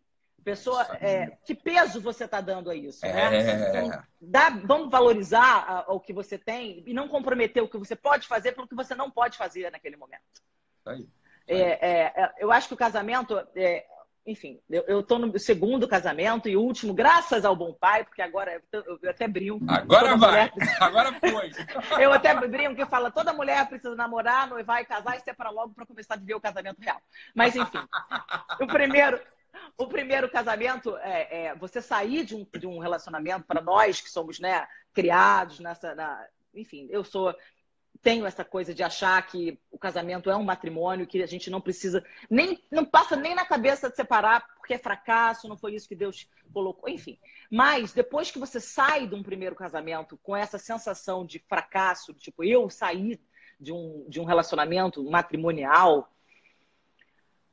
Pessoa, 0.43 0.87
é, 0.99 1.37
que 1.45 1.53
peso 1.53 2.01
você 2.01 2.25
está 2.25 2.41
dando 2.41 2.69
a 2.69 2.75
isso? 2.75 3.05
Né? 3.05 3.35
É... 3.35 3.69
Então, 3.69 4.03
dá, 4.19 4.49
vamos 4.49 4.89
valorizar 4.89 5.65
a, 5.67 5.93
o 5.93 5.99
que 5.99 6.11
você 6.11 6.37
tem 6.37 6.83
e 6.85 6.93
não 6.93 7.07
comprometer 7.07 7.61
o 7.61 7.67
que 7.67 7.77
você 7.77 7.95
pode 7.95 8.27
fazer 8.27 8.53
pelo 8.53 8.67
que 8.67 8.75
você 8.75 8.95
não 8.95 9.11
pode 9.11 9.37
fazer 9.37 9.71
naquele 9.71 9.97
momento. 9.97 10.41
Aí. 10.85 11.07
É, 11.47 11.57
é, 11.57 12.13
é, 12.15 12.33
eu 12.39 12.51
acho 12.51 12.67
que 12.67 12.73
o 12.73 12.77
casamento, 12.77 13.37
é, 13.55 13.85
enfim, 14.25 14.59
eu 14.69 14.99
estou 15.01 15.17
no 15.17 15.37
segundo 15.39 15.87
casamento 15.87 16.47
e 16.47 16.55
último, 16.55 16.93
graças 16.93 17.43
ao 17.43 17.55
bom 17.55 17.73
pai, 17.73 18.03
porque 18.03 18.21
agora 18.21 18.61
eu, 18.71 18.99
eu 19.01 19.09
até 19.09 19.27
brinco. 19.27 19.65
Agora 19.67 20.15
vai, 20.15 20.51
agora 20.79 21.11
foi. 21.19 21.51
eu 22.01 22.13
até 22.13 22.33
brinco 22.47 22.75
que 22.75 22.85
fala, 22.85 23.11
toda 23.11 23.33
mulher 23.33 23.67
precisa 23.67 23.95
namorar, 23.95 24.47
noivar 24.47 24.81
e 24.81 24.85
casar 24.85 25.17
e 25.17 25.21
separar 25.21 25.51
logo 25.51 25.73
para 25.73 25.85
começar 25.85 26.13
a 26.13 26.17
viver 26.17 26.35
o 26.35 26.41
casamento 26.41 26.79
real. 26.79 27.01
Mas 27.35 27.55
enfim, 27.55 27.79
o 28.59 28.67
primeiro, 28.67 29.19
o 29.77 29.87
primeiro 29.87 30.29
casamento 30.29 30.95
é, 30.97 31.45
é, 31.45 31.55
você 31.55 31.81
sair 31.81 32.25
de 32.25 32.35
um, 32.35 32.45
de 32.57 32.67
um 32.67 32.79
relacionamento 32.79 33.45
para 33.45 33.61
nós 33.61 34.01
que 34.01 34.09
somos 34.09 34.39
né, 34.39 34.67
criados 34.93 35.59
nessa, 35.59 35.95
na, 35.95 36.27
enfim, 36.53 36.87
eu 36.89 37.03
sou 37.03 37.35
tenho 38.01 38.25
essa 38.25 38.43
coisa 38.43 38.73
de 38.73 38.81
achar 38.81 39.21
que 39.27 39.59
o 39.69 39.77
casamento 39.77 40.29
é 40.29 40.35
um 40.35 40.43
matrimônio, 40.43 41.05
que 41.05 41.21
a 41.21 41.27
gente 41.27 41.49
não 41.49 41.61
precisa, 41.61 42.03
nem 42.29 42.59
não 42.71 42.83
passa 42.83 43.15
nem 43.15 43.35
na 43.35 43.45
cabeça 43.45 43.89
de 43.89 43.95
separar 43.95 44.45
porque 44.55 44.73
é 44.73 44.77
fracasso, 44.77 45.47
não 45.47 45.57
foi 45.57 45.75
isso 45.75 45.87
que 45.87 45.95
Deus 45.95 46.27
colocou, 46.51 46.89
enfim. 46.89 47.19
Mas 47.49 47.93
depois 47.93 48.31
que 48.31 48.39
você 48.39 48.59
sai 48.59 49.07
de 49.07 49.13
um 49.13 49.21
primeiro 49.21 49.55
casamento 49.55 50.17
com 50.23 50.35
essa 50.35 50.57
sensação 50.57 51.25
de 51.25 51.39
fracasso, 51.39 52.13
tipo, 52.13 52.43
eu 52.43 52.69
saí 52.69 53.19
de 53.59 53.71
um, 53.71 54.05
de 54.09 54.19
um 54.19 54.25
relacionamento 54.25 55.03
matrimonial, 55.03 56.11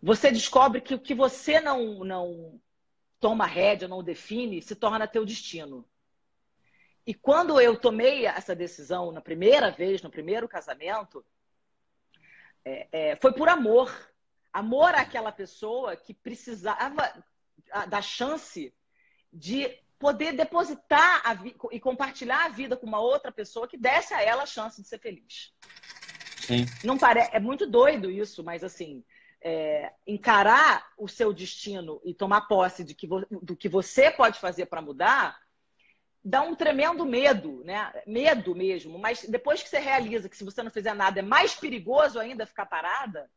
você 0.00 0.30
descobre 0.30 0.80
que 0.80 0.94
o 0.94 0.98
que 0.98 1.14
você 1.14 1.60
não, 1.60 2.04
não 2.04 2.60
toma 3.18 3.46
rédea, 3.46 3.88
não 3.88 4.02
define, 4.02 4.62
se 4.62 4.74
torna 4.74 5.08
teu 5.08 5.24
destino. 5.24 5.84
E 7.06 7.14
quando 7.14 7.60
eu 7.60 7.74
tomei 7.74 8.26
essa 8.26 8.54
decisão 8.54 9.10
na 9.10 9.20
primeira 9.20 9.70
vez, 9.70 10.02
no 10.02 10.10
primeiro 10.10 10.46
casamento, 10.46 11.24
é, 12.64 12.88
é, 12.92 13.16
foi 13.16 13.32
por 13.32 13.48
amor. 13.48 13.90
Amor 14.52 14.94
àquela 14.94 15.32
pessoa 15.32 15.96
que 15.96 16.12
precisava 16.12 17.24
da 17.88 18.00
chance 18.00 18.74
de 19.32 19.68
poder 19.98 20.32
depositar 20.32 21.22
e 21.72 21.80
compartilhar 21.80 22.44
a 22.44 22.48
vida 22.48 22.76
com 22.76 22.86
uma 22.86 23.00
outra 23.00 23.32
pessoa 23.32 23.66
que 23.66 23.76
desse 23.76 24.14
a 24.14 24.22
ela 24.22 24.44
a 24.44 24.46
chance 24.46 24.80
de 24.80 24.88
ser 24.88 24.98
feliz. 24.98 25.52
Sim. 26.40 26.66
Não 26.84 26.96
pare... 26.96 27.28
É 27.32 27.40
muito 27.40 27.66
doido 27.66 28.10
isso, 28.10 28.42
mas 28.44 28.62
assim, 28.62 29.04
é, 29.42 29.92
encarar 30.06 30.88
o 30.98 31.08
seu 31.08 31.32
destino 31.32 32.00
e 32.04 32.12
tomar 32.12 32.42
posse 32.42 32.82
de 32.82 32.94
que 32.94 33.06
do 33.06 33.56
que 33.56 33.68
você 33.68 34.10
pode 34.10 34.38
fazer 34.38 34.66
para 34.66 34.82
mudar 34.82 35.38
dá 36.24 36.42
um 36.42 36.54
tremendo 36.54 37.06
medo, 37.06 37.62
né? 37.64 37.90
Medo 38.06 38.54
mesmo. 38.54 38.98
Mas 38.98 39.24
depois 39.24 39.62
que 39.62 39.68
você 39.68 39.78
realiza 39.78 40.28
que 40.28 40.36
se 40.36 40.44
você 40.44 40.62
não 40.62 40.70
fizer 40.70 40.94
nada 40.94 41.20
é 41.20 41.22
mais 41.22 41.54
perigoso 41.54 42.18
ainda 42.18 42.46
ficar 42.46 42.66
parada, 42.66 43.30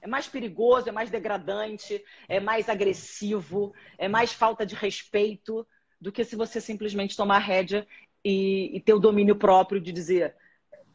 é 0.00 0.06
mais 0.06 0.28
perigoso, 0.28 0.88
é 0.88 0.92
mais 0.92 1.10
degradante, 1.10 2.04
é 2.28 2.38
mais 2.38 2.68
agressivo, 2.68 3.74
é 3.96 4.06
mais 4.06 4.32
falta 4.32 4.64
de 4.64 4.74
respeito 4.74 5.66
do 6.00 6.12
que 6.12 6.24
se 6.24 6.36
você 6.36 6.60
simplesmente 6.60 7.16
tomar 7.16 7.38
rédea 7.38 7.86
e, 8.24 8.76
e 8.76 8.80
ter 8.80 8.92
o 8.92 9.00
domínio 9.00 9.34
próprio 9.34 9.80
de 9.80 9.90
dizer, 9.90 10.36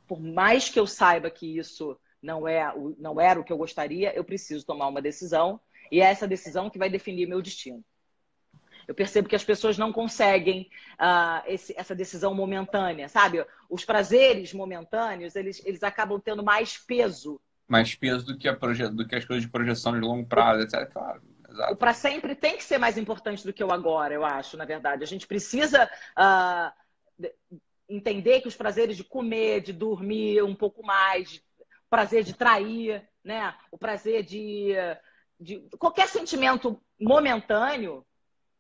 por 0.08 0.22
mais 0.22 0.70
que 0.70 0.80
eu 0.80 0.88
saiba 0.88 1.30
que 1.30 1.58
isso 1.58 2.00
não, 2.24 2.48
é, 2.48 2.74
não 2.98 3.20
era 3.20 3.40
o 3.40 3.44
que 3.44 3.52
eu 3.52 3.58
gostaria, 3.58 4.16
eu 4.16 4.24
preciso 4.24 4.66
tomar 4.66 4.88
uma 4.88 5.02
decisão 5.02 5.60
e 5.92 6.02
é 6.02 6.06
essa 6.06 6.28
decisão 6.28 6.70
que 6.70 6.80
vai 6.80 6.90
definir 6.90 7.28
meu 7.28 7.42
destino. 7.42 7.84
Eu 8.88 8.96
percebo 8.96 9.30
que 9.30 9.36
as 9.36 9.44
pessoas 9.44 9.78
não 9.78 9.94
conseguem 9.94 10.70
uh, 10.94 11.44
esse, 11.46 11.74
essa 11.78 11.96
decisão 11.96 12.34
momentânea, 12.34 13.08
sabe? 13.08 13.46
Os 13.70 13.86
prazeres 13.86 14.54
momentâneos, 14.54 15.36
eles, 15.36 15.62
eles 15.66 15.84
acabam 15.84 16.20
tendo 16.20 16.44
mais 16.44 16.78
peso. 16.78 17.40
Mais 17.68 17.96
peso 17.96 18.26
do 18.26 18.38
que, 18.38 18.48
a 18.48 18.56
proje... 18.56 18.88
do 18.90 19.08
que 19.08 19.16
as 19.16 19.24
coisas 19.24 19.44
de 19.44 19.50
projeção 19.50 19.94
de 19.94 20.00
longo 20.00 20.28
prazo, 20.28 20.64
etc. 20.64 20.92
Claro. 20.92 21.22
Exato. 21.50 21.74
O 21.74 21.78
para 21.78 21.94
sempre 21.94 22.36
tem 22.36 22.58
que 22.58 22.64
ser 22.64 22.78
mais 22.78 22.98
importante 22.98 23.46
do 23.46 23.54
que 23.54 23.64
o 23.64 23.72
agora, 23.72 24.14
eu 24.14 24.26
acho, 24.26 24.58
na 24.58 24.66
verdade. 24.66 25.04
A 25.04 25.08
gente 25.08 25.28
precisa 25.28 25.90
uh, 26.18 27.30
entender 27.88 28.42
que 28.42 28.48
os 28.48 28.56
prazeres 28.56 28.98
de 28.98 29.04
comer, 29.04 29.62
de 29.62 29.72
dormir 29.72 30.44
um 30.44 30.56
pouco 30.56 30.84
mais, 30.84 31.42
o 31.53 31.53
prazer 31.94 32.24
de 32.24 32.34
trair, 32.34 33.08
né? 33.24 33.56
o 33.70 33.78
prazer 33.78 34.24
de, 34.24 34.74
de 35.40 35.60
qualquer 35.78 36.08
sentimento 36.08 36.82
momentâneo, 37.00 38.04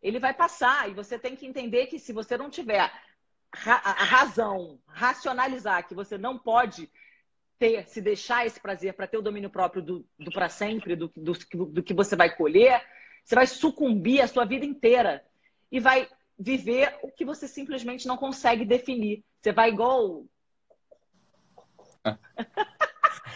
ele 0.03 0.19
vai 0.19 0.35
passar. 0.35 0.87
E 0.87 0.93
você 0.93 1.17
tem 1.17 1.35
que 1.35 1.47
entender 1.47 1.87
que 1.87 1.97
se 1.97 2.13
você 2.13 2.37
não 2.37 2.47
tiver 2.47 2.91
a 3.51 4.03
razão, 4.03 4.79
racionalizar 4.87 5.87
que 5.87 5.95
você 5.95 6.15
não 6.15 6.37
pode 6.37 6.87
ter, 7.57 7.87
se 7.87 7.99
deixar 8.01 8.45
esse 8.45 8.59
prazer 8.59 8.93
para 8.93 9.07
ter 9.07 9.17
o 9.17 9.21
domínio 9.23 9.49
próprio 9.49 9.81
do, 9.81 10.05
do 10.19 10.31
para 10.31 10.47
sempre, 10.47 10.95
do, 10.95 11.11
do, 11.15 11.33
do 11.65 11.81
que 11.81 11.93
você 11.93 12.15
vai 12.15 12.35
colher, 12.35 12.85
você 13.25 13.33
vai 13.33 13.47
sucumbir 13.47 14.21
a 14.21 14.27
sua 14.27 14.45
vida 14.45 14.63
inteira 14.63 15.25
e 15.71 15.79
vai 15.79 16.07
viver 16.37 16.99
o 17.01 17.09
que 17.09 17.25
você 17.25 17.47
simplesmente 17.47 18.07
não 18.07 18.15
consegue 18.15 18.63
definir. 18.63 19.25
Você 19.41 19.51
vai 19.51 19.69
igual. 19.69 20.23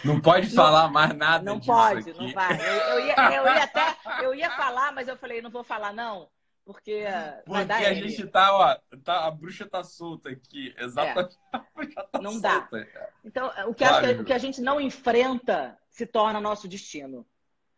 Não 0.04 0.20
pode 0.20 0.48
falar 0.50 0.84
não, 0.84 0.92
mais 0.92 1.14
nada 1.14 1.44
Não 1.44 1.60
pode, 1.60 2.10
aqui. 2.10 2.18
não 2.18 2.32
vai. 2.32 2.52
Eu, 2.60 2.74
eu, 2.74 3.06
ia, 3.06 3.14
eu, 3.14 3.44
ia, 3.44 3.64
até, 3.64 3.96
eu 4.22 4.34
ia 4.34 4.50
falar, 4.50 4.92
mas 4.92 5.08
eu 5.08 5.16
falei, 5.16 5.42
não 5.42 5.50
vou 5.50 5.64
falar 5.64 5.92
não, 5.92 6.28
porque, 6.68 7.02
porque 7.46 7.72
a 7.72 7.94
gente 7.94 8.26
tá, 8.26 8.54
ó, 8.54 8.78
tá, 9.02 9.26
a 9.26 9.30
bruxa 9.30 9.66
tá 9.66 9.82
solta 9.82 10.28
aqui. 10.28 10.74
Exatamente. 10.76 11.34
É. 11.54 11.58
Tá 12.12 12.20
não 12.20 12.32
solta. 12.32 12.68
dá. 12.70 13.08
Então, 13.24 13.46
o 13.66 13.74
que, 13.74 13.86
claro. 13.86 14.20
o 14.20 14.24
que 14.24 14.32
a 14.34 14.38
gente 14.38 14.60
não 14.60 14.78
enfrenta 14.78 15.78
se 15.88 16.04
torna 16.04 16.38
nosso 16.40 16.68
destino. 16.68 17.26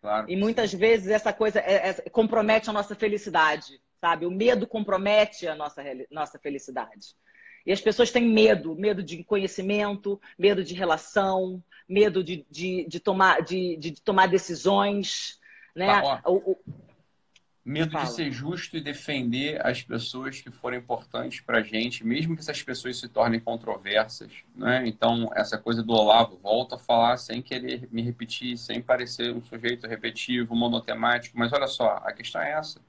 Claro. 0.00 0.28
E 0.28 0.34
muitas 0.34 0.72
sim. 0.72 0.76
vezes 0.76 1.08
essa 1.08 1.32
coisa 1.32 1.60
é, 1.60 1.90
é, 1.90 1.94
compromete 2.10 2.68
a 2.68 2.72
nossa 2.72 2.96
felicidade, 2.96 3.80
sabe? 4.00 4.26
O 4.26 4.30
medo 4.30 4.66
compromete 4.66 5.46
a 5.46 5.54
nossa, 5.54 5.84
nossa 6.10 6.36
felicidade. 6.40 7.14
E 7.66 7.72
as 7.72 7.80
pessoas 7.80 8.10
têm 8.10 8.26
medo, 8.26 8.74
medo 8.74 9.02
de 9.02 9.22
conhecimento, 9.24 10.20
medo 10.38 10.64
de 10.64 10.74
relação, 10.74 11.62
medo 11.88 12.22
de, 12.22 12.46
de, 12.50 12.86
de 12.88 13.00
tomar, 13.00 13.42
de, 13.42 13.76
de, 13.76 14.00
tomar 14.00 14.26
decisões. 14.26 15.38
Né? 15.74 15.86
Tá, 15.86 16.22
o, 16.26 16.52
o, 16.52 16.58
Medo 17.62 17.92
Fala. 17.92 18.06
de 18.06 18.12
ser 18.12 18.32
justo 18.32 18.76
e 18.76 18.80
defender 18.80 19.64
as 19.64 19.82
pessoas 19.82 20.40
que 20.40 20.50
foram 20.50 20.78
importantes 20.78 21.40
para 21.40 21.58
a 21.58 21.62
gente, 21.62 22.04
mesmo 22.04 22.34
que 22.34 22.40
essas 22.40 22.62
pessoas 22.62 22.98
se 22.98 23.06
tornem 23.06 23.38
controversas. 23.38 24.32
Né? 24.56 24.84
Então, 24.86 25.30
essa 25.34 25.58
coisa 25.58 25.82
do 25.82 25.92
Olavo, 25.92 26.38
volta 26.42 26.76
a 26.76 26.78
falar 26.78 27.18
sem 27.18 27.42
querer 27.42 27.86
me 27.92 28.02
repetir, 28.02 28.56
sem 28.56 28.80
parecer 28.80 29.32
um 29.34 29.42
sujeito 29.42 29.86
repetitivo, 29.86 30.56
monotemático, 30.56 31.38
mas 31.38 31.52
olha 31.52 31.66
só, 31.66 32.00
a 32.02 32.12
questão 32.12 32.40
é 32.40 32.52
essa. 32.52 32.80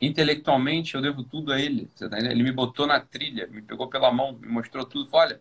Intelectualmente, 0.00 0.94
eu 0.94 1.02
devo 1.02 1.24
tudo 1.24 1.52
a 1.52 1.60
ele. 1.60 1.90
Tá 1.98 2.18
ele 2.18 2.42
me 2.42 2.52
botou 2.52 2.86
na 2.86 3.00
trilha, 3.00 3.46
me 3.48 3.62
pegou 3.62 3.88
pela 3.88 4.12
mão, 4.12 4.32
me 4.32 4.48
mostrou 4.48 4.84
tudo. 4.84 5.08
Olha, 5.12 5.40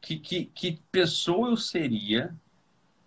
que, 0.00 0.18
que, 0.18 0.46
que 0.46 0.80
pessoa 0.90 1.50
eu 1.50 1.56
seria 1.56 2.34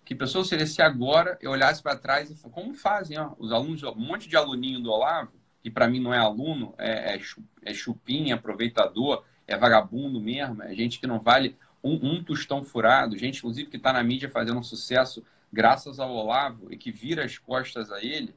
que 0.07 0.15
pessoa 0.15 0.45
seria 0.45 0.65
se 0.65 0.81
agora 0.81 1.37
eu 1.41 1.51
olhasse 1.51 1.83
para 1.83 1.97
trás 1.97 2.31
e 2.31 2.49
como 2.49 2.73
fazem 2.73 3.19
ó, 3.19 3.33
os 3.37 3.51
alunos, 3.51 3.83
um 3.83 3.93
monte 3.93 4.29
de 4.29 4.37
aluninho 4.37 4.79
do 4.79 4.89
Olavo, 4.89 5.33
que 5.61 5.69
para 5.69 5.85
mim 5.85 5.99
não 5.99 6.13
é 6.13 6.17
aluno, 6.17 6.73
é, 6.77 7.15
é, 7.15 7.21
é 7.65 7.73
chupim, 7.73 8.29
é 8.29 8.33
aproveitador, 8.33 9.25
é 9.45 9.57
vagabundo 9.57 10.21
mesmo, 10.21 10.63
é 10.63 10.73
gente 10.73 10.97
que 10.97 11.05
não 11.05 11.19
vale 11.19 11.57
um, 11.83 12.13
um 12.13 12.23
tostão 12.23 12.63
furado, 12.63 13.17
gente, 13.17 13.39
inclusive, 13.39 13.69
que 13.69 13.75
está 13.75 13.91
na 13.91 14.01
mídia 14.01 14.29
fazendo 14.29 14.57
um 14.57 14.63
sucesso 14.63 15.21
graças 15.51 15.99
ao 15.99 16.09
Olavo 16.09 16.71
e 16.71 16.77
que 16.77 16.89
vira 16.89 17.25
as 17.25 17.37
costas 17.37 17.91
a 17.91 18.01
ele, 18.01 18.33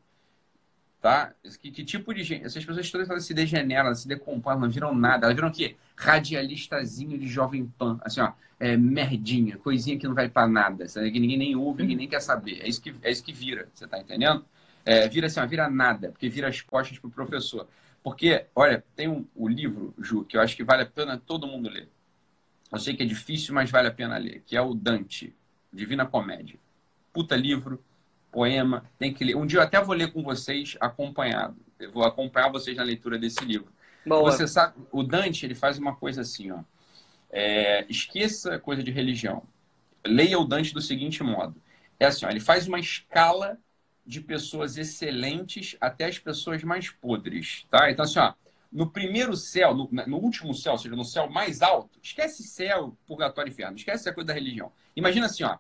tá? 1.01 1.33
Que, 1.61 1.71
que 1.71 1.85
tipo 1.85 2.13
de 2.15 2.23
gente? 2.23 2.45
Essas 2.45 2.65
pessoas 2.65 2.91
todas 2.91 3.09
elas 3.09 3.25
se 3.25 3.33
degeneram, 3.33 3.87
elas 3.87 4.01
se 4.01 4.09
decompõem, 4.09 4.59
não 4.59 4.69
viram 4.71 4.95
nada. 4.95 5.27
Elas 5.27 5.35
viram 5.35 5.49
o 5.49 5.53
quê? 5.53 5.77
Radialistazinho 5.97 7.19
de 7.19 7.27
Jovem 7.27 7.67
Pan. 7.79 7.99
Assim, 8.03 8.21
ó, 8.21 8.33
é, 8.59 8.77
merdinha, 8.77 9.57
coisinha 9.57 9.99
que 9.99 10.07
não 10.07 10.15
vai 10.15 10.29
para 10.29 10.47
nada, 10.47 10.87
sabe? 10.87 11.11
que 11.11 11.19
ninguém 11.19 11.39
nem 11.39 11.57
ouve, 11.57 11.83
ninguém 11.83 11.97
nem 11.97 12.09
quer 12.09 12.21
saber. 12.21 12.61
É 12.61 12.69
isso 12.69 12.83
que, 12.83 12.95
é 13.03 13.11
isso 13.11 13.25
que 13.25 13.33
vira, 13.33 13.69
você 13.73 13.87
tá 13.87 13.99
entendendo? 13.99 14.45
É, 14.85 15.09
vira 15.09 15.27
assim, 15.27 15.41
ó, 15.41 15.47
vira 15.47 15.69
nada, 15.71 16.11
porque 16.11 16.29
vira 16.29 16.49
as 16.49 16.61
costas 16.61 16.99
pro 16.99 17.11
professor. 17.11 17.67
Porque, 18.03 18.47
olha, 18.55 18.85
tem 18.95 19.09
um, 19.09 19.27
o 19.35 19.49
livro, 19.49 19.95
Ju, 19.99 20.25
que 20.25 20.37
eu 20.37 20.41
acho 20.41 20.57
que 20.57 20.65
vale 20.65 20.83
a 20.83 20.87
pena 20.87 21.19
todo 21.19 21.47
mundo 21.47 21.69
ler. 21.69 21.89
Eu 22.71 22.79
sei 22.79 22.95
que 22.95 23.03
é 23.03 23.07
difícil, 23.07 23.55
mas 23.55 23.71
vale 23.71 23.89
a 23.89 23.93
pena 23.93 24.17
ler, 24.17 24.43
que 24.47 24.57
é 24.57 24.61
o 24.61 24.75
Dante, 24.75 25.35
Divina 25.73 26.07
Comédia. 26.07 26.59
Puta 27.13 27.37
livro, 27.37 27.83
poema, 28.31 28.85
tem 28.99 29.13
que 29.13 29.25
ler. 29.25 29.37
Um 29.37 29.47
dia 29.47 29.59
eu 29.59 29.63
até 29.63 29.83
vou 29.83 29.95
ler 29.95 30.13
com 30.13 30.23
vocês 30.23 30.77
acompanhado. 30.81 31.57
Eu 31.79 31.91
vou 31.91 32.05
acompanhar 32.05 32.51
vocês 32.51 32.77
na 32.77 32.83
leitura 32.83 33.19
desse 33.19 33.45
livro. 33.45 33.73
Boa. 34.05 34.31
Você 34.31 34.47
sabe, 34.47 34.75
o 34.91 35.03
Dante, 35.03 35.45
ele 35.45 35.55
faz 35.55 35.79
uma 35.79 35.95
coisa 35.95 36.23
assim, 36.23 36.51
ó. 36.51 36.61
É, 37.31 37.85
esqueça 37.89 38.59
coisa 38.59 38.83
de 38.83 38.91
religião. 38.91 39.43
Leia 40.05 40.39
o 40.39 40.45
Dante 40.45 40.75
do 40.75 40.81
seguinte 40.81 41.23
modo. 41.23 41.55
É 41.99 42.07
assim, 42.07 42.25
ó, 42.27 42.31
ele 42.31 42.41
faz 42.41 42.67
uma 42.67 42.81
escala 42.81 43.59
de 44.07 44.21
pessoas 44.21 44.77
excelentes 44.77 45.77
até 45.81 46.07
as 46.07 46.19
pessoas 46.19 46.63
mais 46.65 46.91
podres, 46.91 47.67
tá? 47.71 47.91
Então, 47.91 48.05
assim, 48.05 48.19
ó, 48.19 48.33
no 48.73 48.91
primeiro 48.91 49.37
céu, 49.37 49.75
no, 49.75 49.89
no, 50.07 50.17
último 50.17 50.55
céu, 50.55 50.73
ou 50.73 50.79
seja, 50.79 50.97
no 50.97 51.05
céu 51.05 51.29
mais 51.29 51.61
alto, 51.61 51.99
esquece 52.03 52.43
céu, 52.43 52.97
purgatório 53.07 53.51
e 53.51 53.53
inferno, 53.53 53.77
esquece 53.77 54.09
a 54.09 54.13
coisa 54.13 54.29
da 54.29 54.35
religião. 54.35 54.73
Imagina 54.97 55.27
assim, 55.27 55.45
ó, 55.45 55.59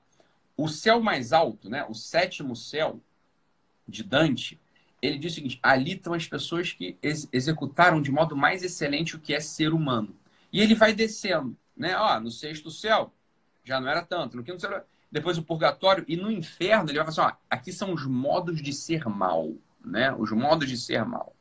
o 0.64 0.68
céu 0.68 1.00
mais 1.00 1.32
alto, 1.32 1.68
né, 1.68 1.84
o 1.88 1.94
sétimo 1.94 2.54
céu 2.54 3.00
de 3.86 4.02
Dante, 4.02 4.60
ele 5.02 5.18
diz 5.18 5.32
o 5.32 5.34
seguinte: 5.34 5.58
ali 5.62 5.92
estão 5.92 6.12
as 6.14 6.26
pessoas 6.26 6.72
que 6.72 6.98
ex 7.02 7.28
executaram 7.32 8.00
de 8.02 8.10
modo 8.10 8.36
mais 8.36 8.62
excelente 8.62 9.16
o 9.16 9.20
que 9.20 9.34
é 9.34 9.40
ser 9.40 9.72
humano. 9.72 10.14
E 10.52 10.60
ele 10.60 10.74
vai 10.74 10.92
descendo, 10.92 11.56
né? 11.76 11.96
Ó, 11.96 12.20
no 12.20 12.30
sexto 12.30 12.70
céu 12.70 13.12
já 13.64 13.80
não 13.80 13.88
era 13.88 14.02
tanto, 14.02 14.36
no 14.36 14.42
quinto 14.42 14.60
céu, 14.60 14.84
depois 15.10 15.38
o 15.38 15.42
purgatório 15.42 16.04
e 16.06 16.16
no 16.16 16.30
inferno 16.30 16.90
ele 16.90 16.98
vai 16.98 17.10
falar 17.10 17.28
assim: 17.28 17.36
ó, 17.36 17.38
aqui 17.48 17.72
são 17.72 17.92
os 17.92 18.04
modos 18.06 18.62
de 18.62 18.72
ser 18.72 19.06
mal, 19.08 19.54
né? 19.84 20.12
Os 20.12 20.30
modos 20.30 20.68
de 20.68 20.76
ser 20.76 21.04
mal. 21.04 21.34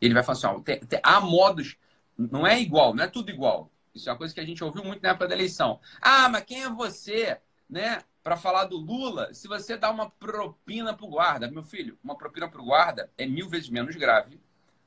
Ele 0.00 0.14
vai 0.14 0.22
falar 0.22 0.38
assim: 0.38 0.46
ó, 0.46 0.60
tem, 0.60 0.80
tem, 0.80 1.00
há 1.02 1.20
modos, 1.20 1.76
não 2.16 2.46
é 2.46 2.60
igual, 2.60 2.94
não 2.94 3.04
é 3.04 3.08
tudo 3.08 3.30
igual. 3.30 3.70
Isso 3.94 4.08
é 4.08 4.12
uma 4.12 4.18
coisa 4.18 4.32
que 4.32 4.40
a 4.40 4.44
gente 4.44 4.62
ouviu 4.62 4.84
muito 4.84 5.02
na 5.02 5.10
época 5.10 5.28
da 5.28 5.34
eleição. 5.34 5.80
Ah, 6.00 6.28
mas 6.28 6.44
quem 6.44 6.62
é 6.62 6.70
você, 6.70 7.38
né? 7.68 8.02
Para 8.22 8.36
falar 8.36 8.64
do 8.64 8.76
Lula, 8.76 9.32
se 9.32 9.48
você 9.48 9.76
dá 9.76 9.90
uma 9.90 10.10
propina 10.10 10.92
para 10.94 11.06
o 11.06 11.08
guarda, 11.08 11.50
meu 11.50 11.62
filho, 11.62 11.98
uma 12.02 12.16
propina 12.16 12.48
para 12.48 12.60
o 12.60 12.64
guarda 12.64 13.10
é 13.16 13.26
mil 13.26 13.48
vezes 13.48 13.70
menos 13.70 13.96
grave 13.96 14.40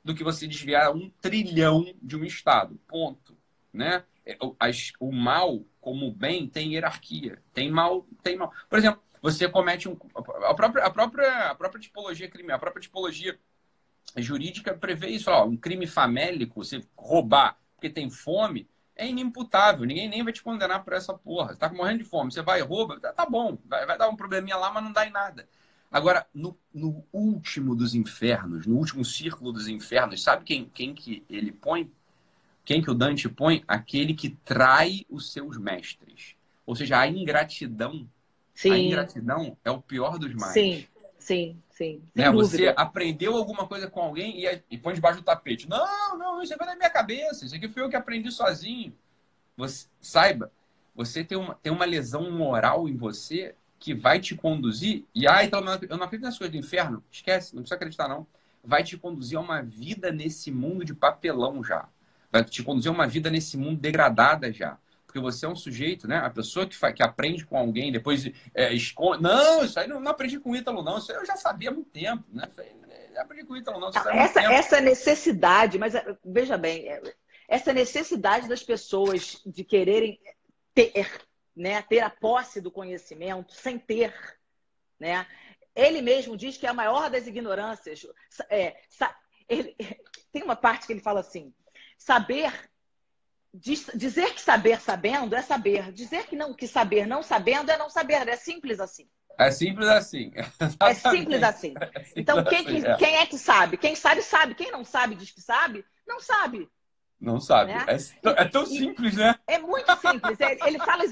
do 0.04 0.14
que 0.14 0.24
você 0.24 0.48
desviar 0.48 0.96
um 0.96 1.10
trilhão 1.22 1.86
de 2.02 2.16
um 2.16 2.24
estado. 2.24 2.80
Ponto, 2.88 3.38
né? 3.74 4.04
É, 4.26 4.38
o 5.00 5.12
mal 5.12 5.64
como 5.80 6.08
o 6.08 6.14
bem 6.14 6.48
tem 6.48 6.74
hierarquia, 6.74 7.42
tem 7.54 7.72
mal, 7.72 8.06
tem 8.22 8.38
mal. 8.38 8.54
Por 8.70 8.78
exemplo, 8.78 9.02
você 9.22 9.50
comete 9.50 9.90
um 9.90 9.98
a 10.46 10.54
própria 10.54 10.86
a 10.86 10.90
própria 10.90 11.50
a 11.50 11.56
própria 11.56 11.82
tipologia 11.82 12.30
crime, 12.30 12.52
a 12.52 12.60
própria 12.60 12.82
tipologia 12.82 13.40
jurídica 14.18 14.74
prevê 14.74 15.10
isso, 15.10 15.32
ó, 15.32 15.46
um 15.46 15.58
crime 15.58 15.88
famélico, 15.88 16.64
você 16.64 16.82
roubar 16.96 17.58
porque 17.76 17.90
tem 17.90 18.12
fome, 18.12 18.70
é 19.02 19.08
inimputável. 19.08 19.84
Ninguém 19.84 20.08
nem 20.08 20.24
vai 20.24 20.32
te 20.32 20.44
condenar 20.44 20.84
por 20.84 20.94
essa 20.94 21.12
porra. 21.12 21.54
Você 21.54 21.60
tá 21.60 21.70
morrendo 21.74 22.00
de 22.00 22.04
fome, 22.04 22.32
você 22.32 22.42
vai 22.42 22.60
e 22.60 22.64
rouba, 22.64 23.00
tá, 23.00 23.12
tá 23.12 23.26
bom, 23.26 23.58
vai, 23.66 23.86
vai, 23.86 23.98
dar 23.98 24.08
um 24.08 24.16
probleminha 24.16 24.56
lá, 24.56 24.72
mas 24.72 24.84
não 24.84 24.92
dá 24.92 25.08
em 25.08 25.10
nada. 25.10 25.50
Agora, 25.92 26.26
no, 26.34 26.56
no 26.74 27.04
último 27.12 27.76
dos 27.76 27.96
infernos, 27.96 28.68
no 28.68 28.78
último 28.78 29.04
círculo 29.04 29.52
dos 29.52 29.68
infernos, 29.68 30.22
sabe 30.22 30.46
quem, 30.46 30.70
quem 30.72 30.94
que 30.94 31.26
ele 31.28 31.52
põe? 31.52 31.92
Quem 32.64 32.82
que 32.82 32.92
o 32.92 32.94
Dante 32.94 33.28
põe? 33.28 33.64
Aquele 33.68 34.14
que 34.14 34.30
trai 34.30 35.04
os 35.10 35.34
seus 35.34 35.58
mestres. 35.58 36.36
Ou 36.64 36.76
seja, 36.76 37.00
a 37.00 37.08
ingratidão. 37.08 38.08
Sim. 38.54 38.72
A 38.72 38.78
ingratidão 38.78 39.58
é 39.66 39.72
o 39.72 39.82
pior 39.82 40.20
dos 40.20 40.34
males. 40.36 40.54
Sim, 40.54 40.88
sim. 41.22 41.62
Sim, 41.70 42.04
né? 42.14 42.30
Você 42.30 42.72
aprendeu 42.78 43.36
alguma 43.36 43.66
coisa 43.66 43.88
com 43.88 44.02
alguém 44.02 44.46
e, 44.46 44.62
e 44.70 44.78
põe 44.78 44.94
debaixo 44.94 45.20
do 45.20 45.24
tapete. 45.24 45.68
Não, 45.68 46.18
não, 46.18 46.44
isso 46.44 46.54
é 46.54 46.58
da 46.58 46.76
minha 46.76 46.90
cabeça. 46.90 47.44
Isso 47.44 47.56
aqui 47.56 47.68
foi 47.68 47.82
eu 47.82 47.90
que 47.90 47.96
aprendi 47.96 48.32
sozinho. 48.32 48.94
Você, 49.58 49.88
saiba, 50.00 50.52
você 50.94 51.24
tem 51.24 51.38
uma, 51.38 51.56
tem 51.56 51.72
uma 51.72 51.86
lesão 51.86 52.30
moral 52.30 52.88
em 52.88 52.96
você 52.96 53.56
que 53.80 53.96
vai 53.96 54.20
te 54.20 54.36
conduzir. 54.36 55.06
E, 55.16 55.28
ah, 55.28 55.44
então 55.44 55.60
eu 55.60 55.98
não 55.98 56.06
acredito 56.06 56.26
nas 56.26 56.38
coisas 56.38 56.52
do 56.52 56.60
inferno. 56.60 57.04
Esquece, 57.12 57.56
não 57.56 57.64
precisa 57.64 57.76
acreditar, 57.76 58.08
não. 58.08 58.28
Vai 58.64 58.84
te 58.84 58.96
conduzir 58.96 59.40
a 59.40 59.42
uma 59.42 59.64
vida 59.64 60.12
nesse 60.12 60.52
mundo 60.52 60.86
de 60.86 60.94
papelão 60.94 61.64
já. 61.64 61.90
Vai 62.32 62.44
te 62.44 62.62
conduzir 62.62 62.92
a 62.92 62.94
uma 62.94 63.08
vida 63.08 63.32
nesse 63.32 63.58
mundo 63.58 63.80
degradada 63.80 64.54
já 64.54 64.78
porque 65.12 65.20
você 65.20 65.46
é 65.46 65.50
um 65.50 65.56
sujeito, 65.56 66.08
né? 66.08 66.20
A 66.20 66.30
pessoa 66.30 66.66
que, 66.66 66.78
que 66.94 67.04
aprende 67.04 67.46
com 67.46 67.58
alguém, 67.58 67.92
depois 67.92 68.26
é, 68.56 68.74
esconde. 68.74 69.22
Não, 69.22 69.62
isso 69.66 69.78
aí 69.78 69.86
não, 69.86 70.00
não, 70.00 70.12
aprendi 70.12 70.40
com 70.40 70.52
o 70.52 70.56
Ítalo, 70.56 70.82
não. 70.82 70.98
Isso 70.98 71.12
aí 71.12 71.18
eu 71.18 71.26
já 71.26 71.36
sabia 71.36 71.70
há 71.70 71.74
muito 71.74 71.90
tempo, 71.90 72.24
né? 72.32 72.50
Aí, 72.58 73.18
aprendi 73.18 73.46
com 73.46 73.54
o 73.54 73.58
Ítalo, 73.58 73.78
não. 73.78 73.90
essa, 73.90 74.42
essa 74.42 74.80
necessidade, 74.80 75.78
mas 75.78 75.96
é, 75.96 76.18
veja 76.24 76.58
bem, 76.58 76.88
é, 76.88 77.02
essa 77.46 77.74
necessidade 77.74 78.48
das 78.48 78.64
pessoas 78.64 79.42
de 79.46 79.66
quererem 79.66 80.18
ter, 80.74 81.12
né, 81.54 81.82
ter 81.82 82.00
a 82.00 82.10
posse 82.10 82.62
do 82.62 82.72
conhecimento 82.72 83.54
sem 83.54 83.78
ter, 83.78 84.14
né? 84.98 85.28
Ele 85.76 86.02
mesmo 86.02 86.38
diz 86.38 86.56
que 86.56 86.66
é 86.66 86.70
a 86.70 86.74
maior 86.74 87.10
das 87.10 87.28
ignorâncias. 87.28 88.08
É, 88.50 88.78
ele, 89.50 89.76
tem 90.32 90.42
uma 90.42 90.56
parte 90.56 90.88
que 90.88 90.94
ele 90.94 91.02
fala 91.02 91.20
assim: 91.20 91.54
saber 91.98 92.71
dizer 93.54 94.34
que 94.34 94.42
saber 94.42 94.80
sabendo 94.80 95.36
é 95.36 95.42
saber. 95.42 95.92
Dizer 95.92 96.26
que 96.26 96.36
não 96.36 96.54
que 96.54 96.68
saber 96.68 97.06
não 97.06 97.22
sabendo 97.22 97.72
é 97.72 97.78
não 97.78 97.90
saber. 97.90 98.28
É 98.28 98.36
simples 98.36 98.80
assim. 98.80 99.10
É 99.38 99.52
simples 99.52 99.88
assim. 99.88 100.32
É 100.80 100.94
simples 100.94 101.44
assim. 101.44 101.74
É 101.78 102.04
então, 102.16 102.44
quem, 102.44 102.60
assim, 102.60 102.86
é. 102.86 102.96
quem 102.98 103.16
é 103.18 103.26
que 103.26 103.38
sabe? 103.38 103.78
Quem 103.78 103.96
sabe, 103.96 104.22
sabe. 104.22 104.56
Quem 104.56 104.72
não 104.72 104.84
sabe, 104.84 105.16
diz 105.16 105.32
que 105.32 105.42
sabe, 105.42 105.86
não 106.08 106.20
sabe. 106.20 106.70
Não 107.20 107.40
sabe. 107.40 107.72
Né? 107.72 107.86
É, 107.88 108.42
é, 108.42 108.46
tão 108.46 108.66
simples, 108.66 109.16
né? 109.16 109.36
É 109.46 109.60
muito 109.60 109.96
simples. 109.98 110.40
Ele, 110.66 110.80
fala. 110.80 111.04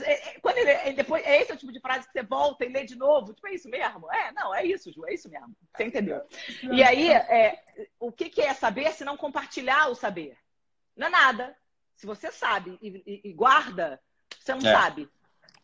Quando 0.42 0.58
ele, 0.58 0.94
depois, 0.94 1.24
é 1.24 1.40
esse 1.40 1.54
o 1.54 1.58
tipo 1.58 1.72
de 1.72 1.80
frase 1.80 2.08
que 2.08 2.12
você 2.12 2.24
volta 2.24 2.66
e 2.66 2.70
lê 2.70 2.84
de 2.84 2.96
novo. 2.96 3.32
Tipo, 3.32 3.48
é 3.48 3.54
isso 3.54 3.70
mesmo? 3.70 4.12
É, 4.12 4.32
não, 4.32 4.54
é 4.54 4.66
isso, 4.66 4.92
Ju, 4.92 5.06
é 5.06 5.14
isso 5.14 5.30
mesmo. 5.30 5.56
Você 5.76 5.84
entendeu? 5.84 6.22
E 6.72 6.82
aí, 6.82 7.12
é, 7.12 7.62
o 8.00 8.12
que, 8.12 8.28
que 8.28 8.42
é 8.42 8.56
saber 8.56 8.92
se 8.94 9.06
não 9.06 9.16
compartilhar 9.16 9.88
o 9.90 9.96
saber? 9.96 10.36
Não 10.98 11.08
é 11.08 11.10
nada. 11.12 11.56
Se 12.00 12.06
você 12.06 12.32
sabe 12.32 12.80
e, 12.82 13.04
e, 13.06 13.30
e 13.30 13.34
guarda, 13.34 14.02
você 14.40 14.54
não 14.56 14.66
é. 14.66 14.74
sabe. 14.74 15.10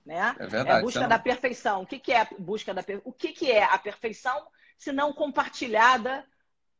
Né? 0.05 0.35
É 0.37 0.45
verdade. 0.45 0.79
É 0.79 0.81
busca 0.81 0.99
não... 0.99 1.07
da 1.07 1.17
perfeição. 1.17 1.81
O 1.83 1.87
que, 1.87 1.97
que 1.97 2.11
é 2.11 2.27
busca 2.37 2.73
da 2.73 2.83
O 3.05 3.13
que, 3.13 3.31
que 3.31 3.49
é 3.49 3.63
a 3.63 3.79
perfeição 3.79 4.45
se 4.77 4.91
não 4.91 5.13
compartilhada 5.13 6.25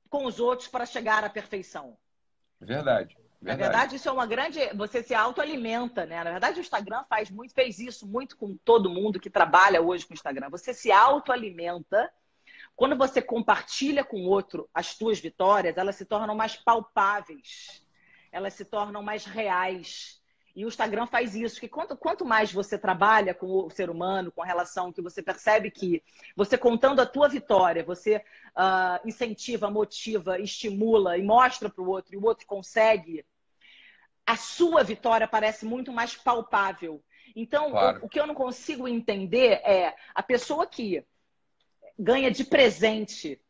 com 0.10 0.26
os 0.26 0.42
outros 0.42 0.68
para 0.68 0.86
chegar 0.86 1.24
à 1.24 1.30
perfeição? 1.30 1.98
Verdade. 2.60 3.16
Verdade. 3.16 3.42
Na 3.42 3.56
verdade, 3.56 3.96
isso 3.96 4.10
é 4.10 4.12
uma 4.12 4.26
grande. 4.26 4.60
Você 4.74 5.02
se 5.02 5.16
autoalimenta, 5.16 6.06
né? 6.06 6.22
Na 6.22 6.32
verdade, 6.32 6.60
o 6.60 6.62
Instagram 6.62 7.06
faz 7.10 7.32
muito, 7.32 7.54
fez 7.54 7.80
isso 7.80 8.06
muito 8.06 8.36
com 8.36 8.58
todo 8.58 8.90
mundo 8.90 9.22
que 9.22 9.30
trabalha 9.30 9.82
hoje 9.82 10.06
com 10.06 10.12
o 10.12 10.16
Instagram. 10.16 10.50
Você 10.50 10.74
se 10.74 10.92
autoalimenta. 10.92 12.12
Quando 12.76 12.98
você 12.98 13.22
compartilha 13.22 14.04
com 14.04 14.18
o 14.18 14.28
outro 14.28 14.70
as 14.74 14.88
suas 14.88 15.18
vitórias, 15.18 15.78
elas 15.78 15.96
se 15.96 16.04
tornam 16.04 16.36
mais 16.36 16.58
palpáveis 16.58 17.85
elas 18.36 18.54
se 18.54 18.66
tornam 18.66 19.02
mais 19.02 19.24
reais. 19.24 20.22
E 20.54 20.66
o 20.66 20.68
Instagram 20.68 21.08
faz 21.08 21.36
isso, 21.36 21.60
que 21.60 21.70
quanto, 21.70 21.96
quanto 21.96 22.26
mais 22.26 22.52
você 22.52 22.78
trabalha 22.78 23.34
com 23.34 23.48
o 23.48 23.70
ser 23.70 23.90
humano, 23.90 24.30
com 24.30 24.44
a 24.44 24.46
relação, 24.46 24.92
que 24.92 25.02
você 25.02 25.24
percebe 25.24 25.72
que 25.72 26.04
você 26.36 26.58
contando 26.58 27.00
a 27.00 27.06
tua 27.06 27.30
vitória, 27.30 27.82
você 27.82 28.18
uh, 28.18 29.08
incentiva, 29.08 29.72
motiva, 29.72 30.38
estimula 30.38 31.18
e 31.18 31.24
mostra 31.24 31.70
para 31.70 31.82
o 31.82 31.90
outro, 31.90 32.14
e 32.14 32.18
o 32.18 32.26
outro 32.26 32.46
consegue, 32.46 33.26
a 34.26 34.36
sua 34.36 34.84
vitória 34.84 35.28
parece 35.28 35.66
muito 35.66 35.94
mais 35.94 36.16
palpável. 36.16 37.02
Então, 37.34 37.72
claro. 37.72 38.02
o, 38.02 38.06
o 38.06 38.10
que 38.10 38.20
eu 38.20 38.28
não 38.28 38.36
consigo 38.36 38.86
entender 38.86 39.62
é 39.64 39.96
a 40.14 40.22
pessoa 40.22 40.68
que 40.68 41.06
ganha 41.98 42.30
de 42.30 42.44
presente 42.44 43.42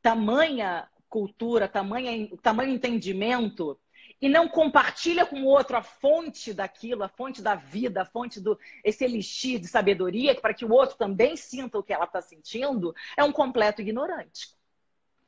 tamanha 0.00 0.88
cultura, 1.12 1.68
tamanha, 1.68 2.26
tamanho 2.40 2.72
entendimento, 2.72 3.78
e 4.22 4.28
não 4.28 4.46
compartilha 4.48 5.26
com 5.26 5.42
o 5.42 5.46
outro 5.46 5.76
a 5.76 5.82
fonte 5.82 6.54
daquilo, 6.54 7.02
a 7.02 7.08
fonte 7.08 7.42
da 7.42 7.56
vida, 7.56 8.02
a 8.02 8.04
fonte 8.04 8.40
do 8.40 8.56
esse 8.84 9.04
elixir 9.04 9.58
de 9.58 9.66
sabedoria, 9.66 10.32
para 10.40 10.54
que 10.54 10.64
o 10.64 10.70
outro 10.70 10.96
também 10.96 11.36
sinta 11.36 11.76
o 11.76 11.82
que 11.82 11.92
ela 11.92 12.04
está 12.04 12.22
sentindo, 12.22 12.94
é 13.16 13.24
um 13.24 13.32
completo 13.32 13.82
ignorante. 13.82 14.54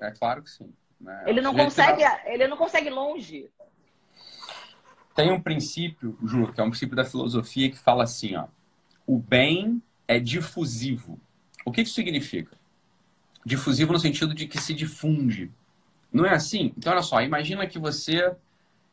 É 0.00 0.12
claro 0.12 0.44
que 0.44 0.50
sim. 0.50 0.72
Né? 1.00 1.24
Ele 1.26 1.40
não 1.40 1.52
consegue, 1.52 2.04
ele 2.26 2.46
não 2.46 2.56
consegue 2.56 2.88
longe. 2.88 3.50
Tem 5.12 5.32
um 5.32 5.42
princípio, 5.42 6.16
Ju, 6.22 6.52
que 6.52 6.60
é 6.60 6.64
um 6.64 6.70
princípio 6.70 6.94
da 6.94 7.04
filosofia 7.04 7.70
que 7.70 7.78
fala 7.78 8.04
assim, 8.04 8.36
ó, 8.36 8.46
o 9.04 9.18
bem 9.18 9.82
é 10.06 10.20
difusivo. 10.20 11.20
O 11.64 11.72
que 11.72 11.80
isso 11.80 11.94
significa? 11.94 12.56
Difusivo 13.44 13.92
no 13.92 13.98
sentido 13.98 14.32
de 14.34 14.46
que 14.46 14.58
se 14.58 14.72
difunde. 14.72 15.50
Não 16.12 16.24
é 16.24 16.32
assim? 16.32 16.72
Então, 16.76 16.92
olha 16.92 17.02
só, 17.02 17.20
imagina 17.20 17.66
que 17.66 17.78
você 17.78 18.34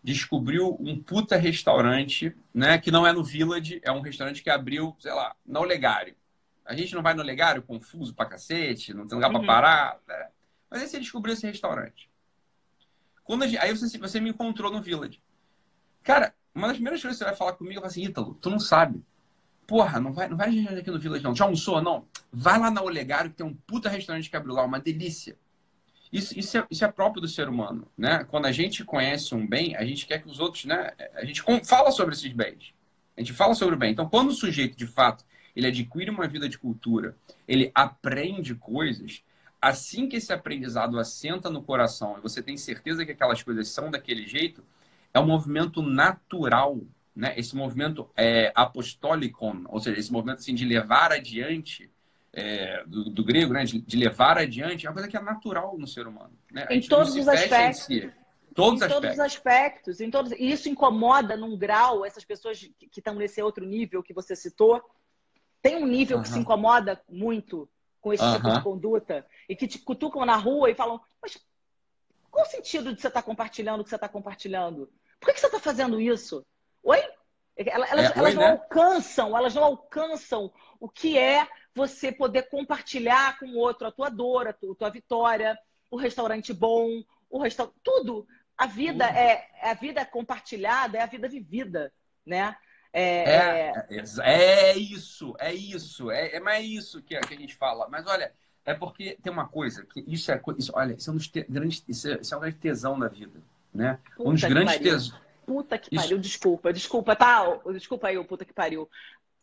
descobriu 0.03 0.77
um 0.79 1.01
puta 1.01 1.35
restaurante, 1.35 2.35
né? 2.53 2.77
Que 2.77 2.91
não 2.91 3.05
é 3.05 3.13
no 3.13 3.23
Village, 3.23 3.79
é 3.83 3.91
um 3.91 4.01
restaurante 4.01 4.41
que 4.41 4.49
abriu, 4.49 4.95
sei 4.99 5.13
lá, 5.13 5.35
no 5.45 5.59
Olegário. 5.59 6.15
A 6.65 6.75
gente 6.75 6.93
não 6.95 7.01
vai 7.01 7.13
no 7.13 7.23
legário 7.23 7.61
confuso 7.61 8.13
pra 8.13 8.25
cacete, 8.25 8.93
não 8.93 9.07
tem 9.07 9.15
lugar 9.15 9.31
uhum. 9.31 9.39
pra 9.39 9.47
parar. 9.47 9.99
Né? 10.07 10.27
Mas 10.69 10.81
aí 10.81 10.87
você 10.87 10.99
descobriu 10.99 11.33
esse 11.33 11.45
restaurante. 11.45 12.09
Quando 13.23 13.45
gente, 13.45 13.57
aí 13.59 13.75
você, 13.75 13.97
você 13.97 14.19
me 14.19 14.29
encontrou 14.29 14.71
no 14.71 14.81
Village. 14.81 15.21
Cara, 16.03 16.33
uma 16.53 16.67
das 16.67 16.77
primeiras 16.77 17.01
coisas 17.01 17.17
que 17.17 17.23
você 17.23 17.29
vai 17.29 17.37
falar 17.37 17.53
comigo, 17.53 17.75
falo 17.75 17.87
assim, 17.87 18.03
Ítalo, 18.03 18.33
tu 18.35 18.49
não 18.49 18.59
sabe. 18.59 19.03
Porra, 19.67 19.99
não 19.99 20.11
vai, 20.11 20.27
não 20.27 20.35
vai 20.35 20.49
aqui 20.77 20.91
no 20.91 20.99
Village, 20.99 21.23
não. 21.23 21.35
Já 21.35 21.45
almoçou, 21.45 21.81
não? 21.81 22.05
Vai 22.31 22.59
lá 22.59 22.71
na 22.71 22.81
Olegário, 22.81 23.29
que 23.29 23.37
tem 23.37 23.45
um 23.45 23.53
puta 23.53 23.89
restaurante 23.89 24.29
que 24.29 24.35
abriu 24.35 24.53
lá, 24.53 24.63
uma 24.63 24.79
delícia. 24.79 25.37
Isso, 26.11 26.37
isso, 26.37 26.57
é, 26.57 26.67
isso 26.69 26.83
é 26.83 26.91
próprio 26.91 27.21
do 27.21 27.27
ser 27.27 27.47
humano, 27.47 27.87
né? 27.97 28.25
Quando 28.25 28.45
a 28.45 28.51
gente 28.51 28.83
conhece 28.83 29.33
um 29.33 29.47
bem, 29.47 29.75
a 29.77 29.85
gente 29.85 30.05
quer 30.05 30.21
que 30.21 30.27
os 30.27 30.39
outros, 30.39 30.65
né? 30.65 30.91
A 31.15 31.23
gente 31.23 31.41
fala 31.63 31.89
sobre 31.89 32.13
esses 32.13 32.31
bens. 32.33 32.73
A 33.15 33.21
gente 33.21 33.31
fala 33.33 33.53
sobre 33.53 33.75
o 33.75 33.77
bem. 33.77 33.91
Então, 33.91 34.09
quando 34.09 34.29
o 34.29 34.33
sujeito, 34.33 34.77
de 34.77 34.87
fato, 34.87 35.23
ele 35.55 35.67
adquire 35.67 36.09
uma 36.09 36.27
vida 36.27 36.49
de 36.49 36.57
cultura, 36.57 37.15
ele 37.47 37.71
aprende 37.73 38.55
coisas, 38.55 39.23
assim 39.61 40.07
que 40.07 40.17
esse 40.17 40.33
aprendizado 40.33 40.99
assenta 40.99 41.49
no 41.49 41.61
coração 41.61 42.17
e 42.17 42.21
você 42.21 42.41
tem 42.41 42.57
certeza 42.57 43.05
que 43.05 43.11
aquelas 43.11 43.41
coisas 43.41 43.69
são 43.69 43.89
daquele 43.89 44.27
jeito, 44.27 44.63
é 45.13 45.19
um 45.19 45.27
movimento 45.27 45.81
natural, 45.81 46.79
né? 47.15 47.33
Esse 47.37 47.55
movimento 47.55 48.09
é 48.17 48.51
apostolicon, 48.55 49.63
ou 49.67 49.79
seja, 49.79 49.99
esse 49.99 50.11
movimento 50.11 50.39
assim, 50.39 50.55
de 50.55 50.65
levar 50.65 51.11
adiante 51.13 51.89
é, 52.33 52.83
do, 52.85 53.09
do, 53.09 53.23
grego, 53.23 53.53
né? 53.53 53.63
De, 53.63 53.79
de, 53.79 53.97
levar 53.97 54.37
adiante, 54.37 54.85
é 54.85 54.89
uma 54.89 54.93
coisa 54.93 55.09
que 55.09 55.17
é 55.17 55.21
natural 55.21 55.77
no 55.77 55.87
ser 55.87 56.07
humano. 56.07 56.37
Né? 56.51 56.65
Em 56.69 56.81
todos 56.81 57.15
os 57.15 57.27
aspectos. 57.27 57.83
Si. 57.83 58.11
Todos, 58.53 58.81
em 58.81 58.87
todos 58.87 59.11
os 59.11 59.19
aspectos. 59.19 60.01
Em 60.01 60.11
todos... 60.11 60.31
E 60.33 60.51
isso 60.51 60.67
incomoda 60.67 61.37
num 61.37 61.57
grau 61.57 62.05
essas 62.05 62.25
pessoas 62.25 62.59
que 62.59 62.99
estão 62.99 63.15
nesse 63.15 63.41
outro 63.41 63.65
nível 63.65 64.03
que 64.03 64.13
você 64.13 64.35
citou. 64.35 64.81
Tem 65.61 65.75
um 65.75 65.85
nível 65.85 66.21
que 66.21 66.27
se 66.27 66.39
incomoda 66.39 67.01
muito 67.07 67.69
com 68.01 68.11
esse 68.11 68.23
tipo 68.33 68.51
de 68.51 68.63
conduta 68.63 69.25
e 69.47 69.55
que 69.55 69.67
te 69.67 69.79
cutucam 69.79 70.25
na 70.25 70.35
rua 70.35 70.69
e 70.69 70.75
falam: 70.75 70.99
Mas 71.21 71.37
qual 72.29 72.45
o 72.45 72.49
sentido 72.49 72.93
de 72.93 72.99
você 72.99 73.07
estar 73.07 73.21
tá 73.21 73.25
compartilhando 73.25 73.81
o 73.81 73.83
que 73.83 73.89
você 73.89 73.95
está 73.95 74.09
compartilhando? 74.09 74.91
Por 75.19 75.27
que, 75.27 75.33
que 75.33 75.39
você 75.39 75.45
está 75.45 75.59
fazendo 75.59 76.01
isso? 76.01 76.43
Oi? 76.83 76.99
Elas, 77.55 77.91
é, 77.91 78.17
elas 78.17 78.33
não 78.33 78.41
né? 78.41 78.51
alcançam, 78.51 79.37
elas 79.37 79.53
não 79.53 79.63
alcançam 79.63 80.51
o 80.79 80.89
que 80.89 81.17
é 81.17 81.47
você 81.73 82.11
poder 82.11 82.43
compartilhar 82.49 83.39
com 83.39 83.47
o 83.47 83.57
outro 83.57 83.87
a 83.87 83.91
tua 83.91 84.09
dor, 84.09 84.47
a 84.47 84.53
tua, 84.53 84.73
a 84.73 84.75
tua 84.75 84.89
vitória, 84.89 85.57
o 85.89 85.97
restaurante 85.97 86.53
bom, 86.53 87.03
o 87.29 87.39
restaurante, 87.39 87.75
tudo. 87.83 88.27
A 88.57 88.67
vida 88.67 89.05
uhum. 89.05 89.15
é 89.15 89.49
a 89.63 89.73
vida 89.73 90.05
compartilhada, 90.05 90.97
é 90.97 91.01
a 91.01 91.07
vida 91.07 91.27
vivida, 91.27 91.91
né? 92.25 92.55
É, 92.93 93.03
é, 93.03 93.73
é, 93.89 94.71
é 94.71 94.77
isso, 94.77 95.33
é 95.39 95.53
isso, 95.53 96.11
é, 96.11 96.35
é 96.35 96.39
mais 96.41 96.65
isso 96.65 97.01
que, 97.01 97.17
que 97.21 97.33
a 97.33 97.37
gente 97.37 97.55
fala. 97.55 97.87
Mas 97.89 98.05
olha, 98.05 98.33
é 98.65 98.73
porque 98.73 99.17
tem 99.23 99.31
uma 99.31 99.47
coisa 99.47 99.85
que 99.85 100.03
isso 100.07 100.31
é, 100.31 100.41
isso, 100.57 100.71
olha, 100.75 100.93
isso 100.93 101.09
é 101.09 101.13
um 101.13 101.15
dos 101.15 101.27
te, 101.27 101.45
grandes, 101.49 101.83
isso 101.87 102.09
é, 102.09 102.19
isso 102.19 102.33
é 102.33 102.37
um 102.37 102.41
grande 102.41 102.57
tesão 102.57 102.99
da 102.99 103.07
vida, 103.07 103.41
né? 103.73 103.97
Puta 104.15 104.29
um 104.29 104.33
dos 104.33 104.43
grandes 104.43 104.77
tesões. 104.77 105.21
Puta 105.45 105.77
que 105.77 105.95
pariu, 105.95 106.17
isso... 106.17 106.19
desculpa, 106.19 106.71
desculpa, 106.71 107.15
tá? 107.15 107.43
Desculpa 107.73 108.07
aí, 108.07 108.23
puta 108.23 108.45
que 108.45 108.53
pariu. 108.53 108.89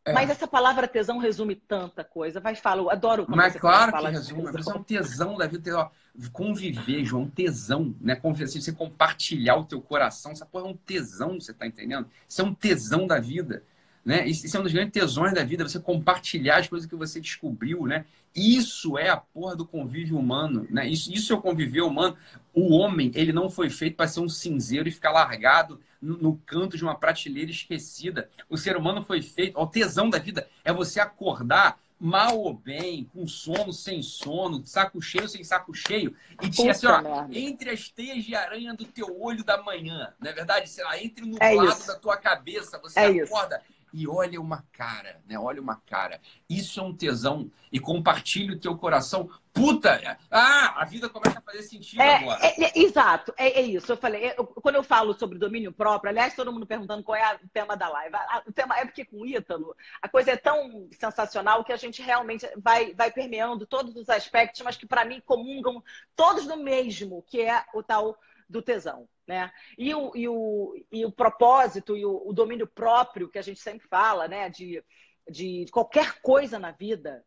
É. 0.09 0.13
Mas 0.13 0.31
essa 0.31 0.47
palavra 0.47 0.89
tesão 0.89 1.19
resume 1.19 1.55
tanta 1.55 2.03
coisa. 2.03 2.41
Vai 2.41 2.55
falar, 2.55 2.83
eu 2.83 2.91
adoro 2.91 3.27
quando 3.27 3.37
Mas 3.37 3.53
você 3.53 3.59
claro 3.59 3.93
fala 3.93 4.11
que 4.11 4.17
resume. 4.17 4.53
Tesão. 4.53 4.75
É 4.75 4.77
um 4.77 4.83
tesão 4.83 5.37
da 5.37 5.47
vida. 5.47 5.91
Conviver, 6.33 7.05
João, 7.05 7.29
tesão, 7.29 7.95
né? 8.01 8.17
Conviver, 8.17 8.45
assim, 8.45 8.61
você 8.61 8.73
compartilhar 8.73 9.57
o 9.57 9.65
teu 9.65 9.81
coração. 9.81 10.33
Essa 10.33 10.47
porra 10.47 10.67
é 10.67 10.71
um 10.71 10.77
tesão, 10.77 11.39
você 11.41 11.53
tá 11.53 11.67
entendendo? 11.67 12.09
Isso 12.29 12.41
é 12.41 12.45
um 12.45 12.55
tesão 12.55 13.07
da 13.07 13.21
vida. 13.21 13.63
Né? 14.09 14.27
Isso 14.27 14.57
é 14.57 14.59
um 14.59 14.63
dos 14.63 14.73
grandes 14.73 14.95
tesões 14.95 15.35
da 15.35 15.45
vida, 15.45 15.69
você 15.69 15.79
compartilhar 15.79 16.61
as 16.61 16.67
coisas 16.67 16.89
que 16.89 16.97
você 16.97 17.21
descobriu, 17.21 17.85
né? 17.87 18.07
Isso 18.35 18.97
é 18.97 19.11
a 19.11 19.19
porra 19.19 19.55
do 19.55 19.67
convívio 19.67 20.17
humano, 20.17 20.67
né? 20.71 20.89
Isso, 20.89 21.13
isso 21.13 21.31
é 21.31 21.37
o 21.37 21.43
convívio 21.43 21.87
humano. 21.87 22.17
O 22.55 22.73
homem, 22.73 23.13
ele 23.15 23.35
não 23.35 23.51
foi 23.51 23.69
feito 23.69 23.97
para 23.97 24.09
ser 24.09 24.21
um 24.21 24.29
cinzeiro 24.29 24.89
e 24.89 24.93
ficar 24.93 25.11
largado 25.11 25.79
no, 26.01 26.17
no, 26.17 26.39
canto 26.47 26.75
de 26.75 26.83
uma 26.83 26.95
prateleira 26.95 27.51
esquecida. 27.51 28.31
O 28.49 28.57
ser 28.57 28.79
humano 28.79 29.05
foi 29.05 29.21
feito, 29.21 29.61
o 29.61 29.67
tesão 29.67 30.09
da 30.09 30.19
vida 30.19 30.49
é 30.65 30.73
você 30.73 31.01
acordar 31.01 31.79
mal 32.01 32.39
ou 32.39 32.55
bem, 32.55 33.05
com 33.13 33.27
sono, 33.27 33.75
sem 33.75 34.01
sono, 34.01 34.65
saco 34.65 35.03
cheio, 35.03 35.29
sem 35.29 35.45
saco 35.45 35.75
cheio, 35.75 36.17
e 36.41 36.49
tinha 36.49 36.71
assim, 36.71 36.87
ó, 36.87 37.27
entre 37.31 37.71
as 37.71 37.91
teias 37.91 38.25
de 38.25 38.35
aranha 38.35 38.73
do 38.73 38.87
teu 38.87 39.21
olho 39.21 39.45
da 39.45 39.61
manhã, 39.63 40.15
não 40.19 40.31
é 40.31 40.33
verdade? 40.33 40.71
Sei 40.71 40.83
lá, 40.85 40.99
entre 40.99 41.27
no 41.27 41.37
é 41.39 41.55
lado 41.55 41.87
da 41.87 41.97
tua 41.97 42.17
cabeça, 42.17 42.79
você 42.79 43.01
é 43.01 43.07
acorda. 43.07 43.57
Isso 43.57 43.78
e 43.93 44.07
olha 44.07 44.41
uma 44.41 44.65
cara, 44.73 45.21
né? 45.27 45.39
Olha 45.39 45.61
uma 45.61 45.77
cara. 45.77 46.21
Isso 46.49 46.81
é 46.81 46.83
um 46.83 46.95
tesão. 46.95 47.51
E 47.71 47.79
compartilha 47.79 48.55
o 48.55 48.59
teu 48.59 48.77
coração. 48.77 49.29
Puta! 49.53 50.19
Ah, 50.31 50.81
a 50.81 50.85
vida 50.85 51.09
começa 51.09 51.39
a 51.39 51.43
fazer 51.43 51.63
sentido 51.63 52.01
é, 52.01 52.17
agora. 52.17 52.45
É, 52.45 52.65
é, 52.65 52.73
exato, 52.79 53.35
é, 53.37 53.61
é, 53.61 53.63
isso. 53.63 53.91
Eu 53.91 53.97
falei, 53.97 54.33
eu, 54.37 54.47
quando 54.47 54.77
eu 54.77 54.85
falo 54.85 55.13
sobre 55.15 55.39
domínio 55.39 55.73
próprio, 55.73 56.11
aliás, 56.11 56.35
todo 56.35 56.53
mundo 56.53 56.67
perguntando 56.67 57.03
qual 57.03 57.17
é 57.17 57.35
o 57.35 57.49
tema 57.49 57.77
da 57.77 57.89
live. 57.89 58.15
O 58.47 58.53
tema 58.53 58.79
é 58.79 58.85
porque 58.85 59.05
com 59.05 59.19
o 59.21 59.27
Ítalo, 59.27 59.75
a 60.01 60.09
coisa 60.09 60.31
é 60.33 60.37
tão 60.37 60.89
sensacional 60.99 61.65
que 61.65 61.73
a 61.73 61.77
gente 61.77 62.01
realmente 62.01 62.49
vai, 62.57 62.95
vai 62.95 63.11
permeando 63.11 63.67
todos 63.67 63.97
os 63.97 64.09
aspectos, 64.09 64.63
mas 64.63 64.77
que 64.77 64.87
para 64.87 65.05
mim 65.05 65.21
comungam 65.25 65.83
todos 66.15 66.47
no 66.47 66.57
mesmo, 66.57 67.23
que 67.27 67.41
é 67.41 67.65
o 67.75 67.83
tal 67.83 68.17
do 68.49 68.63
tesão. 68.63 69.09
Né? 69.29 69.53
E, 69.77 69.95
o, 69.95 70.11
e, 70.17 70.27
o, 70.27 70.75
e 70.91 71.05
o 71.05 71.13
propósito 71.13 71.95
e 71.95 72.05
o, 72.05 72.23
o 72.27 72.33
domínio 72.33 72.67
próprio 72.67 73.29
que 73.29 73.39
a 73.39 73.43
gente 73.43 73.61
sempre 73.61 73.87
fala, 73.87 74.27
né? 74.27 74.49
de, 74.49 74.83
de 75.31 75.67
qualquer 75.71 76.23
coisa 76.23 76.59
na 76.59 76.71
vida, 76.71 77.23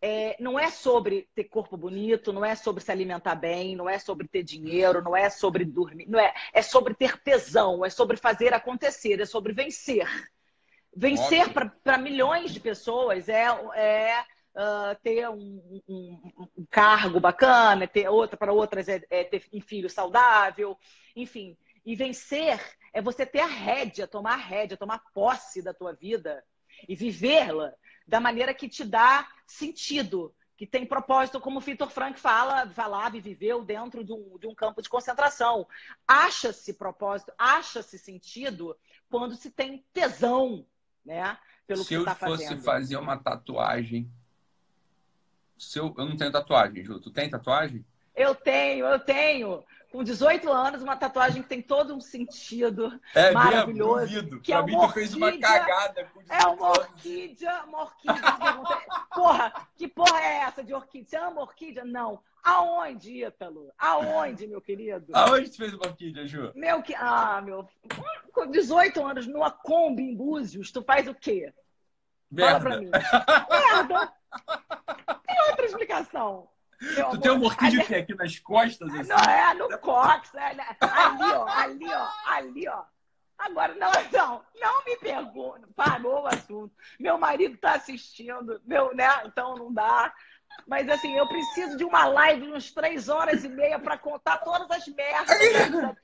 é, 0.00 0.36
não 0.38 0.60
é 0.60 0.70
sobre 0.70 1.28
ter 1.34 1.44
corpo 1.44 1.76
bonito, 1.76 2.32
não 2.32 2.44
é 2.44 2.54
sobre 2.54 2.84
se 2.84 2.92
alimentar 2.92 3.34
bem, 3.34 3.74
não 3.74 3.90
é 3.90 3.98
sobre 3.98 4.28
ter 4.28 4.44
dinheiro, 4.44 5.02
não 5.02 5.16
é 5.16 5.28
sobre 5.28 5.64
dormir, 5.64 6.06
não 6.08 6.20
é, 6.20 6.32
é 6.52 6.62
sobre 6.62 6.94
ter 6.94 7.20
tesão, 7.20 7.84
é 7.84 7.90
sobre 7.90 8.16
fazer 8.16 8.54
acontecer, 8.54 9.20
é 9.20 9.26
sobre 9.26 9.52
vencer. 9.52 10.06
Vencer 10.96 11.52
para 11.52 11.98
milhões 11.98 12.52
de 12.52 12.60
pessoas 12.60 13.28
é, 13.28 13.46
é 13.74 14.24
uh, 14.54 14.94
ter 15.02 15.28
um, 15.28 15.82
um, 15.88 16.48
um, 16.56 16.66
cargo 16.70 17.20
bacana, 17.20 17.86
ter 17.86 18.08
outra 18.08 18.36
para 18.36 18.52
outras 18.52 18.88
é, 18.88 19.02
é, 19.10 19.24
ter 19.24 19.44
um 19.52 19.60
filho 19.60 19.88
saudável, 19.88 20.78
enfim. 21.14 21.56
E 21.84 21.94
vencer 21.94 22.60
é 22.92 23.00
você 23.00 23.24
ter 23.24 23.40
a 23.40 23.46
rédea, 23.46 24.06
tomar 24.06 24.34
a 24.34 24.36
rédea, 24.36 24.76
tomar 24.76 25.02
posse 25.14 25.62
da 25.62 25.72
tua 25.72 25.92
vida 25.92 26.44
e 26.88 26.94
vivê-la 26.94 27.72
da 28.06 28.20
maneira 28.20 28.54
que 28.54 28.68
te 28.68 28.84
dá 28.84 29.28
sentido, 29.46 30.34
que 30.56 30.66
tem 30.66 30.84
propósito, 30.84 31.40
como 31.40 31.58
o 31.58 31.62
Victor 31.62 31.90
Frank 31.90 32.18
fala, 32.18 32.68
falava 32.70 33.16
e 33.16 33.20
viveu 33.20 33.64
dentro 33.64 34.02
de 34.02 34.12
um, 34.12 34.36
de 34.38 34.46
um 34.46 34.54
campo 34.54 34.82
de 34.82 34.88
concentração. 34.88 35.66
Acha-se 36.06 36.74
propósito, 36.74 37.32
acha-se 37.38 37.98
sentido 37.98 38.76
quando 39.08 39.34
se 39.34 39.50
tem 39.50 39.84
tesão, 39.92 40.66
né? 41.04 41.38
Pelo 41.66 41.84
Se 41.84 41.88
que 41.88 41.94
está 41.94 42.14
fazendo. 42.14 42.38
Se 42.38 42.44
eu 42.44 42.56
fosse 42.56 42.64
fazer 42.64 42.96
uma 42.96 43.16
tatuagem 43.16 44.10
se 45.58 45.78
eu, 45.78 45.94
eu 45.96 46.04
não 46.04 46.16
tenho 46.16 46.32
tatuagem, 46.32 46.84
Ju. 46.84 47.00
Tu 47.00 47.10
tem 47.10 47.28
tatuagem? 47.28 47.84
Eu 48.14 48.34
tenho, 48.34 48.86
eu 48.86 48.98
tenho. 48.98 49.64
Com 49.90 50.04
18 50.04 50.52
anos, 50.52 50.82
uma 50.82 50.96
tatuagem 50.96 51.42
que 51.42 51.48
tem 51.48 51.62
todo 51.62 51.94
um 51.94 52.00
sentido 52.00 53.00
é 53.14 53.30
maravilhoso. 53.30 54.12
Mesmo, 54.12 54.40
que 54.40 54.52
é 54.52 54.58
uma 54.58 54.86
tu 54.88 54.92
fez 54.92 55.14
uma 55.14 55.38
cagada 55.38 56.04
com 56.12 56.20
É 56.28 56.46
uma 56.46 56.70
orquídea, 56.70 57.64
uma 57.66 57.82
orquídea. 57.84 58.20
porra, 59.14 59.52
que 59.76 59.88
porra 59.88 60.20
é 60.20 60.36
essa 60.40 60.62
de 60.62 60.74
orquídea? 60.74 61.08
Você 61.08 61.16
ama 61.16 61.40
orquídea? 61.40 61.84
Não. 61.84 62.20
Aonde, 62.42 63.24
Ítalo? 63.24 63.72
Aonde, 63.78 64.46
meu 64.46 64.60
querido? 64.60 65.06
Aonde 65.14 65.50
tu 65.50 65.56
fez 65.56 65.72
uma 65.72 65.86
orquídea, 65.86 66.26
Ju? 66.26 66.52
Meu 66.54 66.82
que. 66.82 66.94
Ah, 66.94 67.40
meu. 67.40 67.66
Com 68.32 68.50
18 68.50 69.04
anos, 69.06 69.26
numa 69.26 69.50
Kombi 69.50 70.02
em 70.02 70.14
Búzios, 70.14 70.70
tu 70.70 70.82
faz 70.82 71.08
o 71.08 71.14
quê? 71.14 71.52
Merda. 72.30 72.60
Fala 72.60 72.60
pra 72.60 72.80
mim. 72.80 72.90
Merda! 73.48 74.12
Explicação. 75.68 76.48
Meu 76.80 77.10
tu 77.10 77.20
tem 77.20 77.32
um 77.32 77.42
orquídeo 77.42 77.84
que 77.84 77.94
aqui 77.94 78.14
nas 78.14 78.38
costas? 78.38 78.88
Assim? 78.94 79.08
Não, 79.08 79.18
é 79.18 79.54
no 79.54 79.78
cox. 79.78 80.32
É, 80.34 80.54
né? 80.54 80.76
ali, 80.80 81.24
ó, 81.24 81.48
ali, 81.48 81.92
ó, 81.92 82.08
ali, 82.26 82.68
ó. 82.68 82.84
Agora, 83.36 83.74
não, 83.74 83.90
não, 84.12 84.44
não 84.60 84.84
me 84.84 84.96
pergunta. 84.96 85.68
Parou 85.74 86.22
o 86.22 86.26
assunto. 86.26 86.72
Meu 86.98 87.18
marido 87.18 87.54
está 87.54 87.74
assistindo, 87.74 88.60
meu, 88.64 88.94
né? 88.94 89.08
Então 89.26 89.54
não 89.56 89.72
dá. 89.72 90.12
Mas 90.66 90.88
assim, 90.88 91.16
eu 91.16 91.26
preciso 91.26 91.76
de 91.76 91.84
uma 91.84 92.04
live 92.06 92.46
de 92.46 92.52
uns 92.52 92.72
três 92.72 93.08
horas 93.08 93.44
e 93.44 93.48
meia 93.48 93.78
para 93.78 93.96
contar 93.96 94.38
todas 94.38 94.70
as 94.70 94.86
merdas. 94.88 95.96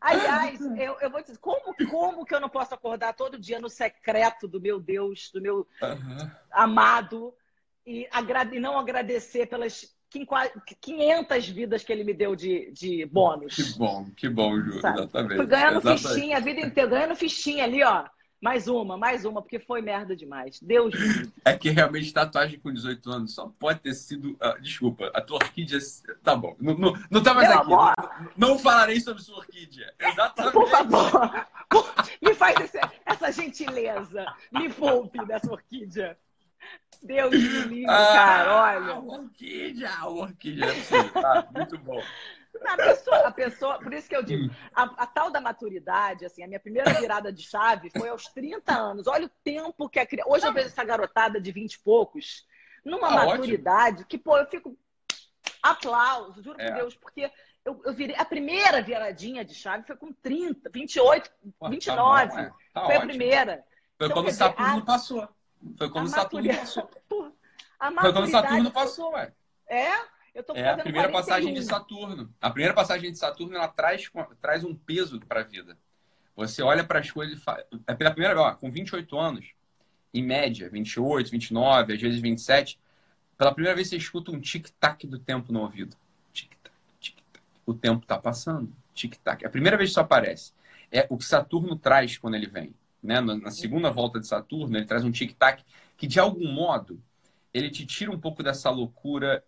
Aliás, 0.00 0.60
eu, 0.60 0.98
eu 1.00 1.10
vou 1.10 1.22
dizer, 1.22 1.38
como, 1.38 1.74
como 1.88 2.24
que 2.24 2.34
eu 2.34 2.40
não 2.40 2.48
posso 2.48 2.74
acordar 2.74 3.14
todo 3.14 3.38
dia 3.38 3.60
no 3.60 3.68
secreto 3.68 4.48
do 4.48 4.60
meu 4.60 4.80
Deus, 4.80 5.30
do 5.30 5.40
meu 5.40 5.66
uhum. 5.80 6.30
amado, 6.50 7.32
e, 7.86 8.08
e 8.52 8.60
não 8.60 8.78
agradecer 8.78 9.46
pelas 9.46 9.86
500 10.80 11.48
vidas 11.48 11.82
que 11.82 11.92
ele 11.92 12.04
me 12.04 12.12
deu 12.12 12.36
de, 12.36 12.70
de 12.72 13.06
bônus. 13.06 13.54
Que 13.54 13.78
bom, 13.78 14.06
que 14.16 14.28
bom, 14.28 14.60
Ju, 14.60 14.78
exatamente. 14.78 15.36
Fui 15.36 15.46
ganhando 15.46 15.78
exatamente. 15.78 16.08
fichinha 16.08 16.36
a 16.36 16.40
vida 16.40 16.60
inteira, 16.60 16.90
ganhando 16.90 17.16
fichinha 17.16 17.64
ali, 17.64 17.82
ó. 17.82 18.04
Mais 18.42 18.66
uma, 18.66 18.98
mais 18.98 19.24
uma, 19.24 19.40
porque 19.40 19.60
foi 19.60 19.80
merda 19.80 20.16
demais. 20.16 20.58
Deus 20.60 20.92
É 21.44 21.56
que 21.56 21.70
realmente 21.70 22.12
tatuagem 22.12 22.58
com 22.58 22.72
18 22.72 23.08
anos 23.08 23.34
só 23.36 23.52
pode 23.56 23.78
ter 23.78 23.94
sido. 23.94 24.32
Uh, 24.32 24.60
desculpa, 24.60 25.12
a 25.14 25.20
tua 25.20 25.36
orquídea. 25.36 25.78
Tá 26.24 26.34
bom. 26.34 26.56
Não, 26.58 26.76
não, 26.76 26.92
não 27.08 27.22
tá 27.22 27.34
mais 27.34 27.48
Meu 27.48 27.58
aqui. 27.60 27.70
Não, 28.36 28.48
não, 28.48 28.58
falarei 28.58 29.00
sobre 29.00 29.22
sua 29.22 29.38
orquídea. 29.38 29.94
Exatamente. 29.96 30.54
Por 30.54 30.68
favor. 30.68 31.46
Me 32.20 32.34
faz 32.34 32.58
esse, 32.60 32.80
essa 33.06 33.30
gentileza. 33.30 34.26
Me 34.50 34.68
poupe 34.68 35.24
dessa 35.24 35.50
orquídea. 35.52 36.18
Deus 37.02 37.30
me 37.30 37.38
livre, 37.38 37.86
ah, 37.88 38.12
cara. 38.12 38.62
Olha. 38.62 38.94
Orquídea, 39.00 39.90
orquídea. 40.06 40.66
É 40.66 41.20
tá, 41.20 41.48
muito 41.52 41.78
bom. 41.78 42.00
A 42.64 42.76
pessoa, 42.76 43.16
a 43.26 43.32
pessoa, 43.32 43.78
por 43.78 43.92
isso 43.92 44.08
que 44.08 44.14
eu 44.14 44.22
digo, 44.22 44.54
a, 44.74 44.82
a, 44.82 45.06
tal 45.06 45.30
da 45.30 45.40
maturidade, 45.40 46.24
assim, 46.24 46.44
a 46.44 46.46
minha 46.46 46.60
primeira 46.60 46.92
virada 46.92 47.32
de 47.32 47.42
chave 47.42 47.90
foi 47.90 48.08
aos 48.08 48.26
30 48.26 48.72
anos. 48.72 49.06
Olha 49.06 49.26
o 49.26 49.30
tempo 49.42 49.88
que 49.88 49.98
a 49.98 50.06
criança. 50.06 50.30
Hoje 50.30 50.46
eu 50.46 50.52
vejo 50.52 50.66
essa 50.68 50.84
garotada 50.84 51.40
de 51.40 51.50
20 51.50 51.72
e 51.72 51.78
poucos, 51.80 52.46
numa 52.84 53.08
ah, 53.08 53.26
maturidade 53.26 53.94
ótimo. 53.94 54.08
que, 54.08 54.18
pô, 54.18 54.36
eu 54.36 54.46
fico. 54.46 54.78
Aplauso, 55.62 56.42
juro 56.42 56.60
é. 56.60 56.68
por 56.68 56.76
Deus, 56.76 56.94
porque 56.94 57.30
eu, 57.64 57.80
eu 57.84 57.94
virei. 57.94 58.16
A 58.16 58.24
primeira 58.24 58.82
viradinha 58.82 59.44
de 59.44 59.54
chave 59.54 59.86
foi 59.86 59.96
com 59.96 60.12
30, 60.12 60.70
28, 60.70 61.30
pô, 61.58 61.68
29. 61.68 62.28
Tá 62.28 62.36
bom, 62.36 62.40
é. 62.40 62.52
tá 62.72 62.80
foi 62.84 62.94
ótimo. 62.94 63.02
a 63.02 63.06
primeira. 63.06 63.64
Foi 63.96 64.06
então, 64.06 64.16
quando 64.16 64.28
o 64.28 64.32
Saturno 64.32 64.78
a... 64.78 64.84
passou. 64.84 65.28
Foi 65.76 65.90
quando 65.90 66.06
o 66.06 66.08
Saturno 66.08 66.48
passou. 66.54 66.90
Foi 68.00 68.12
quando 68.12 68.24
o 68.24 68.30
Saturno 68.30 68.70
passou, 68.70 69.12
ué. 69.12 69.32
É? 69.68 69.90
Eu 70.34 70.42
tô 70.42 70.54
é 70.54 70.68
a 70.68 70.78
primeira 70.78 71.08
41. 71.08 71.12
passagem 71.12 71.54
de 71.54 71.62
Saturno. 71.62 72.34
A 72.40 72.50
primeira 72.50 72.74
passagem 72.74 73.12
de 73.12 73.18
Saturno 73.18 73.54
ela 73.54 73.68
traz, 73.68 74.10
traz 74.40 74.64
um 74.64 74.74
peso 74.74 75.20
para 75.20 75.40
a 75.40 75.44
vida. 75.44 75.76
Você 76.34 76.62
olha 76.62 76.84
para 76.84 77.00
as 77.00 77.10
coisas 77.10 77.36
e 77.36 77.40
fala. 77.40 77.64
É 77.86 77.94
pela 77.94 78.10
primeira 78.10 78.34
vez, 78.34 78.56
com 78.58 78.70
28 78.70 79.18
anos, 79.18 79.52
em 80.14 80.22
média, 80.22 80.70
28, 80.70 81.30
29, 81.30 81.92
às 81.92 82.00
vezes 82.00 82.20
27, 82.20 82.78
pela 83.36 83.52
primeira 83.52 83.76
vez 83.76 83.88
você 83.88 83.96
escuta 83.96 84.30
um 84.30 84.40
tic-tac 84.40 85.06
do 85.06 85.18
tempo 85.18 85.52
no 85.52 85.60
ouvido. 85.60 85.96
Tic-tac, 86.32 86.74
tic-tac. 86.98 87.44
O 87.66 87.74
tempo 87.74 88.02
está 88.02 88.16
passando. 88.16 88.72
Tic-tac. 88.94 89.44
É 89.44 89.48
a 89.48 89.50
primeira 89.50 89.76
vez 89.76 89.90
que 89.90 89.92
isso 89.92 90.00
aparece. 90.00 90.52
É 90.90 91.06
o 91.10 91.18
que 91.18 91.24
Saturno 91.24 91.76
traz 91.76 92.16
quando 92.16 92.34
ele 92.34 92.46
vem. 92.46 92.74
Né? 93.02 93.20
Na 93.20 93.50
segunda 93.50 93.90
volta 93.90 94.20
de 94.20 94.26
Saturno, 94.26 94.76
ele 94.76 94.86
traz 94.86 95.04
um 95.04 95.10
tic-tac 95.10 95.64
que, 95.96 96.06
de 96.06 96.20
algum 96.20 96.52
modo, 96.52 97.02
ele 97.52 97.70
te 97.70 97.84
tira 97.84 98.10
um 98.10 98.20
pouco 98.20 98.42
dessa 98.42 98.70
loucura 98.70 99.44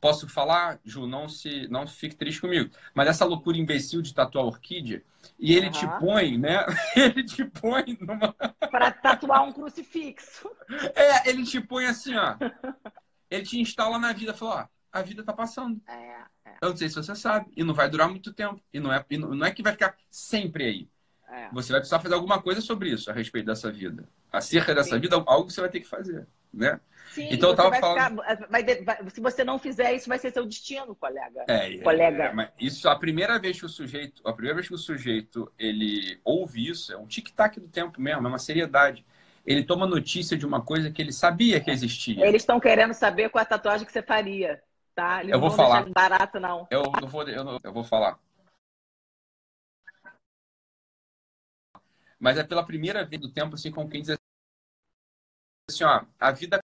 posso 0.00 0.26
falar, 0.28 0.80
Ju, 0.84 1.06
não 1.06 1.28
se 1.28 1.68
não 1.68 1.86
fique 1.86 2.16
triste 2.16 2.40
comigo, 2.40 2.70
mas 2.94 3.08
essa 3.08 3.24
loucura 3.24 3.58
imbecil 3.58 4.00
de 4.00 4.14
tatuar 4.14 4.46
orquídea, 4.46 5.04
e 5.38 5.54
ele 5.54 5.66
uhum. 5.66 5.72
te 5.72 5.86
põe, 6.00 6.38
né? 6.38 6.64
Ele 6.96 7.22
te 7.22 7.44
põe 7.44 7.98
numa. 8.00 8.34
Para 8.70 8.90
tatuar 8.90 9.44
um 9.44 9.52
crucifixo. 9.52 10.50
É, 10.94 11.28
ele 11.28 11.44
te 11.44 11.60
põe 11.60 11.86
assim, 11.86 12.14
ó. 12.14 12.36
Ele 13.30 13.44
te 13.44 13.60
instala 13.60 13.98
na 13.98 14.12
vida, 14.12 14.32
fala, 14.32 14.68
ó, 14.92 14.98
a 14.98 15.02
vida 15.02 15.22
tá 15.22 15.32
passando. 15.32 15.80
É, 15.86 16.24
é. 16.44 16.56
Eu 16.62 16.70
não 16.70 16.76
sei 16.76 16.88
se 16.88 16.94
você 16.94 17.14
sabe, 17.14 17.50
e 17.54 17.62
não 17.62 17.74
vai 17.74 17.88
durar 17.90 18.08
muito 18.08 18.32
tempo. 18.32 18.62
E 18.72 18.80
não 18.80 18.92
é, 18.92 19.04
e 19.10 19.18
não 19.18 19.44
é 19.44 19.50
que 19.50 19.62
vai 19.62 19.72
ficar 19.72 19.94
sempre 20.10 20.64
aí. 20.64 20.88
É. 21.30 21.48
Você 21.52 21.70
vai 21.72 21.80
precisar 21.80 22.00
fazer 22.00 22.14
alguma 22.14 22.42
coisa 22.42 22.60
sobre 22.60 22.90
isso 22.90 23.10
a 23.10 23.14
respeito 23.14 23.46
dessa 23.46 23.70
vida. 23.70 24.04
Acerca 24.32 24.74
dessa 24.74 24.96
Sim. 24.96 25.00
vida, 25.00 25.22
algo 25.26 25.50
você 25.50 25.60
vai 25.60 25.70
ter 25.70 25.80
que 25.80 25.88
fazer, 25.88 26.26
né? 26.52 26.80
Sim, 27.12 27.28
então 27.30 27.50
eu 27.50 27.56
tava 27.56 27.74
falando. 27.76 28.20
Ficar, 28.22 28.48
vai, 28.48 28.62
vai, 28.84 29.10
se 29.10 29.20
você 29.20 29.42
não 29.42 29.58
fizer 29.58 29.94
isso, 29.94 30.08
vai 30.08 30.18
ser 30.18 30.30
seu 30.32 30.46
destino, 30.46 30.94
colega. 30.94 31.44
É, 31.48 31.78
colega. 31.78 32.24
É, 32.24 32.32
mas 32.32 32.50
isso 32.58 32.88
a 32.88 32.96
primeira 32.96 33.38
vez 33.38 33.58
que 33.58 33.66
o 33.66 33.68
sujeito, 33.68 34.22
a 34.26 34.32
primeira 34.32 34.54
vez 34.54 34.68
que 34.68 34.74
o 34.74 34.78
sujeito 34.78 35.50
ele 35.58 36.20
ouve 36.24 36.68
isso, 36.68 36.92
é 36.92 36.96
um 36.96 37.06
tic-tac 37.06 37.58
do 37.58 37.68
tempo 37.68 38.00
mesmo, 38.00 38.26
é 38.26 38.28
uma 38.28 38.38
seriedade. 38.38 39.04
Ele 39.44 39.64
toma 39.64 39.86
notícia 39.86 40.36
de 40.36 40.46
uma 40.46 40.60
coisa 40.60 40.90
que 40.90 41.02
ele 41.02 41.12
sabia 41.12 41.60
que 41.60 41.70
existia. 41.70 42.24
Eles 42.24 42.42
estão 42.42 42.60
querendo 42.60 42.94
saber 42.94 43.28
qual 43.30 43.42
a 43.42 43.46
tatuagem 43.46 43.86
que 43.86 43.92
você 43.92 44.02
faria, 44.02 44.62
tá? 44.94 45.20
Eles 45.20 45.32
eu 45.32 45.40
vou 45.40 45.50
falar. 45.50 45.88
barato 45.90 46.38
não. 46.38 46.68
Eu 46.70 46.82
não 47.00 47.08
vou, 47.08 47.22
eu, 47.28 47.58
eu 47.64 47.72
vou 47.72 47.82
falar. 47.82 48.18
Mas 52.20 52.38
é 52.38 52.44
pela 52.44 52.64
primeira 52.64 53.04
vez 53.04 53.20
do 53.20 53.32
tempo 53.32 53.54
assim 53.54 53.72
com 53.72 53.88
quem 53.88 54.02
diz 54.02 54.16
assim, 55.68 55.84
ó, 55.84 56.04
a 56.18 56.30
vida 56.30 56.60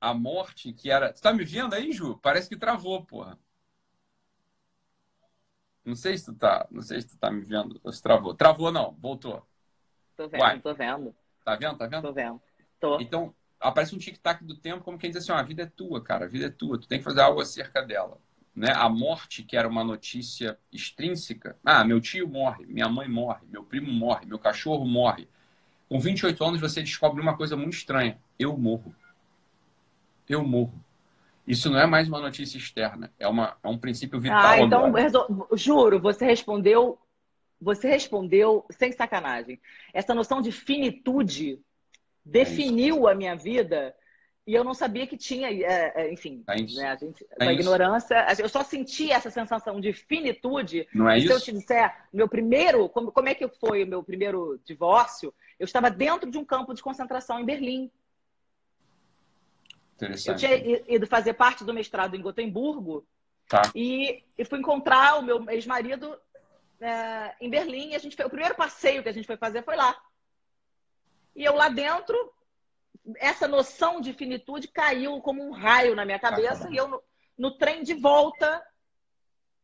a 0.00 0.14
morte 0.14 0.72
que 0.72 0.90
era. 0.90 1.14
Você 1.14 1.22
tá 1.22 1.32
me 1.32 1.44
vendo 1.44 1.74
aí, 1.74 1.92
Ju? 1.92 2.18
Parece 2.18 2.48
que 2.48 2.56
travou, 2.56 3.04
porra. 3.04 3.38
Não 5.84 5.94
sei 5.94 6.18
se 6.18 6.26
tu 6.26 6.34
tá, 6.34 6.66
não 6.70 6.82
sei 6.82 7.00
se 7.00 7.08
tu 7.08 7.16
tá 7.16 7.30
me 7.30 7.40
vendo 7.40 7.80
se 7.92 8.02
travou. 8.02 8.34
Travou 8.34 8.72
não, 8.72 8.92
voltou. 9.00 9.46
Tô 10.16 10.28
vendo, 10.28 10.40
Uai. 10.40 10.60
tô 10.60 10.74
vendo. 10.74 11.14
Tá 11.44 11.56
vendo? 11.56 11.78
Tá 11.78 11.86
vendo? 11.86 12.02
Tô 12.02 12.12
vendo. 12.12 12.42
Tô. 12.80 13.00
Então, 13.00 13.34
aparece 13.68 13.94
um 13.94 13.98
tic-tac 13.98 14.44
do 14.44 14.56
tempo 14.56 14.84
como 14.84 14.98
quem 14.98 15.10
diz 15.10 15.22
assim, 15.22 15.32
ó, 15.32 15.36
a 15.36 15.42
vida 15.42 15.62
é 15.62 15.66
tua, 15.66 16.02
cara, 16.02 16.24
a 16.24 16.28
vida 16.28 16.46
é 16.46 16.50
tua, 16.50 16.78
tu 16.78 16.88
tem 16.88 16.98
que 16.98 17.04
fazer 17.04 17.20
algo 17.20 17.40
acerca 17.40 17.82
dela. 17.82 18.18
Né? 18.54 18.72
A 18.74 18.88
morte, 18.88 19.42
que 19.42 19.56
era 19.56 19.68
uma 19.68 19.84
notícia 19.84 20.58
extrínseca. 20.72 21.58
Ah, 21.64 21.84
meu 21.84 22.00
tio 22.00 22.26
morre, 22.26 22.64
minha 22.66 22.88
mãe 22.88 23.08
morre, 23.08 23.46
meu 23.48 23.62
primo 23.62 23.92
morre, 23.92 24.24
meu 24.26 24.38
cachorro 24.38 24.86
morre. 24.86 25.28
Com 25.88 26.00
28 26.00 26.42
anos 26.42 26.60
você 26.60 26.80
descobre 26.80 27.20
uma 27.20 27.36
coisa 27.36 27.56
muito 27.56 27.74
estranha. 27.74 28.18
Eu 28.38 28.56
morro 28.56 28.94
eu 30.28 30.44
morro. 30.44 30.84
Isso 31.46 31.70
não 31.70 31.78
é 31.78 31.86
mais 31.86 32.08
uma 32.08 32.20
notícia 32.20 32.58
externa, 32.58 33.12
é, 33.18 33.28
uma, 33.28 33.56
é 33.62 33.68
um 33.68 33.78
princípio 33.78 34.18
vital. 34.18 34.40
Ah, 34.40 34.60
então, 34.60 34.90
resol... 34.90 35.48
juro, 35.52 36.00
você 36.00 36.24
respondeu, 36.24 36.98
você 37.60 37.88
respondeu 37.88 38.66
sem 38.70 38.90
sacanagem. 38.90 39.60
Essa 39.94 40.12
noção 40.12 40.42
de 40.42 40.50
finitude 40.50 41.60
definiu 42.26 43.08
é 43.08 43.12
a 43.12 43.14
minha 43.14 43.36
vida 43.36 43.94
e 44.46 44.54
eu 44.54 44.62
não 44.62 44.74
sabia 44.74 45.06
que 45.08 45.16
tinha, 45.16 45.50
é, 45.50 45.92
é, 45.94 46.12
enfim, 46.12 46.44
é 46.46 46.62
né, 46.62 46.88
a 46.88 46.96
gente, 46.96 47.26
é 47.40 47.48
a 47.48 47.52
ignorância, 47.52 48.26
eu 48.38 48.48
só 48.48 48.62
senti 48.62 49.10
essa 49.10 49.28
sensação 49.28 49.80
de 49.80 49.92
finitude. 49.92 50.86
Não 50.94 51.10
é 51.10 51.18
isso? 51.18 51.26
Se 51.26 51.32
eu 51.32 51.40
te 51.40 51.52
disser, 51.52 51.92
meu 52.12 52.28
primeiro, 52.28 52.88
como, 52.88 53.10
como 53.10 53.28
é 53.28 53.34
que 53.34 53.48
foi 53.48 53.82
o 53.82 53.86
meu 53.86 54.04
primeiro 54.04 54.60
divórcio? 54.64 55.34
Eu 55.58 55.64
estava 55.64 55.90
dentro 55.90 56.30
de 56.30 56.38
um 56.38 56.44
campo 56.44 56.74
de 56.74 56.82
concentração 56.82 57.40
em 57.40 57.44
Berlim. 57.44 57.90
Eu 60.00 60.36
tinha 60.36 60.54
ido 60.54 61.08
fazer 61.08 61.32
parte 61.32 61.64
do 61.64 61.74
mestrado 61.74 62.14
em 62.14 62.22
Gotemburgo 62.22 63.04
tá. 63.48 63.62
e, 63.74 64.22
e 64.38 64.44
fui 64.44 64.60
encontrar 64.60 65.18
o 65.18 65.22
meu 65.22 65.44
ex-marido 65.50 66.16
é, 66.80 67.34
em 67.40 67.50
Berlim. 67.50 67.96
a 67.96 67.98
gente 67.98 68.14
foi, 68.14 68.26
o 68.26 68.30
primeiro 68.30 68.54
passeio 68.54 69.02
que 69.02 69.08
a 69.08 69.12
gente 69.12 69.26
foi 69.26 69.36
fazer 69.36 69.64
foi 69.64 69.74
lá. 69.74 69.96
E 71.36 71.44
eu 71.44 71.54
lá 71.54 71.68
dentro, 71.68 72.16
essa 73.18 73.46
noção 73.46 74.00
de 74.00 74.12
finitude 74.12 74.68
caiu 74.68 75.20
como 75.20 75.46
um 75.46 75.52
raio 75.52 75.94
na 75.94 76.04
minha 76.04 76.18
cabeça. 76.18 76.66
Ah, 76.66 76.72
e 76.72 76.76
eu, 76.76 76.88
no, 76.88 77.02
no 77.36 77.50
trem 77.58 77.82
de 77.82 77.94
volta, 77.94 78.64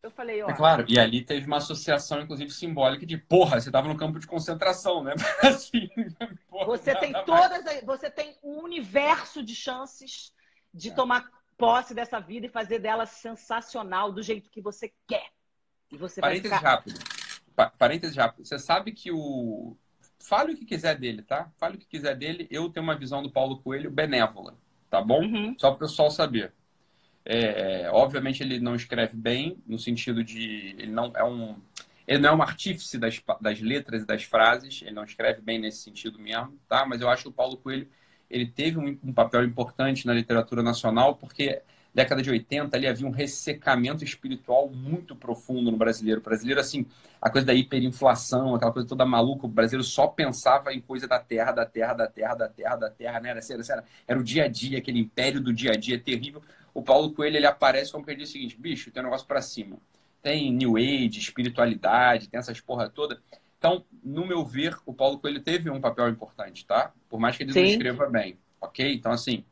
eu 0.02 0.10
falei, 0.10 0.42
ó. 0.42 0.50
É 0.50 0.54
claro, 0.54 0.84
e 0.86 0.98
ali 0.98 1.24
teve 1.24 1.46
uma 1.46 1.56
associação, 1.56 2.20
inclusive, 2.20 2.50
simbólica 2.50 3.06
de 3.06 3.16
porra, 3.16 3.60
você 3.60 3.70
estava 3.70 3.88
no 3.88 3.96
campo 3.96 4.18
de 4.18 4.26
concentração, 4.26 5.02
né? 5.02 5.14
assim, 5.42 5.88
porra, 6.48 6.66
você 6.66 6.94
tem 6.94 7.12
todas, 7.24 7.64
mais. 7.64 7.84
você 7.84 8.10
tem 8.10 8.36
um 8.42 8.62
universo 8.62 9.42
de 9.42 9.54
chances 9.54 10.32
de 10.74 10.90
é. 10.90 10.94
tomar 10.94 11.24
posse 11.56 11.94
dessa 11.94 12.18
vida 12.20 12.46
e 12.46 12.50
fazer 12.50 12.80
dela 12.80 13.06
sensacional 13.06 14.12
do 14.12 14.22
jeito 14.22 14.50
que 14.50 14.60
você 14.60 14.92
quer. 15.06 15.30
E 15.90 15.96
você 15.96 16.20
Parênteses 16.20 16.50
vai 16.50 16.58
ficar... 16.58 16.70
rápido. 16.70 17.00
Pa 17.54 17.70
Parênteses 17.70 18.16
rápido. 18.16 18.44
Você 18.44 18.58
sabe 18.58 18.92
que 18.92 19.12
o. 19.12 19.76
Fale 20.22 20.52
o 20.52 20.56
que 20.56 20.64
quiser 20.64 20.96
dele, 20.96 21.20
tá? 21.22 21.50
Fale 21.58 21.76
o 21.76 21.78
que 21.78 21.86
quiser 21.86 22.16
dele. 22.16 22.46
Eu 22.50 22.68
tenho 22.70 22.84
uma 22.84 22.96
visão 22.96 23.22
do 23.22 23.30
Paulo 23.30 23.58
Coelho 23.58 23.90
benévola, 23.90 24.54
tá 24.88 25.02
bom? 25.02 25.22
Uhum. 25.22 25.54
Só 25.58 25.70
para 25.70 25.76
o 25.76 25.88
pessoal 25.88 26.10
saber. 26.10 26.52
É, 27.24 27.88
obviamente 27.92 28.42
ele 28.42 28.60
não 28.60 28.74
escreve 28.74 29.16
bem, 29.16 29.58
no 29.66 29.78
sentido 29.78 30.24
de 30.24 30.74
ele 30.78 30.90
não 30.90 31.12
é 31.14 31.24
um 31.24 31.56
ele 32.06 32.18
não 32.18 32.30
é 32.30 32.34
um 32.34 32.42
artífice 32.42 32.98
das, 32.98 33.22
das 33.40 33.60
letras 33.60 34.02
e 34.02 34.06
das 34.06 34.24
frases, 34.24 34.82
ele 34.82 34.90
não 34.90 35.04
escreve 35.04 35.40
bem 35.40 35.58
nesse 35.58 35.78
sentido 35.78 36.18
mesmo, 36.18 36.58
tá? 36.68 36.84
Mas 36.84 37.00
eu 37.00 37.08
acho 37.08 37.22
que 37.22 37.28
o 37.28 37.32
Paulo 37.32 37.56
Coelho 37.56 37.88
ele 38.28 38.46
teve 38.46 38.78
um, 38.78 38.98
um 39.04 39.12
papel 39.12 39.44
importante 39.44 40.06
na 40.06 40.12
literatura 40.12 40.62
nacional 40.62 41.14
porque 41.14 41.62
década 41.94 42.22
de 42.22 42.30
80 42.30 42.76
ali 42.76 42.86
havia 42.86 43.06
um 43.06 43.10
ressecamento 43.10 44.02
espiritual 44.02 44.68
muito 44.68 45.14
profundo 45.14 45.70
no 45.70 45.76
brasileiro. 45.76 46.20
O 46.20 46.24
brasileiro, 46.24 46.60
assim, 46.60 46.86
a 47.20 47.28
coisa 47.28 47.46
da 47.46 47.54
hiperinflação, 47.54 48.54
aquela 48.54 48.72
coisa 48.72 48.88
toda 48.88 49.04
maluca, 49.04 49.46
o 49.46 49.48
brasileiro 49.48 49.84
só 49.84 50.06
pensava 50.06 50.72
em 50.72 50.80
coisa 50.80 51.06
da 51.06 51.18
terra, 51.18 51.52
da 51.52 51.66
terra, 51.66 51.94
da 51.94 52.06
terra, 52.06 52.34
da 52.34 52.48
terra, 52.48 52.76
da 52.76 52.90
terra, 52.90 53.20
né? 53.20 53.30
Era, 53.30 53.40
era, 53.50 53.84
era 54.08 54.18
o 54.18 54.24
dia 54.24 54.44
a 54.44 54.48
dia, 54.48 54.78
aquele 54.78 54.98
império 54.98 55.40
do 55.40 55.52
dia 55.52 55.72
a 55.72 55.76
dia 55.76 55.98
terrível 55.98 56.42
o 56.74 56.82
Paulo 56.82 57.12
Coelho 57.12 57.36
ele 57.36 57.46
aparece 57.46 57.92
como 57.92 58.04
que 58.04 58.10
ele 58.10 58.20
diz 58.20 58.30
o 58.30 58.32
seguinte: 58.32 58.56
bicho, 58.56 58.90
tem 58.90 59.02
um 59.02 59.06
negócio 59.06 59.26
para 59.26 59.42
cima. 59.42 59.76
Tem 60.22 60.52
New 60.52 60.76
Age, 60.76 61.18
espiritualidade, 61.18 62.28
tem 62.28 62.38
essas 62.38 62.60
porra 62.60 62.88
toda. 62.88 63.20
Então, 63.58 63.84
no 64.02 64.26
meu 64.26 64.44
ver, 64.44 64.76
o 64.86 64.92
Paulo 64.92 65.18
Coelho 65.18 65.40
teve 65.40 65.70
um 65.70 65.80
papel 65.80 66.08
importante, 66.08 66.66
tá? 66.66 66.92
Por 67.08 67.20
mais 67.20 67.36
que 67.36 67.42
ele 67.42 67.52
Sim. 67.52 67.60
não 67.60 67.68
escreva 67.68 68.08
bem, 68.08 68.38
ok? 68.60 68.94
Então, 68.94 69.12
assim, 69.12 69.44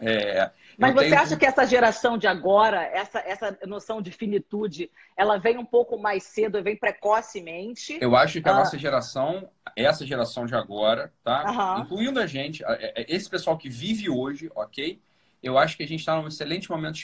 É, 0.00 0.50
Mas 0.78 0.94
você 0.94 1.08
tenho... 1.08 1.20
acha 1.20 1.36
que 1.36 1.44
essa 1.44 1.66
geração 1.66 2.16
de 2.16 2.28
agora, 2.28 2.82
essa, 2.84 3.18
essa 3.18 3.58
noção 3.66 4.00
de 4.00 4.12
finitude, 4.12 4.90
ela 5.16 5.38
vem 5.38 5.58
um 5.58 5.64
pouco 5.64 5.98
mais 5.98 6.22
cedo, 6.22 6.62
vem 6.62 6.76
precocemente? 6.76 7.98
Eu 8.00 8.14
acho 8.14 8.40
que 8.40 8.48
a 8.48 8.52
ah. 8.52 8.58
nossa 8.58 8.78
geração, 8.78 9.50
essa 9.74 10.06
geração 10.06 10.46
de 10.46 10.54
agora, 10.54 11.12
tá? 11.24 11.50
Uhum. 11.50 11.82
Incluindo 11.82 12.20
a 12.20 12.26
gente, 12.26 12.64
é, 12.64 12.92
é, 12.96 13.06
esse 13.08 13.28
pessoal 13.28 13.58
que 13.58 13.68
vive 13.68 14.08
hoje, 14.08 14.50
ok? 14.54 15.00
Eu 15.42 15.58
acho 15.58 15.76
que 15.76 15.82
a 15.82 15.88
gente 15.88 16.00
está 16.00 16.16
num 16.20 16.28
excelente 16.28 16.70
momento 16.70 17.00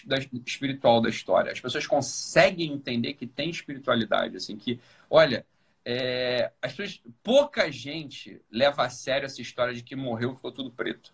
espiritual 0.47 1.01
da 1.01 1.09
história. 1.09 1.53
As 1.53 1.61
pessoas 1.61 1.87
conseguem 1.87 2.73
entender 2.73 3.15
que 3.15 3.27
tem 3.27 3.51
espiritualidade, 3.51 4.37
assim, 4.37 4.57
que, 4.57 4.81
olha, 5.11 5.45
é, 5.85 6.51
as 6.63 6.73
pessoas, 6.73 7.03
pouca 7.23 7.71
gente 7.71 8.41
leva 8.51 8.85
a 8.85 8.89
sério 8.89 9.27
essa 9.27 9.43
história 9.43 9.75
de 9.75 9.83
que 9.83 9.95
morreu 9.95 10.33
e 10.33 10.37
ficou 10.37 10.51
tudo 10.51 10.71
preto. 10.71 11.13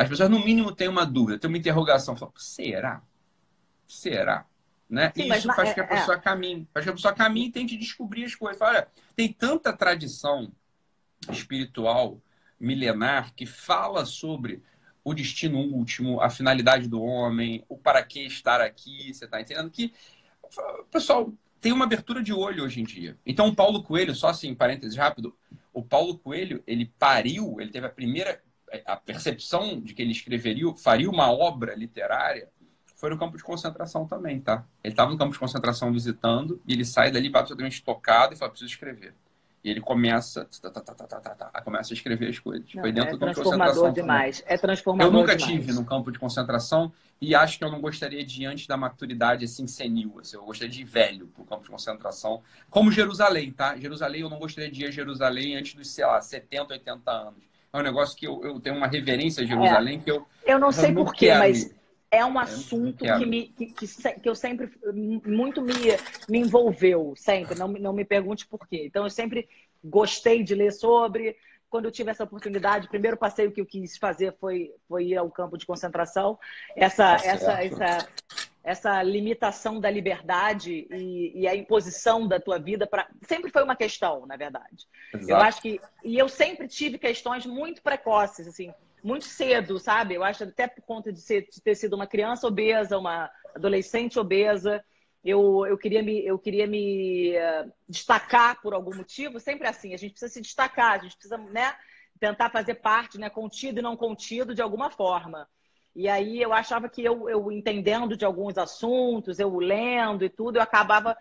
As 0.00 0.08
pessoas, 0.08 0.30
no 0.30 0.42
mínimo, 0.42 0.72
têm 0.72 0.88
uma 0.88 1.04
dúvida, 1.04 1.38
têm 1.38 1.46
uma 1.46 1.58
interrogação. 1.58 2.16
Falam, 2.16 2.32
será? 2.34 3.02
Será? 3.86 4.46
Né? 4.88 5.12
Sim, 5.14 5.30
Isso 5.30 5.52
faz 5.54 5.68
é, 5.68 5.74
que 5.74 5.80
a 5.80 5.86
pessoa 5.86 6.16
é. 6.16 6.20
caminhe. 6.20 6.66
Faz 6.72 6.86
que 6.86 6.90
a 6.90 6.94
pessoa 6.94 7.12
caminhe 7.12 7.48
e 7.48 7.52
tente 7.52 7.76
descobrir 7.76 8.24
as 8.24 8.34
coisas. 8.34 8.62
Olha, 8.62 8.88
tem 9.14 9.30
tanta 9.30 9.74
tradição 9.74 10.50
espiritual 11.30 12.18
milenar 12.58 13.34
que 13.34 13.44
fala 13.44 14.06
sobre 14.06 14.62
o 15.04 15.12
destino 15.12 15.58
último, 15.58 16.18
a 16.22 16.30
finalidade 16.30 16.88
do 16.88 17.02
homem, 17.02 17.62
o 17.68 17.76
para 17.76 18.02
que 18.02 18.24
estar 18.24 18.62
aqui, 18.62 19.12
você 19.12 19.26
está 19.26 19.38
entendendo? 19.38 19.70
Que, 19.70 19.92
pessoal, 20.90 21.30
tem 21.60 21.72
uma 21.72 21.84
abertura 21.84 22.22
de 22.22 22.32
olho 22.32 22.64
hoje 22.64 22.80
em 22.80 22.84
dia. 22.84 23.18
Então, 23.26 23.48
o 23.48 23.54
Paulo 23.54 23.82
Coelho, 23.82 24.14
só 24.14 24.28
assim, 24.28 24.54
parênteses 24.54 24.96
rápido, 24.96 25.36
o 25.74 25.82
Paulo 25.82 26.18
Coelho, 26.18 26.64
ele 26.66 26.90
pariu, 26.98 27.60
ele 27.60 27.70
teve 27.70 27.86
a 27.86 27.90
primeira 27.90 28.42
a 28.86 28.96
percepção 28.96 29.80
de 29.80 29.94
que 29.94 30.02
ele 30.02 30.12
escreveria, 30.12 30.72
faria 30.76 31.10
uma 31.10 31.30
obra 31.30 31.74
literária, 31.74 32.48
foi 33.00 33.08
no 33.10 33.18
campo 33.18 33.36
de 33.36 33.42
concentração 33.42 34.06
também, 34.06 34.40
tá? 34.40 34.64
Ele 34.84 34.92
estava 34.92 35.10
no 35.10 35.16
campo 35.16 35.32
de 35.32 35.38
concentração 35.38 35.90
visitando 35.90 36.60
e 36.66 36.74
ele 36.74 36.84
sai 36.84 37.10
dali 37.10 37.28
absolutamente 37.28 37.82
tocado 37.82 38.34
e 38.34 38.36
fala: 38.36 38.50
preciso 38.50 38.70
escrever. 38.70 39.14
E 39.62 39.70
ele 39.70 39.80
começa, 39.80 40.48
tá, 40.62 40.70
tá, 40.70 40.80
tá, 40.80 41.62
começa 41.62 41.92
a 41.92 41.94
escrever 41.94 42.28
as 42.28 42.38
coisas. 42.38 42.66
Não, 42.74 42.82
foi 42.82 42.92
dentro 42.92 43.10
é 43.10 43.12
do 43.12 43.18
campo 43.18 43.34
de 43.34 43.42
concentração. 43.42 43.92
Demais. 43.92 44.40
Também. 44.40 44.54
É 44.54 44.58
transformador 44.58 45.12
Eu 45.12 45.18
nunca 45.18 45.36
demais. 45.36 45.60
tive 45.60 45.72
no 45.72 45.84
campo 45.84 46.10
de 46.10 46.18
concentração 46.18 46.90
e 47.20 47.34
acho 47.34 47.58
que 47.58 47.64
eu 47.64 47.70
não 47.70 47.80
gostaria 47.80 48.24
diante 48.24 48.66
da 48.66 48.78
maturidade 48.78 49.44
assim 49.44 49.66
senil. 49.66 50.18
Assim, 50.18 50.36
eu 50.36 50.44
gostaria 50.44 50.72
de 50.72 50.80
ir 50.80 50.84
velho 50.84 51.26
pro 51.26 51.44
campo 51.44 51.62
de 51.62 51.70
concentração. 51.70 52.42
Como 52.70 52.90
Jerusalém, 52.90 53.50
tá? 53.50 53.76
Jerusalém, 53.76 54.22
eu 54.22 54.30
não 54.30 54.38
gostaria 54.38 54.70
de 54.70 54.82
ir 54.82 54.86
a 54.86 54.90
Jerusalém 54.90 55.56
antes 55.56 55.74
dos, 55.74 55.90
sei 55.90 56.06
lá, 56.06 56.22
70, 56.22 56.72
80 56.72 57.10
anos 57.10 57.49
é 57.72 57.78
um 57.78 57.82
negócio 57.82 58.16
que 58.16 58.26
eu, 58.26 58.42
eu 58.44 58.60
tenho 58.60 58.76
uma 58.76 58.86
reverência 58.86 59.42
a 59.42 59.46
Jerusalém 59.46 59.98
é. 59.98 60.00
que 60.00 60.10
eu. 60.10 60.26
Eu 60.44 60.58
não 60.58 60.72
sei 60.72 60.92
porquê, 60.92 61.32
mas 61.34 61.72
é 62.10 62.24
um 62.24 62.38
assunto 62.38 63.04
que, 63.04 63.26
me, 63.26 63.46
que, 63.48 63.66
que, 63.66 63.86
que, 63.86 64.28
eu 64.28 64.34
sempre 64.34 64.70
muito 65.24 65.62
me, 65.62 65.74
me 66.28 66.38
envolveu, 66.40 67.14
sempre. 67.16 67.56
Não, 67.56 67.68
não 67.68 67.92
me 67.92 68.04
pergunte 68.04 68.46
por 68.46 68.66
quê. 68.66 68.84
Então, 68.86 69.04
eu 69.04 69.10
sempre 69.10 69.48
gostei 69.82 70.42
de 70.42 70.54
ler 70.54 70.72
sobre. 70.72 71.36
Quando 71.68 71.84
eu 71.84 71.92
tive 71.92 72.10
essa 72.10 72.24
oportunidade, 72.24 72.88
o 72.88 72.90
primeiro 72.90 73.16
passeio 73.16 73.52
que 73.52 73.60
eu 73.60 73.66
quis 73.66 73.96
fazer 73.96 74.34
foi, 74.40 74.74
foi 74.88 75.04
ir 75.06 75.16
ao 75.16 75.30
campo 75.30 75.56
de 75.56 75.64
concentração. 75.64 76.36
Essa, 76.74 77.16
tá 77.16 77.24
essa, 77.24 77.62
essa, 77.62 78.08
essa 78.62 79.02
limitação 79.02 79.80
da 79.80 79.90
liberdade 79.90 80.86
e, 80.90 81.40
e, 81.40 81.48
a 81.48 81.54
imposição 81.54 82.28
da 82.28 82.38
tua 82.38 82.58
vida 82.58 82.86
para 82.86 83.08
sempre 83.26 83.50
foi 83.50 83.62
uma 83.62 83.74
questão, 83.74 84.26
na 84.26 84.36
verdade. 84.36 84.86
Exato. 85.14 85.30
Eu 85.30 85.36
acho 85.36 85.62
que 85.62 85.80
e 86.04 86.18
eu 86.18 86.28
sempre 86.28 86.68
tive 86.68 86.98
questões 86.98 87.46
muito 87.46 87.82
precoces, 87.82 88.46
assim, 88.46 88.72
muito 89.02 89.24
cedo, 89.24 89.78
sabe? 89.78 90.14
Eu 90.14 90.22
acho 90.22 90.44
até 90.44 90.66
por 90.66 90.82
conta 90.82 91.10
de, 91.10 91.20
ser, 91.20 91.48
de 91.50 91.60
ter 91.62 91.74
sido 91.74 91.94
uma 91.94 92.06
criança 92.06 92.46
obesa, 92.46 92.98
uma 92.98 93.30
adolescente 93.54 94.18
obesa, 94.18 94.84
eu, 95.24 95.66
eu 95.66 95.76
queria 95.76 96.02
me 96.02 96.24
eu 96.24 96.38
queria 96.38 96.66
me 96.66 97.36
uh, 97.36 97.72
destacar 97.88 98.60
por 98.60 98.72
algum 98.72 98.94
motivo, 98.94 99.38
sempre 99.38 99.68
assim, 99.68 99.92
a 99.92 99.96
gente 99.96 100.12
precisa 100.12 100.32
se 100.32 100.40
destacar, 100.40 100.92
a 100.92 101.02
gente 101.02 101.14
precisa, 101.14 101.36
né, 101.36 101.74
tentar 102.18 102.50
fazer 102.50 102.76
parte, 102.76 103.18
né, 103.18 103.28
contido 103.28 103.78
e 103.78 103.82
não 103.82 103.96
contido 103.96 104.54
de 104.54 104.62
alguma 104.62 104.90
forma. 104.90 105.48
E 105.94 106.08
aí 106.08 106.40
eu 106.40 106.52
achava 106.52 106.88
que 106.88 107.04
eu, 107.04 107.28
eu 107.28 107.50
entendendo 107.50 108.16
de 108.16 108.24
alguns 108.24 108.56
assuntos, 108.56 109.38
eu 109.38 109.58
lendo 109.58 110.24
e 110.24 110.28
tudo, 110.28 110.56
eu 110.56 110.62
acabava 110.62 111.16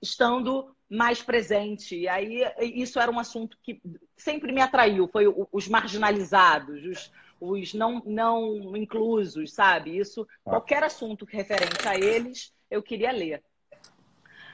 estando 0.00 0.74
mais 0.88 1.22
presente. 1.22 1.96
E 1.96 2.08
aí 2.08 2.42
isso 2.58 3.00
era 3.00 3.10
um 3.10 3.18
assunto 3.18 3.56
que 3.62 3.80
sempre 4.16 4.52
me 4.52 4.60
atraiu, 4.60 5.08
foi 5.08 5.24
os 5.50 5.68
marginalizados, 5.68 6.84
os, 6.84 7.12
os 7.40 7.74
não, 7.74 8.02
não 8.04 8.76
inclusos, 8.76 9.52
sabe? 9.52 9.98
Isso, 9.98 10.26
qualquer 10.44 10.84
assunto 10.84 11.24
referente 11.24 11.86
a 11.88 11.96
eles, 11.96 12.52
eu 12.70 12.82
queria 12.82 13.10
ler. 13.10 13.42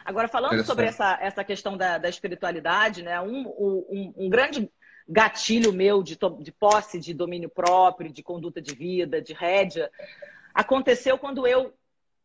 Agora, 0.05 0.27
falando 0.27 0.65
sobre 0.65 0.87
essa, 0.87 1.19
essa 1.21 1.45
questão 1.45 1.77
da, 1.77 1.99
da 1.99 2.09
espiritualidade, 2.09 3.03
né? 3.03 3.21
Um, 3.21 3.47
um, 3.47 4.15
um 4.17 4.31
grande 4.31 4.71
gatilho 5.09 5.73
meu 5.73 6.03
de, 6.03 6.19
de 6.41 6.53
posse 6.53 7.01
de 7.01 7.15
domínio 7.15 7.49
próprio, 7.49 8.13
de 8.13 8.23
conduta 8.23 8.61
de 8.61 8.75
vida, 8.75 9.23
de 9.23 9.33
rédea, 9.33 9.91
aconteceu 10.53 11.17
quando 11.17 11.47
eu 11.47 11.73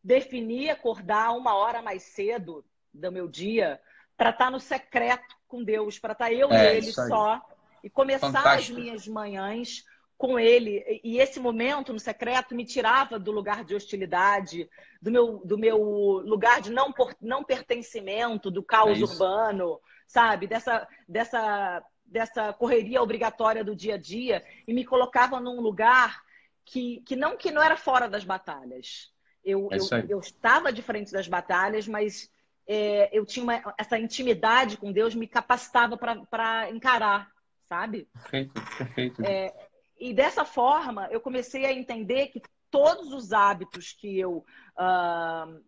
defini 0.02 0.68
acordar 0.68 1.32
uma 1.32 1.54
hora 1.54 1.80
mais 1.80 2.02
cedo 2.02 2.64
do 2.92 3.10
meu 3.10 3.26
dia 3.26 3.80
para 4.16 4.30
estar 4.30 4.46
tá 4.46 4.50
no 4.50 4.60
secreto 4.60 5.34
com 5.48 5.64
Deus, 5.64 5.98
para 5.98 6.12
estar 6.12 6.26
tá 6.26 6.32
eu 6.32 6.50
é, 6.52 6.74
e 6.74 6.76
ele 6.76 6.92
só 6.92 7.40
e 7.82 7.88
começar 7.88 8.32
Fantástico. 8.32 8.78
as 8.78 8.84
minhas 8.84 9.08
manhãs 9.08 9.84
com 10.16 10.38
ele. 10.38 11.00
E 11.02 11.18
esse 11.18 11.40
momento 11.40 11.92
no 11.92 11.98
secreto 11.98 12.54
me 12.54 12.64
tirava 12.64 13.18
do 13.18 13.32
lugar 13.32 13.64
de 13.64 13.74
hostilidade, 13.74 14.68
do 15.00 15.10
meu, 15.10 15.42
do 15.44 15.58
meu 15.58 15.78
lugar 16.24 16.60
de 16.60 16.70
não, 16.70 16.94
não 17.20 17.44
pertencimento, 17.44 18.50
do 18.50 18.62
caos 18.62 18.98
é 18.98 19.04
urbano, 19.04 19.80
sabe? 20.06 20.46
Dessa, 20.46 20.86
dessa 21.08 21.82
dessa 22.14 22.52
correria 22.52 23.02
obrigatória 23.02 23.64
do 23.64 23.74
dia 23.74 23.96
a 23.96 23.98
dia 23.98 24.44
e 24.68 24.72
me 24.72 24.84
colocava 24.84 25.40
num 25.40 25.60
lugar 25.60 26.22
que, 26.64 27.02
que 27.04 27.16
não 27.16 27.36
que 27.36 27.50
não 27.50 27.60
era 27.60 27.76
fora 27.76 28.08
das 28.08 28.24
batalhas. 28.24 29.12
Eu, 29.44 29.68
é 29.72 29.76
eu, 29.76 30.08
eu, 30.08 30.20
estava 30.20 30.72
de 30.72 30.80
frente 30.80 31.10
das 31.10 31.26
batalhas, 31.26 31.88
mas 31.88 32.30
é, 32.68 33.10
eu 33.12 33.26
tinha 33.26 33.42
uma, 33.42 33.74
essa 33.76 33.98
intimidade 33.98 34.76
com 34.76 34.92
Deus 34.92 35.12
me 35.12 35.26
capacitava 35.26 35.98
para 35.98 36.70
encarar, 36.70 37.28
sabe? 37.64 38.08
Perfeito, 38.12 38.52
perfeito. 38.78 39.22
É, 39.24 39.52
e 39.98 40.14
dessa 40.14 40.44
forma 40.44 41.08
eu 41.10 41.20
comecei 41.20 41.66
a 41.66 41.72
entender 41.72 42.28
que 42.28 42.40
todos 42.70 43.12
os 43.12 43.32
hábitos 43.32 43.92
que 43.92 44.20
eu 44.20 44.44
uh, 44.78 45.60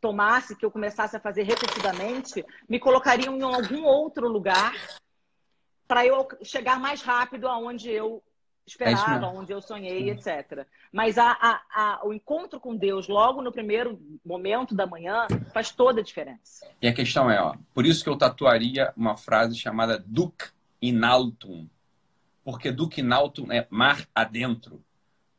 tomasse, 0.00 0.56
que 0.56 0.66
eu 0.66 0.70
começasse 0.70 1.16
a 1.16 1.20
fazer 1.20 1.44
repetidamente, 1.44 2.44
me 2.68 2.80
colocariam 2.80 3.36
em 3.36 3.42
algum 3.42 3.84
outro 3.84 4.28
lugar 4.28 4.74
para 5.92 6.06
eu 6.06 6.26
chegar 6.42 6.80
mais 6.80 7.02
rápido 7.02 7.46
aonde 7.46 7.90
eu 7.90 8.22
esperava, 8.66 9.26
é 9.26 9.28
onde 9.28 9.52
eu 9.52 9.60
sonhei, 9.60 10.08
etc. 10.08 10.66
Mas 10.90 11.18
a, 11.18 11.32
a, 11.32 11.60
a, 11.70 12.06
o 12.06 12.14
encontro 12.14 12.58
com 12.58 12.74
Deus 12.74 13.08
logo 13.08 13.42
no 13.42 13.52
primeiro 13.52 14.00
momento 14.24 14.74
da 14.74 14.86
manhã 14.86 15.26
faz 15.52 15.70
toda 15.70 16.00
a 16.00 16.02
diferença. 16.02 16.66
E 16.80 16.88
a 16.88 16.94
questão 16.94 17.30
é, 17.30 17.38
ó, 17.42 17.56
por 17.74 17.84
isso 17.84 18.02
que 18.02 18.08
eu 18.08 18.16
tatuaria 18.16 18.90
uma 18.96 19.18
frase 19.18 19.54
chamada 19.54 20.02
Duc 20.06 20.50
in 20.80 21.04
altum. 21.04 21.68
Porque 22.42 22.72
Duc 22.72 22.98
in 22.98 23.12
altum 23.12 23.52
é 23.52 23.66
mar 23.68 24.08
adentro. 24.14 24.82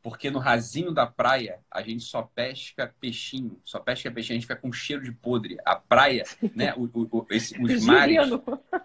Porque 0.04 0.30
no 0.30 0.38
rasinho 0.38 0.92
da 0.92 1.06
praia 1.06 1.60
a 1.70 1.80
gente 1.80 2.04
só 2.04 2.20
pesca 2.20 2.94
peixinho, 3.00 3.58
só 3.64 3.80
pesca 3.80 4.10
peixinho, 4.10 4.36
a 4.36 4.38
gente 4.38 4.46
fica 4.46 4.60
com 4.60 4.70
cheiro 4.70 5.02
de 5.02 5.10
podre. 5.10 5.56
A 5.64 5.76
praia, 5.76 6.24
né, 6.54 6.74
o, 6.76 6.90
o, 7.10 7.26
esse, 7.30 7.58
os 7.58 7.82
mares, 7.86 8.18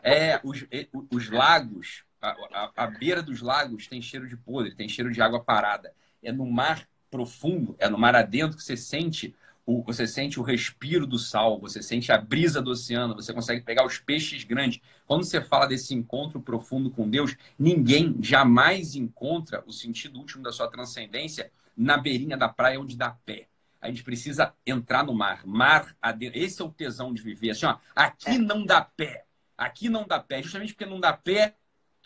é, 0.01 0.39
os, 0.45 0.65
os 1.11 1.29
lagos, 1.29 2.05
a, 2.21 2.29
a, 2.29 2.71
a 2.73 2.87
beira 2.87 3.21
dos 3.21 3.41
lagos 3.41 3.85
tem 3.85 4.01
cheiro 4.01 4.29
de 4.29 4.37
podre, 4.37 4.73
tem 4.73 4.87
cheiro 4.87 5.11
de 5.11 5.21
água 5.21 5.43
parada. 5.43 5.93
É 6.23 6.31
no 6.31 6.49
mar 6.49 6.87
profundo, 7.11 7.75
é 7.79 7.89
no 7.89 7.97
mar 7.97 8.15
adentro 8.15 8.55
que 8.55 8.63
você 8.63 8.77
sente 8.77 9.35
o, 9.69 9.83
você 9.83 10.07
sente 10.07 10.39
o 10.39 10.43
respiro 10.43 11.05
do 11.05 11.19
sal, 11.19 11.59
você 11.59 11.83
sente 11.83 12.11
a 12.11 12.17
brisa 12.17 12.59
do 12.59 12.71
oceano, 12.71 13.13
você 13.13 13.31
consegue 13.31 13.61
pegar 13.61 13.85
os 13.85 13.99
peixes 13.99 14.43
grandes. 14.43 14.81
Quando 15.05 15.23
você 15.23 15.41
fala 15.41 15.67
desse 15.67 15.93
encontro 15.93 16.41
profundo 16.41 16.89
com 16.89 17.07
Deus, 17.07 17.35
ninguém 17.57 18.17
jamais 18.19 18.95
encontra 18.95 19.63
o 19.67 19.71
sentido 19.71 20.17
último 20.17 20.41
da 20.41 20.51
sua 20.51 20.67
transcendência 20.67 21.51
na 21.77 21.97
beirinha 21.97 22.35
da 22.35 22.49
praia 22.49 22.79
onde 22.79 22.97
dá 22.97 23.11
pé. 23.11 23.47
A 23.79 23.87
gente 23.89 24.03
precisa 24.03 24.53
entrar 24.65 25.05
no 25.05 25.13
mar. 25.13 25.45
Mar. 25.45 25.95
Esse 26.33 26.63
é 26.63 26.65
o 26.65 26.71
tesão 26.71 27.13
de 27.13 27.21
viver. 27.21 27.51
Assim, 27.51 27.67
ó, 27.67 27.77
aqui 27.95 28.39
não 28.39 28.65
dá 28.65 28.81
pé. 28.81 29.25
Aqui 29.55 29.87
não 29.87 30.05
dá 30.05 30.19
pé. 30.19 30.41
Justamente 30.41 30.73
porque 30.73 30.89
não 30.89 30.99
dá 30.99 31.13
pé, 31.13 31.55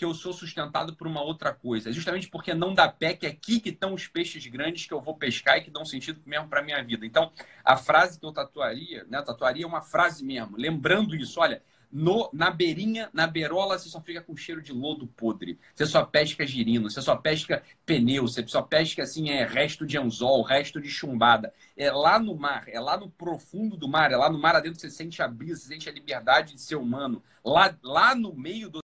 que 0.04 0.06
eu 0.06 0.14
sou 0.14 0.34
sustentado 0.34 0.94
por 0.98 1.08
uma 1.08 1.22
outra 1.22 1.54
coisa. 1.54 1.90
É 1.90 1.94
justamente 1.94 2.28
porque 2.28 2.54
não 2.54 2.74
dá 2.74 2.90
pé 2.90 3.14
que 3.14 3.26
é 3.26 3.30
aqui 3.30 3.62
que 3.62 3.70
estão 3.70 3.94
os 3.94 4.06
peixes 4.06 4.46
grandes 4.48 4.86
que 4.86 4.94
eu 4.94 5.00
vou 5.00 5.16
pescar 5.16 5.58
e 5.58 5.62
que 5.62 5.72
dão 5.72 5.86
sentido 5.86 6.20
mesmo 6.26 6.50
para 6.50 6.62
minha 6.62 6.84
vida. 6.84 7.06
Então, 7.06 7.32
a 7.64 7.78
frase 7.78 8.20
que 8.20 8.26
eu 8.26 8.34
tatuaria, 8.34 9.06
né, 9.10 9.22
tatuaria 9.22 9.64
é 9.64 9.68
uma 9.68 9.82
frase 9.82 10.22
mesmo, 10.26 10.58
lembrando 10.58 11.16
isso, 11.16 11.40
olha, 11.40 11.64
no, 11.90 12.30
na 12.34 12.52
beirinha, 12.52 13.10
na 13.14 13.28
beirola, 13.28 13.80
você 13.80 13.88
só 13.88 14.02
fica 14.02 14.20
com 14.20 14.36
cheiro 14.36 14.62
de 14.62 14.74
lodo 14.74 15.08
podre. 15.08 15.58
Você 15.74 15.86
só 15.86 16.04
pesca 16.04 16.46
girino, 16.46 16.90
você 16.90 17.02
só 17.02 17.16
pesca 17.16 17.64
pneu, 17.86 18.24
você 18.28 18.46
só 18.46 18.62
pesca 18.62 19.04
assim, 19.04 19.30
é 19.30 19.46
resto 19.46 19.86
de 19.86 19.98
anzol, 19.98 20.42
resto 20.42 20.82
de 20.82 20.90
chumbada. 20.90 21.54
É 21.78 21.92
lá 21.92 22.20
no 22.20 22.36
mar, 22.36 22.66
é 22.68 22.80
lá 22.80 22.98
no 22.98 23.10
profundo 23.10 23.78
do 23.78 23.88
mar, 23.88 24.12
é 24.12 24.18
lá 24.18 24.30
no 24.30 24.40
mar 24.40 24.56
adentro 24.56 24.76
que 24.76 24.82
você 24.82 24.90
sente 24.90 25.22
a 25.22 25.28
brisa, 25.30 25.62
você 25.62 25.68
sente 25.68 25.88
a 25.88 25.94
liberdade 25.94 26.56
de 26.56 26.62
ser 26.62 26.76
humano. 26.76 27.24
Lá, 27.46 27.74
lá 27.82 28.16
no 28.16 28.34
meio 28.34 28.70
do 28.70 28.83